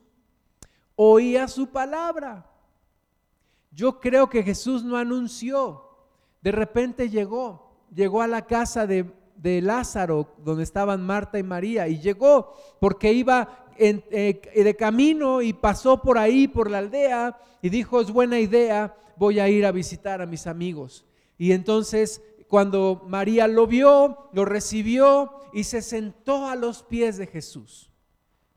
oía 0.95 1.47
su 1.47 1.71
palabra. 1.71 2.45
Yo 3.71 3.99
creo 3.99 4.29
que 4.29 4.43
Jesús 4.43 4.83
no 4.83 4.95
anunció. 4.95 5.89
De 6.43 6.51
repente 6.51 7.09
llegó, 7.09 7.73
llegó 7.91 8.21
a 8.21 8.27
la 8.27 8.45
casa 8.45 8.85
de, 8.85 9.11
de 9.37 9.59
Lázaro, 9.59 10.35
donde 10.43 10.61
estaban 10.61 11.03
Marta 11.03 11.39
y 11.39 11.43
María, 11.43 11.87
y 11.87 11.99
llegó 11.99 12.53
porque 12.79 13.11
iba 13.11 13.61
eh, 13.83 14.39
de 14.53 14.75
camino 14.75 15.41
y 15.41 15.53
pasó 15.53 15.99
por 15.99 16.19
ahí, 16.19 16.47
por 16.47 16.69
la 16.69 16.77
aldea, 16.77 17.39
y 17.63 17.69
dijo, 17.69 17.99
es 17.99 18.11
buena 18.11 18.39
idea, 18.39 18.95
voy 19.21 19.39
a 19.39 19.47
ir 19.47 19.67
a 19.67 19.71
visitar 19.71 20.19
a 20.19 20.25
mis 20.25 20.47
amigos. 20.47 21.05
Y 21.37 21.51
entonces 21.51 22.23
cuando 22.47 23.05
María 23.07 23.47
lo 23.47 23.67
vio, 23.67 24.29
lo 24.33 24.45
recibió 24.45 25.31
y 25.53 25.65
se 25.65 25.83
sentó 25.83 26.49
a 26.49 26.55
los 26.55 26.81
pies 26.81 27.17
de 27.17 27.27
Jesús. 27.27 27.91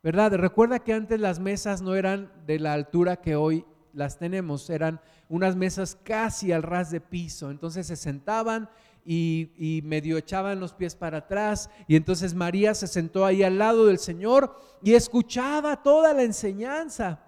¿Verdad? 0.03 0.33
Recuerda 0.33 0.79
que 0.79 0.95
antes 0.95 1.21
las 1.21 1.39
mesas 1.39 1.83
no 1.83 1.95
eran 1.95 2.33
de 2.47 2.59
la 2.59 2.73
altura 2.73 3.21
que 3.21 3.37
hoy 3.37 3.67
las 3.93 4.17
tenemos, 4.17 4.71
eran 4.71 5.03
unas 5.29 5.55
mesas 5.55 5.99
casi 6.03 6.51
al 6.51 6.63
ras 6.63 6.91
de 6.91 7.03
piso. 7.03 7.51
Entonces 7.51 7.87
se 7.87 7.97
sentaban 7.97 8.71
y, 9.05 9.83
medio 9.85 10.17
echaban 10.17 10.61
los 10.61 10.73
pies 10.73 10.97
para 10.97 11.19
atrás. 11.19 11.69
Y 11.89 11.97
entonces 11.97 12.33
María 12.33 12.73
se 12.73 12.87
sentó 12.87 13.27
ahí 13.27 13.43
al 13.43 13.59
lado 13.59 13.85
del 13.85 13.99
Señor 13.99 14.59
y 14.83 14.95
escuchaba 14.95 15.83
toda 15.83 16.15
la 16.15 16.23
enseñanza. 16.23 17.21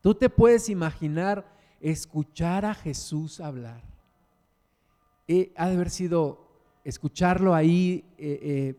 Tú 0.00 0.12
te 0.16 0.28
puedes 0.28 0.68
imaginar 0.68 1.57
escuchar 1.80 2.64
a 2.64 2.74
Jesús 2.74 3.40
hablar. 3.40 3.82
Ha 5.56 5.68
de 5.68 5.74
haber 5.74 5.90
sido 5.90 6.48
escucharlo 6.84 7.54
ahí 7.54 8.04
eh, 8.16 8.38
eh, 8.42 8.74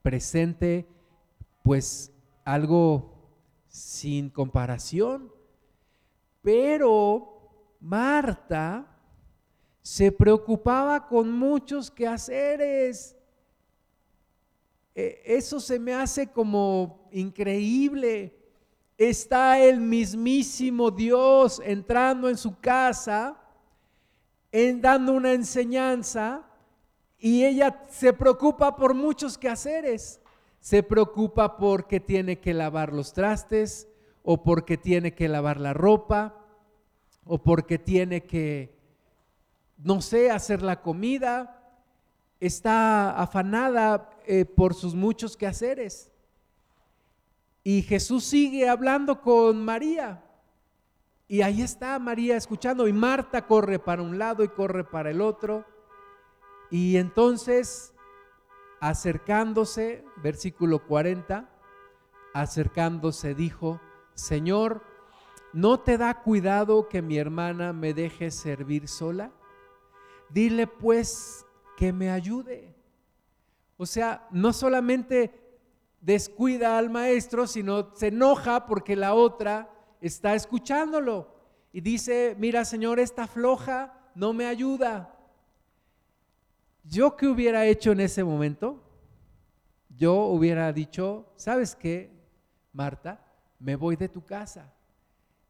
presente, 0.00 0.86
pues 1.62 2.10
algo 2.44 3.12
sin 3.68 4.30
comparación. 4.30 5.30
Pero 6.40 7.76
Marta 7.80 8.86
se 9.82 10.10
preocupaba 10.10 11.06
con 11.06 11.30
muchos 11.30 11.90
quehaceres. 11.90 13.16
E, 14.94 15.22
eso 15.24 15.60
se 15.60 15.78
me 15.78 15.94
hace 15.94 16.28
como 16.28 17.08
increíble. 17.12 18.41
Está 19.08 19.58
el 19.58 19.80
mismísimo 19.80 20.92
Dios 20.92 21.60
entrando 21.64 22.28
en 22.28 22.36
su 22.36 22.60
casa, 22.60 23.36
en 24.52 24.80
dando 24.80 25.12
una 25.12 25.32
enseñanza, 25.32 26.44
y 27.18 27.44
ella 27.44 27.82
se 27.90 28.12
preocupa 28.12 28.76
por 28.76 28.94
muchos 28.94 29.36
quehaceres. 29.36 30.20
Se 30.60 30.84
preocupa 30.84 31.56
porque 31.56 31.98
tiene 31.98 32.38
que 32.38 32.54
lavar 32.54 32.92
los 32.92 33.12
trastes, 33.12 33.88
o 34.22 34.44
porque 34.44 34.76
tiene 34.76 35.14
que 35.14 35.28
lavar 35.28 35.58
la 35.58 35.74
ropa, 35.74 36.36
o 37.24 37.42
porque 37.42 37.78
tiene 37.78 38.22
que 38.22 38.78
no 39.78 40.00
sé, 40.00 40.30
hacer 40.30 40.62
la 40.62 40.80
comida, 40.80 41.60
está 42.38 43.20
afanada 43.20 44.10
eh, 44.26 44.44
por 44.44 44.74
sus 44.74 44.94
muchos 44.94 45.36
quehaceres. 45.36 46.11
Y 47.62 47.82
Jesús 47.82 48.24
sigue 48.24 48.68
hablando 48.68 49.20
con 49.20 49.64
María. 49.64 50.24
Y 51.28 51.42
ahí 51.42 51.62
está 51.62 51.98
María 51.98 52.36
escuchando 52.36 52.88
y 52.88 52.92
Marta 52.92 53.46
corre 53.46 53.78
para 53.78 54.02
un 54.02 54.18
lado 54.18 54.44
y 54.44 54.48
corre 54.48 54.84
para 54.84 55.10
el 55.10 55.20
otro. 55.20 55.64
Y 56.70 56.96
entonces, 56.96 57.94
acercándose, 58.80 60.04
versículo 60.22 60.86
40, 60.86 61.48
acercándose 62.34 63.34
dijo, 63.34 63.80
Señor, 64.14 64.82
¿no 65.52 65.80
te 65.80 65.96
da 65.98 66.22
cuidado 66.22 66.88
que 66.88 67.02
mi 67.02 67.18
hermana 67.18 67.72
me 67.72 67.94
deje 67.94 68.30
servir 68.30 68.88
sola? 68.88 69.32
dile 70.32 70.66
pues 70.66 71.46
que 71.76 71.92
me 71.92 72.10
ayude. 72.10 72.74
O 73.76 73.86
sea, 73.86 74.26
no 74.30 74.52
solamente 74.52 75.41
descuida 76.02 76.76
al 76.76 76.90
maestro, 76.90 77.46
sino 77.46 77.96
se 77.96 78.08
enoja 78.08 78.66
porque 78.66 78.94
la 78.94 79.14
otra 79.14 79.70
está 80.02 80.34
escuchándolo. 80.34 81.34
Y 81.72 81.80
dice, 81.80 82.36
mira 82.38 82.66
Señor, 82.66 83.00
esta 83.00 83.26
floja 83.26 83.94
no 84.14 84.34
me 84.34 84.44
ayuda. 84.44 85.18
¿Yo 86.84 87.16
qué 87.16 87.26
hubiera 87.26 87.64
hecho 87.64 87.92
en 87.92 88.00
ese 88.00 88.22
momento? 88.22 88.82
Yo 89.96 90.26
hubiera 90.26 90.70
dicho, 90.74 91.32
¿sabes 91.36 91.74
qué, 91.74 92.10
Marta? 92.74 93.24
Me 93.58 93.76
voy 93.76 93.96
de 93.96 94.10
tu 94.10 94.22
casa. 94.22 94.70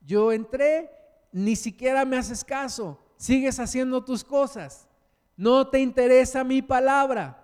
Yo 0.01 0.31
entré, 0.31 0.93
ni 1.33 1.57
siquiera 1.57 2.05
me 2.05 2.17
haces 2.17 2.45
caso 2.45 3.03
sigues 3.23 3.61
haciendo 3.61 4.05
tus 4.05 4.25
cosas, 4.25 4.89
no 5.37 5.69
te 5.69 5.79
interesa 5.79 6.43
mi 6.43 6.61
palabra, 6.61 7.41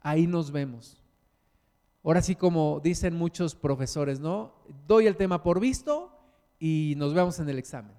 ahí 0.00 0.26
nos 0.26 0.50
vemos. 0.50 1.01
Ahora 2.04 2.20
sí, 2.20 2.34
como 2.34 2.80
dicen 2.82 3.14
muchos 3.14 3.54
profesores, 3.54 4.18
¿no? 4.18 4.54
Doy 4.86 5.06
el 5.06 5.16
tema 5.16 5.42
por 5.42 5.60
visto 5.60 6.18
y 6.58 6.94
nos 6.96 7.14
vemos 7.14 7.38
en 7.38 7.48
el 7.48 7.58
examen, 7.58 7.94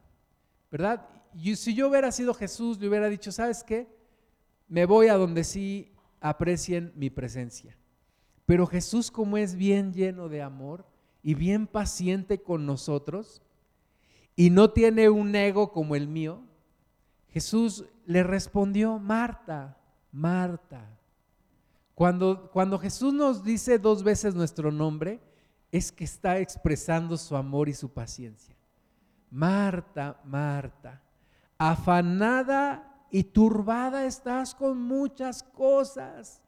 ¿verdad? 0.70 1.08
Y 1.34 1.56
si 1.56 1.74
yo 1.74 1.89
hubiera 1.89 2.12
sido 2.12 2.34
Jesús, 2.34 2.80
le 2.80 2.89
hubiera 2.89 3.08
dicho, 3.08 3.32
¿sabes 3.32 3.64
qué? 3.64 3.88
Me 4.68 4.86
voy 4.86 5.08
a 5.08 5.16
donde 5.16 5.43
sí 5.43 5.93
aprecien 6.20 6.91
mi 6.95 7.10
presencia. 7.10 7.78
Pero 8.45 8.68
Jesús 8.68 9.10
como 9.10 9.38
es 9.38 9.56
bien 9.56 9.93
lleno 9.93 10.28
de 10.28 10.41
amor 10.41 10.86
y 11.22 11.34
bien 11.34 11.66
paciente 11.66 12.41
con 12.41 12.66
nosotros 12.66 13.41
y 14.36 14.49
no 14.49 14.72
tiene 14.72 15.10
un 15.10 15.34
ego 15.36 15.72
como 15.72 15.95
el 15.95 16.08
mío, 16.08 16.41
Jesús 17.30 17.86
le 18.06 18.24
respondió, 18.24 18.99
Marta, 18.99 19.78
Marta. 20.12 20.99
Cuando, 21.96 22.80
Jesús 22.82 23.14
nos 23.14 23.44
dice 23.44 23.78
dos 23.78 24.04
veces 24.04 24.34
nuestro 24.34 24.72
nombre, 24.72 25.22
es 25.72 25.91
que 25.91 26.04
está 26.04 26.39
expresando 26.39 27.18
su 27.18 27.36
amor 27.36 27.70
y 27.70 27.74
su 27.74 27.89
paciencia. 27.89 28.56
Marta, 29.30 30.20
Marta, 30.24 31.02
afanada 31.58 33.06
y 33.10 33.24
turbada 33.24 34.06
estás 34.06 34.54
con 34.56 34.80
muchas 34.80 35.44
cosas. 35.44 36.41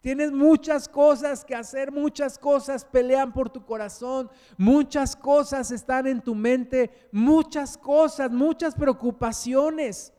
Tienes 0.00 0.32
muchas 0.32 0.88
cosas 0.88 1.44
que 1.44 1.54
hacer, 1.54 1.92
muchas 1.92 2.36
cosas 2.36 2.84
pelean 2.84 3.32
por 3.32 3.50
tu 3.50 3.64
corazón, 3.64 4.28
muchas 4.58 5.14
cosas 5.14 5.70
están 5.70 6.08
en 6.08 6.20
tu 6.20 6.34
mente, 6.34 7.08
muchas 7.12 7.78
cosas, 7.78 8.32
muchas 8.32 8.74
preocupaciones. 8.74 10.12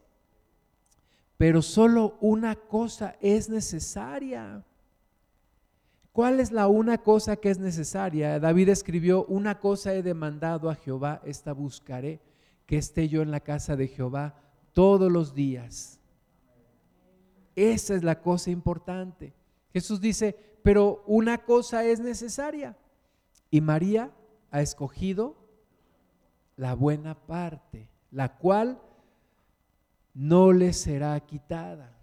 Pero 1.38 1.62
solo 1.62 2.18
una 2.22 2.56
cosa 2.56 3.16
es 3.22 3.50
necesaria. 3.50 4.64
¿Cuál 6.12 6.40
es 6.40 6.52
la 6.52 6.68
una 6.68 7.00
cosa 7.00 7.36
que 7.38 7.50
es 7.50 7.58
necesaria? 7.58 8.40
David 8.40 8.70
escribió, 8.70 9.26
una 9.26 9.60
cosa 9.60 9.94
he 9.94 10.04
demandado 10.04 10.70
a 10.70 10.76
Jehová, 10.76 11.22
esta 11.26 11.54
buscaré, 11.54 12.22
que 12.68 12.78
esté 12.78 13.10
yo 13.10 13.22
en 13.22 13.32
la 13.32 13.40
casa 13.40 13.76
de 13.76 13.88
Jehová 13.88 14.36
todos 14.74 15.12
los 15.12 15.34
días. 15.34 16.00
Esa 17.56 17.96
es 17.96 18.04
la 18.04 18.22
cosa 18.22 18.52
importante. 18.52 19.34
Jesús 19.72 20.00
dice, 20.00 20.36
pero 20.64 21.04
una 21.08 21.40
cosa 21.40 21.84
es 21.84 22.00
necesaria. 22.00 22.78
Y 23.50 23.62
María 23.62 24.12
ha 24.52 24.62
escogido 24.62 25.36
la 26.56 26.76
buena 26.76 27.16
parte, 27.16 27.90
la 28.12 28.38
cual 28.38 28.80
no 30.14 30.52
le 30.52 30.74
será 30.74 31.20
quitada. 31.20 31.98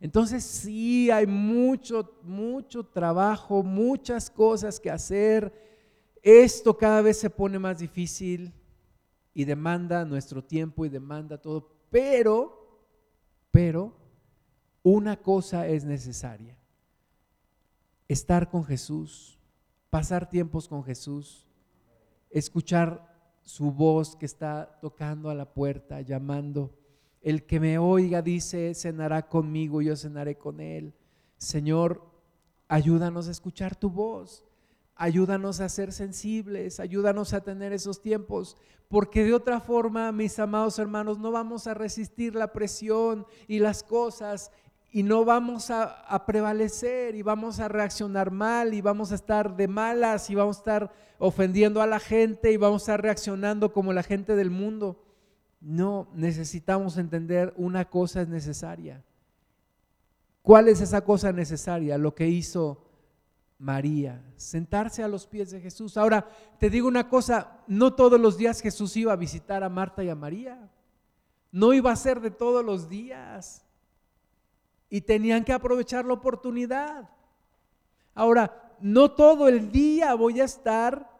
Entonces 0.00 0.44
sí 0.44 1.10
hay 1.10 1.26
mucho, 1.26 2.18
mucho 2.22 2.84
trabajo, 2.84 3.62
muchas 3.62 4.30
cosas 4.30 4.78
que 4.78 4.90
hacer. 4.90 5.52
Esto 6.22 6.76
cada 6.76 7.00
vez 7.00 7.18
se 7.18 7.30
pone 7.30 7.58
más 7.58 7.78
difícil 7.78 8.52
y 9.32 9.44
demanda 9.44 10.04
nuestro 10.04 10.44
tiempo 10.44 10.84
y 10.84 10.88
demanda 10.88 11.40
todo. 11.40 11.70
Pero, 11.90 12.86
pero, 13.50 13.96
una 14.82 15.16
cosa 15.16 15.66
es 15.66 15.84
necesaria. 15.84 16.58
Estar 18.06 18.50
con 18.50 18.64
Jesús, 18.64 19.38
pasar 19.88 20.28
tiempos 20.28 20.68
con 20.68 20.84
Jesús, 20.84 21.46
escuchar 22.28 23.13
su 23.44 23.70
voz 23.70 24.16
que 24.16 24.26
está 24.26 24.78
tocando 24.80 25.30
a 25.30 25.34
la 25.34 25.52
puerta, 25.52 26.00
llamando 26.00 26.72
el 27.20 27.46
que 27.46 27.60
me 27.60 27.78
oiga 27.78 28.20
dice, 28.20 28.74
cenará 28.74 29.28
conmigo, 29.28 29.80
yo 29.80 29.96
cenaré 29.96 30.36
con 30.36 30.60
él. 30.60 30.94
Señor, 31.38 32.02
ayúdanos 32.68 33.28
a 33.28 33.30
escuchar 33.30 33.76
tu 33.76 33.88
voz, 33.90 34.44
ayúdanos 34.94 35.60
a 35.60 35.68
ser 35.68 35.92
sensibles, 35.92 36.80
ayúdanos 36.80 37.32
a 37.32 37.42
tener 37.42 37.72
esos 37.72 38.02
tiempos, 38.02 38.56
porque 38.88 39.24
de 39.24 39.34
otra 39.34 39.60
forma, 39.60 40.12
mis 40.12 40.38
amados 40.38 40.78
hermanos, 40.78 41.18
no 41.18 41.32
vamos 41.32 41.66
a 41.66 41.74
resistir 41.74 42.34
la 42.34 42.52
presión 42.52 43.26
y 43.48 43.58
las 43.58 43.82
cosas 43.82 44.52
y 44.94 45.02
no 45.02 45.24
vamos 45.24 45.72
a, 45.72 46.24
prevalecer 46.24 47.16
y 47.16 47.22
vamos 47.22 47.58
a 47.58 47.66
reaccionar 47.66 48.30
mal 48.30 48.74
y 48.74 48.80
vamos 48.80 49.10
a 49.10 49.16
estar 49.16 49.56
de 49.56 49.66
malas 49.66 50.30
y 50.30 50.36
vamos 50.36 50.58
a 50.58 50.60
estar 50.60 50.92
ofendiendo 51.18 51.82
a 51.82 51.88
la 51.88 51.98
gente 51.98 52.52
y 52.52 52.56
vamos 52.56 52.82
a 52.82 52.84
estar 52.84 53.02
reaccionando 53.02 53.72
como 53.72 53.92
la 53.92 54.04
gente 54.04 54.36
del 54.36 54.50
mundo. 54.50 55.02
No, 55.60 56.06
necesitamos 56.14 56.96
entender 56.96 57.52
una 57.56 57.86
cosa 57.86 58.22
es 58.22 58.28
necesaria. 58.28 59.02
¿Cuál 60.42 60.68
es 60.68 60.80
esa 60.80 61.00
cosa 61.00 61.32
necesaria? 61.32 61.98
Lo 61.98 62.14
que 62.14 62.28
hizo 62.28 62.84
María, 63.58 64.24
sentarse 64.36 65.02
a 65.02 65.08
los 65.08 65.26
pies 65.26 65.50
de 65.50 65.60
Jesús. 65.60 65.96
Ahora, 65.96 66.28
te 66.60 66.70
digo 66.70 66.86
una 66.86 67.08
cosa, 67.08 67.64
no 67.66 67.94
todos 67.94 68.20
los 68.20 68.38
días 68.38 68.60
Jesús 68.60 68.96
iba 68.96 69.12
a 69.12 69.16
visitar 69.16 69.64
a 69.64 69.68
Marta 69.68 70.04
y 70.04 70.08
a 70.08 70.14
María. 70.14 70.70
No 71.50 71.72
iba 71.72 71.90
a 71.90 71.96
ser 71.96 72.20
de 72.20 72.30
todos 72.30 72.64
los 72.64 72.88
días. 72.88 73.63
Y 74.94 75.00
tenían 75.00 75.42
que 75.42 75.52
aprovechar 75.52 76.04
la 76.04 76.12
oportunidad. 76.12 77.10
Ahora, 78.14 78.76
no 78.78 79.10
todo 79.10 79.48
el 79.48 79.72
día 79.72 80.14
voy 80.14 80.40
a 80.40 80.44
estar 80.44 81.10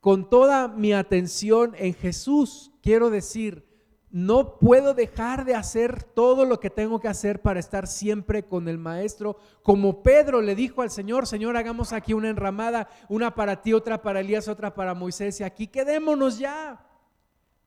con 0.00 0.28
toda 0.28 0.66
mi 0.66 0.92
atención 0.92 1.74
en 1.78 1.94
Jesús 1.94 2.72
quiero 2.82 3.10
decir, 3.10 3.64
no 4.10 4.58
puedo 4.58 4.92
dejar 4.92 5.44
de 5.44 5.54
hacer 5.54 6.02
todo 6.02 6.44
lo 6.44 6.60
que 6.60 6.68
tengo 6.68 7.00
que 7.00 7.08
hacer 7.08 7.40
para 7.40 7.58
estar 7.58 7.86
siempre 7.86 8.44
con 8.44 8.68
el 8.68 8.76
maestro. 8.76 9.38
Como 9.62 10.02
Pedro 10.02 10.42
le 10.42 10.54
dijo 10.54 10.82
al 10.82 10.90
Señor, 10.90 11.26
Señor, 11.26 11.56
hagamos 11.56 11.92
aquí 11.92 12.12
una 12.12 12.28
enramada, 12.28 12.88
una 13.08 13.34
para 13.34 13.62
ti, 13.62 13.72
otra 13.72 14.02
para 14.02 14.20
Elías, 14.20 14.46
otra 14.46 14.74
para 14.74 14.94
Moisés, 14.94 15.40
y 15.40 15.44
aquí 15.44 15.66
quedémonos 15.66 16.38
ya. 16.38 16.86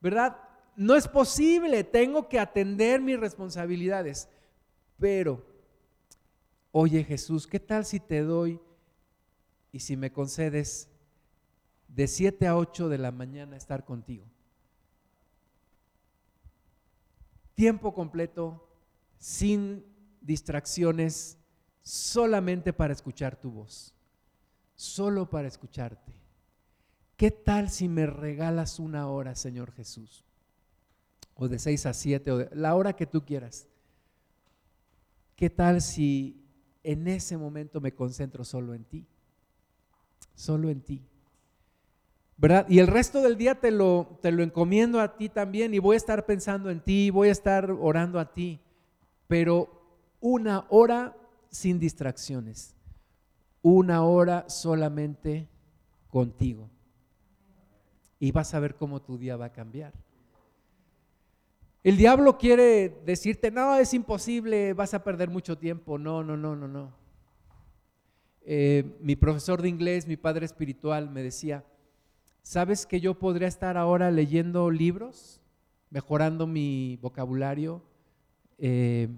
¿Verdad? 0.00 0.36
No 0.76 0.94
es 0.94 1.08
posible, 1.08 1.82
tengo 1.82 2.28
que 2.28 2.38
atender 2.38 3.00
mis 3.00 3.18
responsabilidades. 3.18 4.28
Pero, 4.98 5.44
oye 6.72 7.04
Jesús, 7.04 7.46
¿qué 7.46 7.60
tal 7.60 7.84
si 7.84 8.00
te 8.00 8.22
doy 8.22 8.60
y 9.72 9.80
si 9.80 9.96
me 9.96 10.12
concedes 10.12 10.88
de 11.88 12.06
7 12.06 12.46
a 12.46 12.56
8 12.56 12.88
de 12.88 12.98
la 12.98 13.12
mañana 13.12 13.56
estar 13.56 13.84
contigo? 13.84 14.24
tiempo 17.58 17.92
completo, 17.92 18.64
sin 19.18 19.84
distracciones, 20.20 21.38
solamente 21.82 22.72
para 22.72 22.92
escuchar 22.92 23.34
tu 23.34 23.50
voz, 23.50 23.92
solo 24.76 25.28
para 25.28 25.48
escucharte. 25.48 26.12
¿Qué 27.16 27.32
tal 27.32 27.68
si 27.68 27.88
me 27.88 28.06
regalas 28.06 28.78
una 28.78 29.08
hora, 29.08 29.34
Señor 29.34 29.72
Jesús? 29.72 30.24
O 31.34 31.48
de 31.48 31.58
seis 31.58 31.84
a 31.84 31.94
siete, 31.94 32.30
o 32.30 32.48
la 32.54 32.76
hora 32.76 32.94
que 32.94 33.06
tú 33.06 33.24
quieras. 33.24 33.66
¿Qué 35.38 35.50
tal 35.50 35.80
si 35.80 36.44
en 36.82 37.06
ese 37.06 37.36
momento 37.36 37.80
me 37.80 37.94
concentro 37.94 38.42
solo 38.42 38.74
en 38.74 38.82
ti? 38.82 39.06
Solo 40.34 40.68
en 40.68 40.80
ti. 40.80 41.00
¿verdad? 42.36 42.66
Y 42.68 42.80
el 42.80 42.88
resto 42.88 43.22
del 43.22 43.38
día 43.38 43.54
te 43.54 43.70
lo, 43.70 44.18
te 44.20 44.32
lo 44.32 44.42
encomiendo 44.42 45.00
a 45.00 45.16
ti 45.16 45.28
también 45.28 45.74
y 45.74 45.78
voy 45.78 45.94
a 45.94 45.96
estar 45.96 46.26
pensando 46.26 46.70
en 46.70 46.80
ti, 46.80 47.10
voy 47.10 47.28
a 47.28 47.32
estar 47.32 47.70
orando 47.70 48.18
a 48.18 48.34
ti, 48.34 48.58
pero 49.28 49.68
una 50.20 50.66
hora 50.70 51.16
sin 51.50 51.78
distracciones, 51.78 52.74
una 53.62 54.02
hora 54.02 54.48
solamente 54.48 55.48
contigo. 56.08 56.68
Y 58.18 58.32
vas 58.32 58.54
a 58.54 58.58
ver 58.58 58.74
cómo 58.74 59.02
tu 59.02 59.18
día 59.18 59.36
va 59.36 59.46
a 59.46 59.52
cambiar. 59.52 59.92
El 61.84 61.96
diablo 61.96 62.38
quiere 62.38 63.00
decirte, 63.06 63.50
no, 63.50 63.76
es 63.76 63.94
imposible, 63.94 64.72
vas 64.74 64.94
a 64.94 65.04
perder 65.04 65.30
mucho 65.30 65.56
tiempo. 65.56 65.98
No, 65.98 66.22
no, 66.22 66.36
no, 66.36 66.56
no, 66.56 66.68
no. 66.68 66.92
Eh, 68.42 68.96
mi 69.00 69.16
profesor 69.16 69.62
de 69.62 69.68
inglés, 69.68 70.06
mi 70.06 70.16
padre 70.16 70.46
espiritual, 70.46 71.10
me 71.10 71.22
decía, 71.22 71.64
¿Sabes 72.48 72.86
que 72.86 72.98
yo 72.98 73.12
podría 73.12 73.46
estar 73.46 73.76
ahora 73.76 74.10
leyendo 74.10 74.70
libros, 74.70 75.38
mejorando 75.90 76.46
mi 76.46 76.98
vocabulario, 77.02 77.82
eh, 78.56 79.08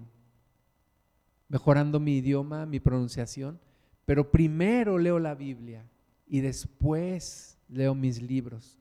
mejorando 1.47 2.01
mi 2.01 2.17
idioma, 2.17 2.65
mi 2.65 2.81
pronunciación? 2.81 3.57
Pero 4.05 4.29
primero 4.29 4.97
leo 4.97 5.17
la 5.17 5.33
Biblia 5.33 5.89
y 6.27 6.41
después 6.41 7.57
leo 7.69 7.95
mis 7.95 8.21
libros. 8.21 8.77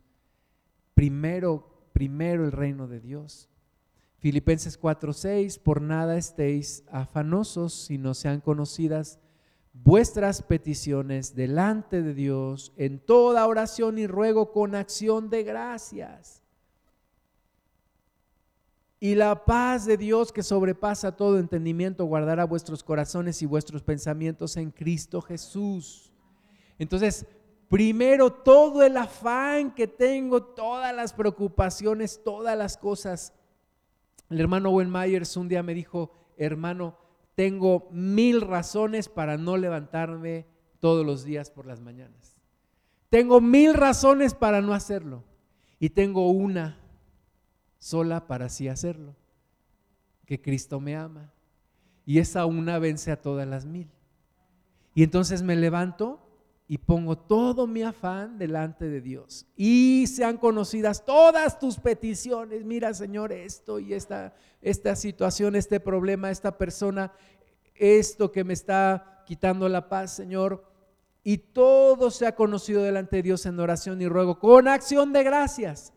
Primero, 0.95 1.89
primero 1.93 2.45
el 2.45 2.51
reino 2.51 2.89
de 2.89 2.99
Dios. 2.99 3.49
Filipenses 4.21 4.79
4:6, 4.79 5.59
por 5.59 5.81
nada 5.81 6.17
estéis 6.17 6.85
afanosos 6.93 7.73
si 7.73 7.97
no 7.97 8.13
sean 8.13 8.41
conocidas 8.41 9.19
vuestras 9.73 10.43
peticiones 10.43 11.35
delante 11.35 12.03
de 12.03 12.13
Dios 12.13 12.73
en 12.77 12.99
toda 12.99 13.47
oración 13.47 13.99
y 13.99 14.07
ruego 14.07 14.53
con 14.53 14.75
acción 14.75 15.31
de 15.31 15.43
gracias. 15.43 16.43
Y 19.03 19.15
la 19.15 19.47
paz 19.47 19.87
de 19.87 19.97
Dios 19.97 20.31
que 20.33 20.43
sobrepasa 20.43 21.17
todo 21.17 21.39
entendimiento 21.39 22.05
guardará 22.05 22.45
vuestros 22.45 22.85
corazones 22.85 23.41
y 23.41 23.47
vuestros 23.47 23.83
pensamientos 23.83 24.59
en 24.59 24.71
Cristo 24.71 25.23
Jesús. 25.23 26.13
Entonces, 26.79 27.25
primero 27.71 28.31
todo 28.31 28.83
el 28.83 28.99
afán 28.99 29.75
que 29.75 29.87
tengo, 29.87 30.43
todas 30.43 30.95
las 30.95 31.15
preocupaciones, 31.15 32.21
todas 32.23 32.59
las 32.59 32.77
cosas. 32.77 33.33
El 34.31 34.41
hermano 34.41 34.71
Owen 34.71 34.91
Myers 34.91 35.37
un 35.37 35.49
día 35.49 35.63
me 35.63 35.75
dijo, 35.75 36.13
hermano, 36.37 36.97
tengo 37.35 37.89
mil 37.91 38.41
razones 38.41 39.09
para 39.09 39.37
no 39.37 39.57
levantarme 39.57 40.47
todos 40.79 41.05
los 41.05 41.25
días 41.25 41.51
por 41.51 41.67
las 41.67 41.81
mañanas. 41.81 42.41
Tengo 43.09 43.41
mil 43.41 43.75
razones 43.75 44.35
para 44.35 44.61
no 44.61 44.73
hacerlo. 44.73 45.25
Y 45.81 45.91
tengo 45.91 46.31
una 46.31 46.79
sola 47.79 48.27
para 48.27 48.49
sí 48.49 48.69
hacerlo. 48.69 49.17
Que 50.27 50.41
Cristo 50.41 50.79
me 50.79 50.97
ama. 50.97 51.33
Y 52.07 52.19
esa 52.19 52.47
una 52.47 52.79
vence 52.79 53.11
a 53.11 53.21
todas 53.21 53.49
las 53.49 53.67
mil. 53.67 53.91
Y 54.95 55.03
entonces 55.03 55.43
me 55.43 55.57
levanto 55.57 56.21
y 56.71 56.79
pongo 56.79 57.19
todo 57.19 57.67
mi 57.67 57.83
afán 57.83 58.39
delante 58.39 58.89
de 58.89 59.01
Dios. 59.01 59.45
Y 59.57 60.05
sean 60.07 60.37
conocidas 60.37 61.05
todas 61.05 61.59
tus 61.59 61.81
peticiones. 61.81 62.65
Mira, 62.65 62.95
Señor, 62.95 63.33
esto 63.33 63.81
y 63.81 63.93
esta, 63.93 64.33
situación, 64.95 65.57
este 65.57 65.81
problema, 65.81 66.31
esta 66.31 66.57
persona, 66.57 67.11
esto 67.75 68.31
que 68.31 68.45
me 68.45 68.53
está 68.53 69.25
quitando 69.27 69.69
la 69.69 69.89
paz, 69.89 70.15
Señor. 70.15 70.65
Y 71.25 71.39
todo 71.39 72.09
sea 72.13 72.37
conocido 72.37 72.85
delante 72.85 73.17
de 73.17 73.23
Dios 73.23 73.47
en 73.47 73.59
oración 73.59 74.01
y 74.01 74.07
ruego 74.07 74.39
con 74.39 74.69
acción 74.69 75.13
de 75.13 75.25
gracias. 75.25 75.93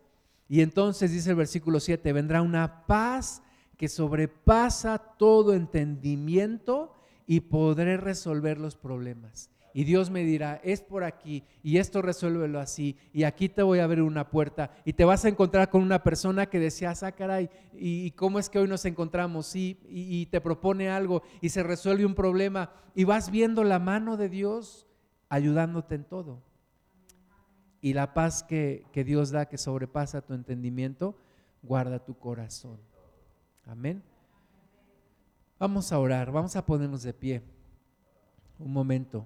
Y 0.50 0.62
entonces 0.62 1.12
dice 1.12 1.30
el 1.30 1.36
versículo 1.36 1.80
7, 1.80 2.12
vendrá 2.14 2.42
una 2.42 2.88
paz 2.88 3.44
que 3.78 3.88
sobrepasa 3.88 4.98
todo 4.98 5.54
entendimiento 5.54 6.96
y 7.28 7.42
podré 7.42 7.98
resolver 7.98 8.60
los 8.60 8.76
problemas 8.76 9.53
y 9.74 9.84
Dios 9.84 10.10
me 10.10 10.24
dirá, 10.24 10.62
es 10.64 10.82
por 10.82 11.04
aquí 11.04 11.44
y 11.64 11.78
esto 11.78 12.02
resuélvelo 12.02 12.60
así 12.60 12.96
y 13.12 13.24
aquí 13.24 13.50
te 13.50 13.64
voy 13.64 13.80
a 13.80 13.86
abrir 13.86 14.04
una 14.04 14.30
puerta 14.30 14.72
y 14.86 14.94
te 14.94 15.04
vas 15.04 15.26
a 15.26 15.30
encontrar 15.30 15.70
con 15.70 15.82
una 15.82 16.04
persona 16.04 16.46
que 16.46 16.60
decía, 16.60 16.94
ah, 17.02 17.12
caray, 17.12 17.50
¿y 17.74 18.12
cómo 18.12 18.38
es 18.38 18.50
que 18.50 18.60
hoy 18.60 18.68
nos 18.68 18.86
encontramos? 18.86 19.48
Sí, 19.48 19.80
y, 19.90 20.28
te 20.28 20.42
propone 20.42 20.90
algo 20.90 21.24
y 21.42 21.50
se 21.50 21.64
resuelve 21.64 22.06
un 22.06 22.16
problema 22.16 22.72
y 22.96 23.04
vas 23.04 23.32
viendo 23.32 23.64
la 23.64 23.80
mano 23.80 24.16
de 24.16 24.30
Dios 24.30 24.88
ayudándote 25.30 25.96
en 25.96 26.04
todo. 26.04 26.42
Y 27.82 27.94
la 27.94 28.14
paz 28.14 28.44
que, 28.44 28.86
que 28.94 29.04
Dios 29.04 29.32
da, 29.32 29.48
que 29.48 29.58
sobrepasa 29.58 30.22
tu 30.22 30.34
entendimiento, 30.34 31.18
guarda 31.64 32.00
tu 32.00 32.18
corazón. 32.18 32.80
Amén. 33.66 34.04
Vamos 35.60 35.92
a 35.92 36.00
orar, 36.00 36.32
vamos 36.32 36.56
a 36.56 36.66
ponernos 36.66 37.04
de 37.04 37.14
pie 37.14 37.42
un 38.60 38.72
momento. 38.72 39.26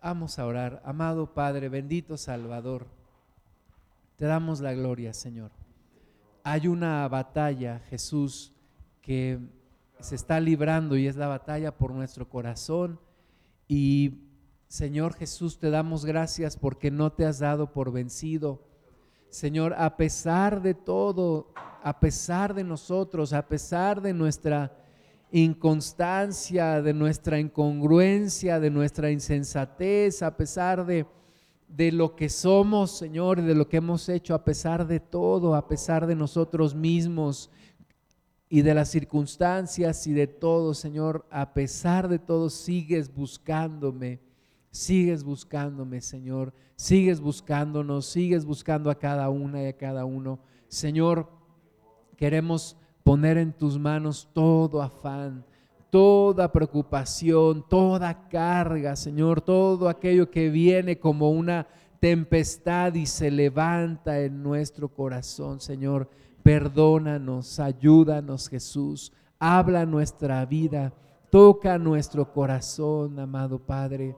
Vamos 0.00 0.38
a 0.38 0.46
orar. 0.46 0.80
Amado 0.84 1.34
Padre, 1.34 1.68
bendito 1.68 2.16
Salvador, 2.16 2.86
te 4.16 4.26
damos 4.26 4.60
la 4.60 4.72
gloria, 4.72 5.12
Señor. 5.12 5.50
Hay 6.44 6.68
una 6.68 7.06
batalla, 7.08 7.80
Jesús, 7.90 8.52
que 9.02 9.40
se 9.98 10.14
está 10.14 10.38
librando 10.38 10.96
y 10.96 11.08
es 11.08 11.16
la 11.16 11.26
batalla 11.26 11.76
por 11.76 11.92
nuestro 11.92 12.28
corazón. 12.28 13.00
Y 13.66 14.20
Señor 14.68 15.14
Jesús, 15.14 15.58
te 15.58 15.68
damos 15.68 16.04
gracias 16.04 16.56
porque 16.56 16.92
no 16.92 17.10
te 17.10 17.26
has 17.26 17.40
dado 17.40 17.72
por 17.72 17.90
vencido. 17.90 18.62
Señor, 19.30 19.74
a 19.74 19.96
pesar 19.96 20.62
de 20.62 20.74
todo, 20.74 21.52
a 21.82 21.98
pesar 21.98 22.54
de 22.54 22.62
nosotros, 22.62 23.32
a 23.32 23.48
pesar 23.48 24.00
de 24.00 24.14
nuestra 24.14 24.72
inconstancia, 25.30 26.80
de 26.82 26.94
nuestra 26.94 27.38
incongruencia, 27.38 28.60
de 28.60 28.70
nuestra 28.70 29.10
insensatez, 29.10 30.22
a 30.22 30.36
pesar 30.36 30.86
de, 30.86 31.06
de 31.68 31.92
lo 31.92 32.16
que 32.16 32.28
somos, 32.28 32.92
Señor, 32.92 33.38
y 33.38 33.42
de 33.42 33.54
lo 33.54 33.68
que 33.68 33.78
hemos 33.78 34.08
hecho, 34.08 34.34
a 34.34 34.44
pesar 34.44 34.86
de 34.86 35.00
todo, 35.00 35.54
a 35.54 35.68
pesar 35.68 36.06
de 36.06 36.14
nosotros 36.14 36.74
mismos 36.74 37.50
y 38.48 38.62
de 38.62 38.74
las 38.74 38.88
circunstancias 38.88 40.06
y 40.06 40.12
de 40.12 40.26
todo, 40.26 40.72
Señor, 40.72 41.26
a 41.30 41.52
pesar 41.52 42.08
de 42.08 42.18
todo, 42.18 42.48
sigues 42.48 43.12
buscándome, 43.12 44.20
sigues 44.70 45.22
buscándome, 45.22 46.00
Señor, 46.00 46.54
sigues 46.74 47.20
buscándonos, 47.20 48.06
sigues 48.06 48.46
buscando 48.46 48.90
a 48.90 48.98
cada 48.98 49.28
una 49.28 49.62
y 49.62 49.66
a 49.66 49.76
cada 49.76 50.06
uno. 50.06 50.38
Señor, 50.68 51.28
queremos 52.16 52.76
poner 53.08 53.38
en 53.38 53.54
tus 53.54 53.78
manos 53.78 54.28
todo 54.34 54.82
afán, 54.82 55.42
toda 55.88 56.52
preocupación, 56.52 57.64
toda 57.66 58.28
carga, 58.28 58.96
Señor, 58.96 59.40
todo 59.40 59.88
aquello 59.88 60.30
que 60.30 60.50
viene 60.50 60.98
como 60.98 61.30
una 61.30 61.66
tempestad 62.00 62.92
y 62.92 63.06
se 63.06 63.30
levanta 63.30 64.20
en 64.20 64.42
nuestro 64.42 64.90
corazón, 64.90 65.58
Señor. 65.58 66.10
Perdónanos, 66.42 67.58
ayúdanos, 67.60 68.46
Jesús. 68.46 69.10
Habla 69.38 69.86
nuestra 69.86 70.44
vida, 70.44 70.92
toca 71.30 71.78
nuestro 71.78 72.30
corazón, 72.30 73.18
amado 73.18 73.58
Padre. 73.58 74.16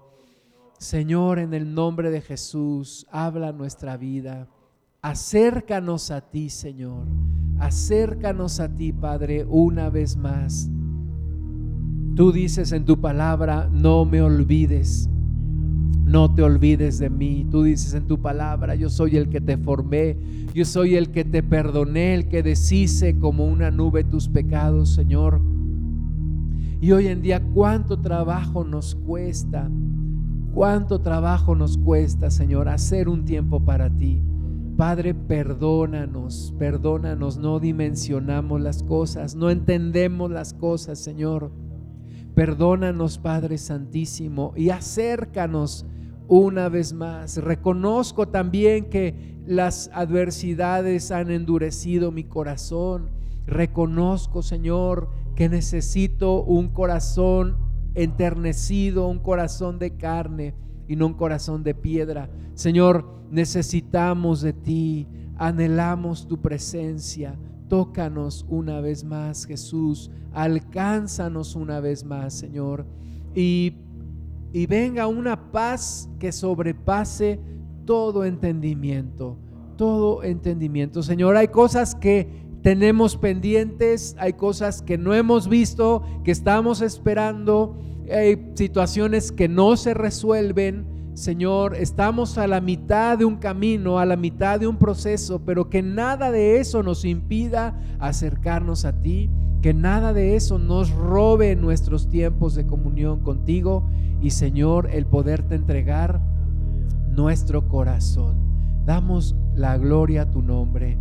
Señor, 0.80 1.38
en 1.38 1.55
el 1.55 1.72
nombre 1.72 2.11
de 2.11 2.22
Jesús, 2.22 3.07
habla 3.12 3.53
nuestra 3.53 3.97
vida. 3.97 4.49
Acércanos 5.03 6.11
a 6.11 6.20
ti, 6.20 6.51
Señor. 6.51 7.07
Acércanos 7.59 8.61
a 8.61 8.68
ti, 8.68 8.92
Padre, 8.92 9.46
una 9.48 9.88
vez 9.88 10.14
más. 10.18 10.70
Tú 12.16 12.32
dices 12.32 12.72
en 12.72 12.84
tu 12.84 13.01
palabra, 13.01 13.70
no 13.72 14.05
me 14.05 14.20
olvides. 14.20 15.09
No 16.05 16.34
te 16.34 16.42
olvides 16.42 16.98
de 16.98 17.09
mí. 17.09 17.46
Tú 17.51 17.62
dices 17.62 17.94
en 17.94 18.09
tu 18.09 18.20
palabra, 18.20 18.74
yo 18.74 18.90
soy 18.90 19.16
el 19.16 19.30
que 19.30 19.40
te 19.40 19.57
formé, 19.57 20.18
yo 20.53 20.66
soy 20.66 20.96
el 20.96 21.11
que 21.11 21.24
te 21.24 21.42
perdoné, 21.42 22.12
el 22.12 22.28
que 22.28 22.42
deshice 22.42 23.18
como 23.18 23.46
una 23.46 23.70
nube 23.70 24.05
tus 24.05 24.28
pecados, 24.28 24.90
Señor. 24.90 25.40
Y 26.82 26.92
hoy 26.92 27.07
en 27.07 27.22
día, 27.22 27.42
cuánto 27.55 27.98
trabajo 28.01 28.64
nos 28.64 28.96
cuesta, 28.96 29.70
cuánto 30.53 31.01
trabajo 31.01 31.55
nos 31.55 31.78
cuesta, 31.78 32.30
Señor, 32.30 32.68
hacer 32.68 33.09
un 33.09 33.24
tiempo 33.24 33.64
para 33.64 33.88
ti. 33.88 34.20
Padre, 34.80 35.12
perdónanos, 35.12 36.54
perdónanos, 36.58 37.36
no 37.36 37.60
dimensionamos 37.60 38.62
las 38.62 38.82
cosas, 38.82 39.34
no 39.34 39.50
entendemos 39.50 40.30
las 40.30 40.54
cosas, 40.54 40.98
Señor. 40.98 41.52
Perdónanos, 42.34 43.18
Padre 43.18 43.58
Santísimo, 43.58 44.54
y 44.56 44.70
acércanos 44.70 45.84
una 46.28 46.70
vez 46.70 46.94
más. 46.94 47.36
Reconozco 47.36 48.28
también 48.28 48.88
que 48.88 49.36
las 49.46 49.90
adversidades 49.92 51.10
han 51.10 51.30
endurecido 51.30 52.10
mi 52.10 52.24
corazón. 52.24 53.10
Reconozco, 53.46 54.40
Señor, 54.40 55.10
que 55.34 55.50
necesito 55.50 56.42
un 56.42 56.68
corazón 56.68 57.58
enternecido, 57.94 59.08
un 59.08 59.18
corazón 59.18 59.78
de 59.78 59.98
carne 59.98 60.54
y 60.91 60.97
no 60.97 61.07
un 61.07 61.14
corazón 61.14 61.62
de 61.62 61.72
piedra. 61.72 62.28
Señor, 62.55 63.05
necesitamos 63.30 64.41
de 64.41 64.53
ti, 64.53 65.07
anhelamos 65.36 66.26
tu 66.26 66.41
presencia. 66.41 67.38
Tócanos 67.68 68.45
una 68.49 68.80
vez 68.80 69.05
más, 69.05 69.47
Jesús. 69.47 70.11
Alcánzanos 70.32 71.55
una 71.55 71.78
vez 71.78 72.03
más, 72.03 72.34
Señor. 72.34 72.86
Y, 73.36 73.74
y 74.53 74.66
venga 74.66 75.07
una 75.07 75.53
paz 75.53 76.11
que 76.18 76.32
sobrepase 76.32 77.38
todo 77.84 78.24
entendimiento, 78.24 79.38
todo 79.76 80.24
entendimiento. 80.24 81.05
Señor, 81.05 81.36
hay 81.36 81.47
cosas 81.47 81.95
que 81.95 82.26
tenemos 82.62 83.16
pendientes, 83.16 84.16
hay 84.18 84.32
cosas 84.32 84.82
que 84.82 84.99
no 84.99 85.14
hemos 85.14 85.49
visto, 85.49 86.03
que 86.24 86.32
estamos 86.32 86.80
esperando 86.80 87.76
hay 88.11 88.53
situaciones 88.55 89.32
que 89.32 89.48
no 89.48 89.76
se 89.76 89.94
resuelven. 89.94 90.86
Señor, 91.14 91.74
estamos 91.74 92.38
a 92.38 92.46
la 92.46 92.61
mitad 92.61 93.18
de 93.18 93.24
un 93.24 93.36
camino, 93.36 93.98
a 93.98 94.07
la 94.07 94.16
mitad 94.16 94.61
de 94.61 94.66
un 94.66 94.76
proceso, 94.76 95.40
pero 95.44 95.68
que 95.68 95.82
nada 95.82 96.30
de 96.30 96.61
eso 96.61 96.82
nos 96.82 97.05
impida 97.05 97.78
acercarnos 97.98 98.84
a 98.84 98.92
ti, 99.03 99.28
que 99.61 99.74
nada 99.74 100.12
de 100.12 100.36
eso 100.36 100.59
nos 100.59 100.90
robe 100.90 101.57
nuestros 101.57 102.09
tiempos 102.09 102.55
de 102.55 102.66
comunión 102.66 103.20
contigo 103.20 103.84
y 104.22 104.30
Señor, 104.30 104.88
el 104.92 105.07
poderte 105.07 105.55
entregar 105.55 106.20
nuestro 107.11 107.68
corazón. 107.68 108.36
Damos 108.86 109.34
la 109.55 109.76
gloria 109.76 110.22
a 110.22 110.30
tu 110.30 110.42
nombre. 110.42 110.96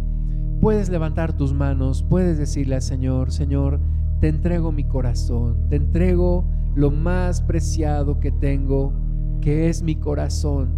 Puedes 0.62 0.89
levantar 0.89 1.34
tus 1.34 1.54
manos, 1.54 2.04
puedes 2.04 2.38
decirle 2.38 2.76
al 2.76 2.82
Señor, 2.82 3.32
Señor, 3.32 3.80
te 4.20 4.28
entrego 4.28 4.72
mi 4.72 4.84
corazón, 4.84 5.70
te 5.70 5.78
entrego 5.78 6.45
lo 6.76 6.91
más 6.91 7.41
preciado 7.41 8.20
que 8.20 8.32
tengo, 8.32 8.93
que 9.41 9.70
es 9.70 9.82
mi 9.82 9.95
corazón. 9.95 10.70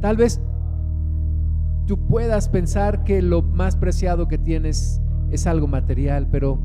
Tal 0.00 0.16
vez 0.16 0.40
tú 1.86 1.98
puedas 2.06 2.48
pensar 2.48 3.04
que 3.04 3.22
lo 3.22 3.42
más 3.42 3.76
preciado 3.76 4.28
que 4.28 4.38
tienes 4.38 5.00
es 5.30 5.46
algo 5.46 5.66
material, 5.66 6.28
pero 6.30 6.58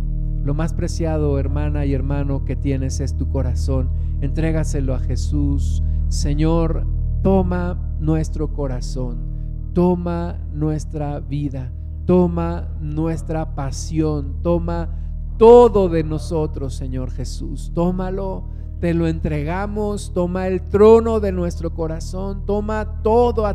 lo 0.43 0.53
más 0.53 0.73
preciado, 0.73 1.39
hermana 1.39 1.86
y 1.86 1.93
hermano, 1.93 2.43
que 2.43 2.55
tienes 2.55 2.99
es 2.99 3.15
tu 3.15 3.29
corazón. 3.29 3.89
Entrégaselo 4.21 4.93
a 4.93 4.99
Jesús. 4.99 5.81
Señor, 6.09 6.86
toma 7.21 7.95
nuestro 7.99 8.53
corazón. 8.53 9.31
toma 9.73 10.38
nuestra 10.53 11.19
vida, 11.19 11.71
toma 12.05 12.69
nuestra 12.79 13.55
pasión, 13.55 14.36
toma 14.43 14.89
todo 15.38 15.89
de 15.89 16.03
nosotros, 16.03 16.75
Señor 16.75 17.09
Jesús. 17.09 17.71
Tómalo, 17.73 18.43
te 18.84 18.93
lo 18.93 19.07
entregamos, 19.07 20.11
toma 20.13 20.47
el 20.47 20.61
trono 20.61 21.21
de 21.21 21.31
nuestro 21.31 21.73
corazón, 21.73 22.45
toma 22.45 23.01
todo 23.01 23.45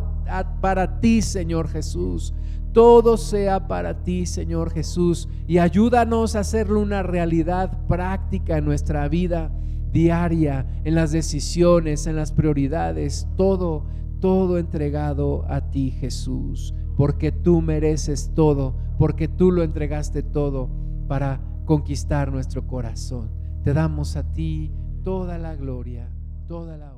para 0.63 1.01
ti, 1.01 1.21
Señor 1.21 1.69
Jesús. 1.69 2.33
Todo 2.73 3.19
sea 3.19 3.69
para 3.69 4.03
ti, 4.03 4.25
Señor 4.25 4.71
Jesús, 4.71 5.29
y 5.47 5.59
ayúdanos 5.59 6.35
a 6.35 6.41
hacerlo 6.41 6.81
una 6.81 7.03
realidad 7.03 7.77
práctica 7.87 8.57
en 8.57 8.65
nuestra 8.65 9.07
vida 9.09 9.53
diaria, 9.93 10.67
en 10.85 10.95
las 10.95 11.13
decisiones, 11.13 12.07
en 12.07 12.17
las 12.17 12.33
prioridades, 12.33 13.29
todo, 13.37 13.85
todo 14.21 14.57
entregado 14.57 15.45
a 15.47 15.71
ti, 15.71 15.91
Jesús, 15.91 16.75
porque 16.97 17.33
tú 17.33 17.61
mereces 17.61 18.33
todo, 18.35 18.75
porque 18.97 19.29
tú 19.29 19.53
lo 19.53 19.63
entregaste 19.63 20.23
todo 20.23 20.71
para 21.07 21.43
conquistar 21.67 22.33
nuestro 22.33 22.67
corazón. 22.67 23.29
Te 23.63 23.75
damos 23.75 24.17
a 24.17 24.23
ti 24.33 24.73
toda 25.09 25.39
la 25.39 25.57
gloria, 25.57 26.07
toda 26.47 26.77
la 26.77 26.93
honra. 26.93 26.98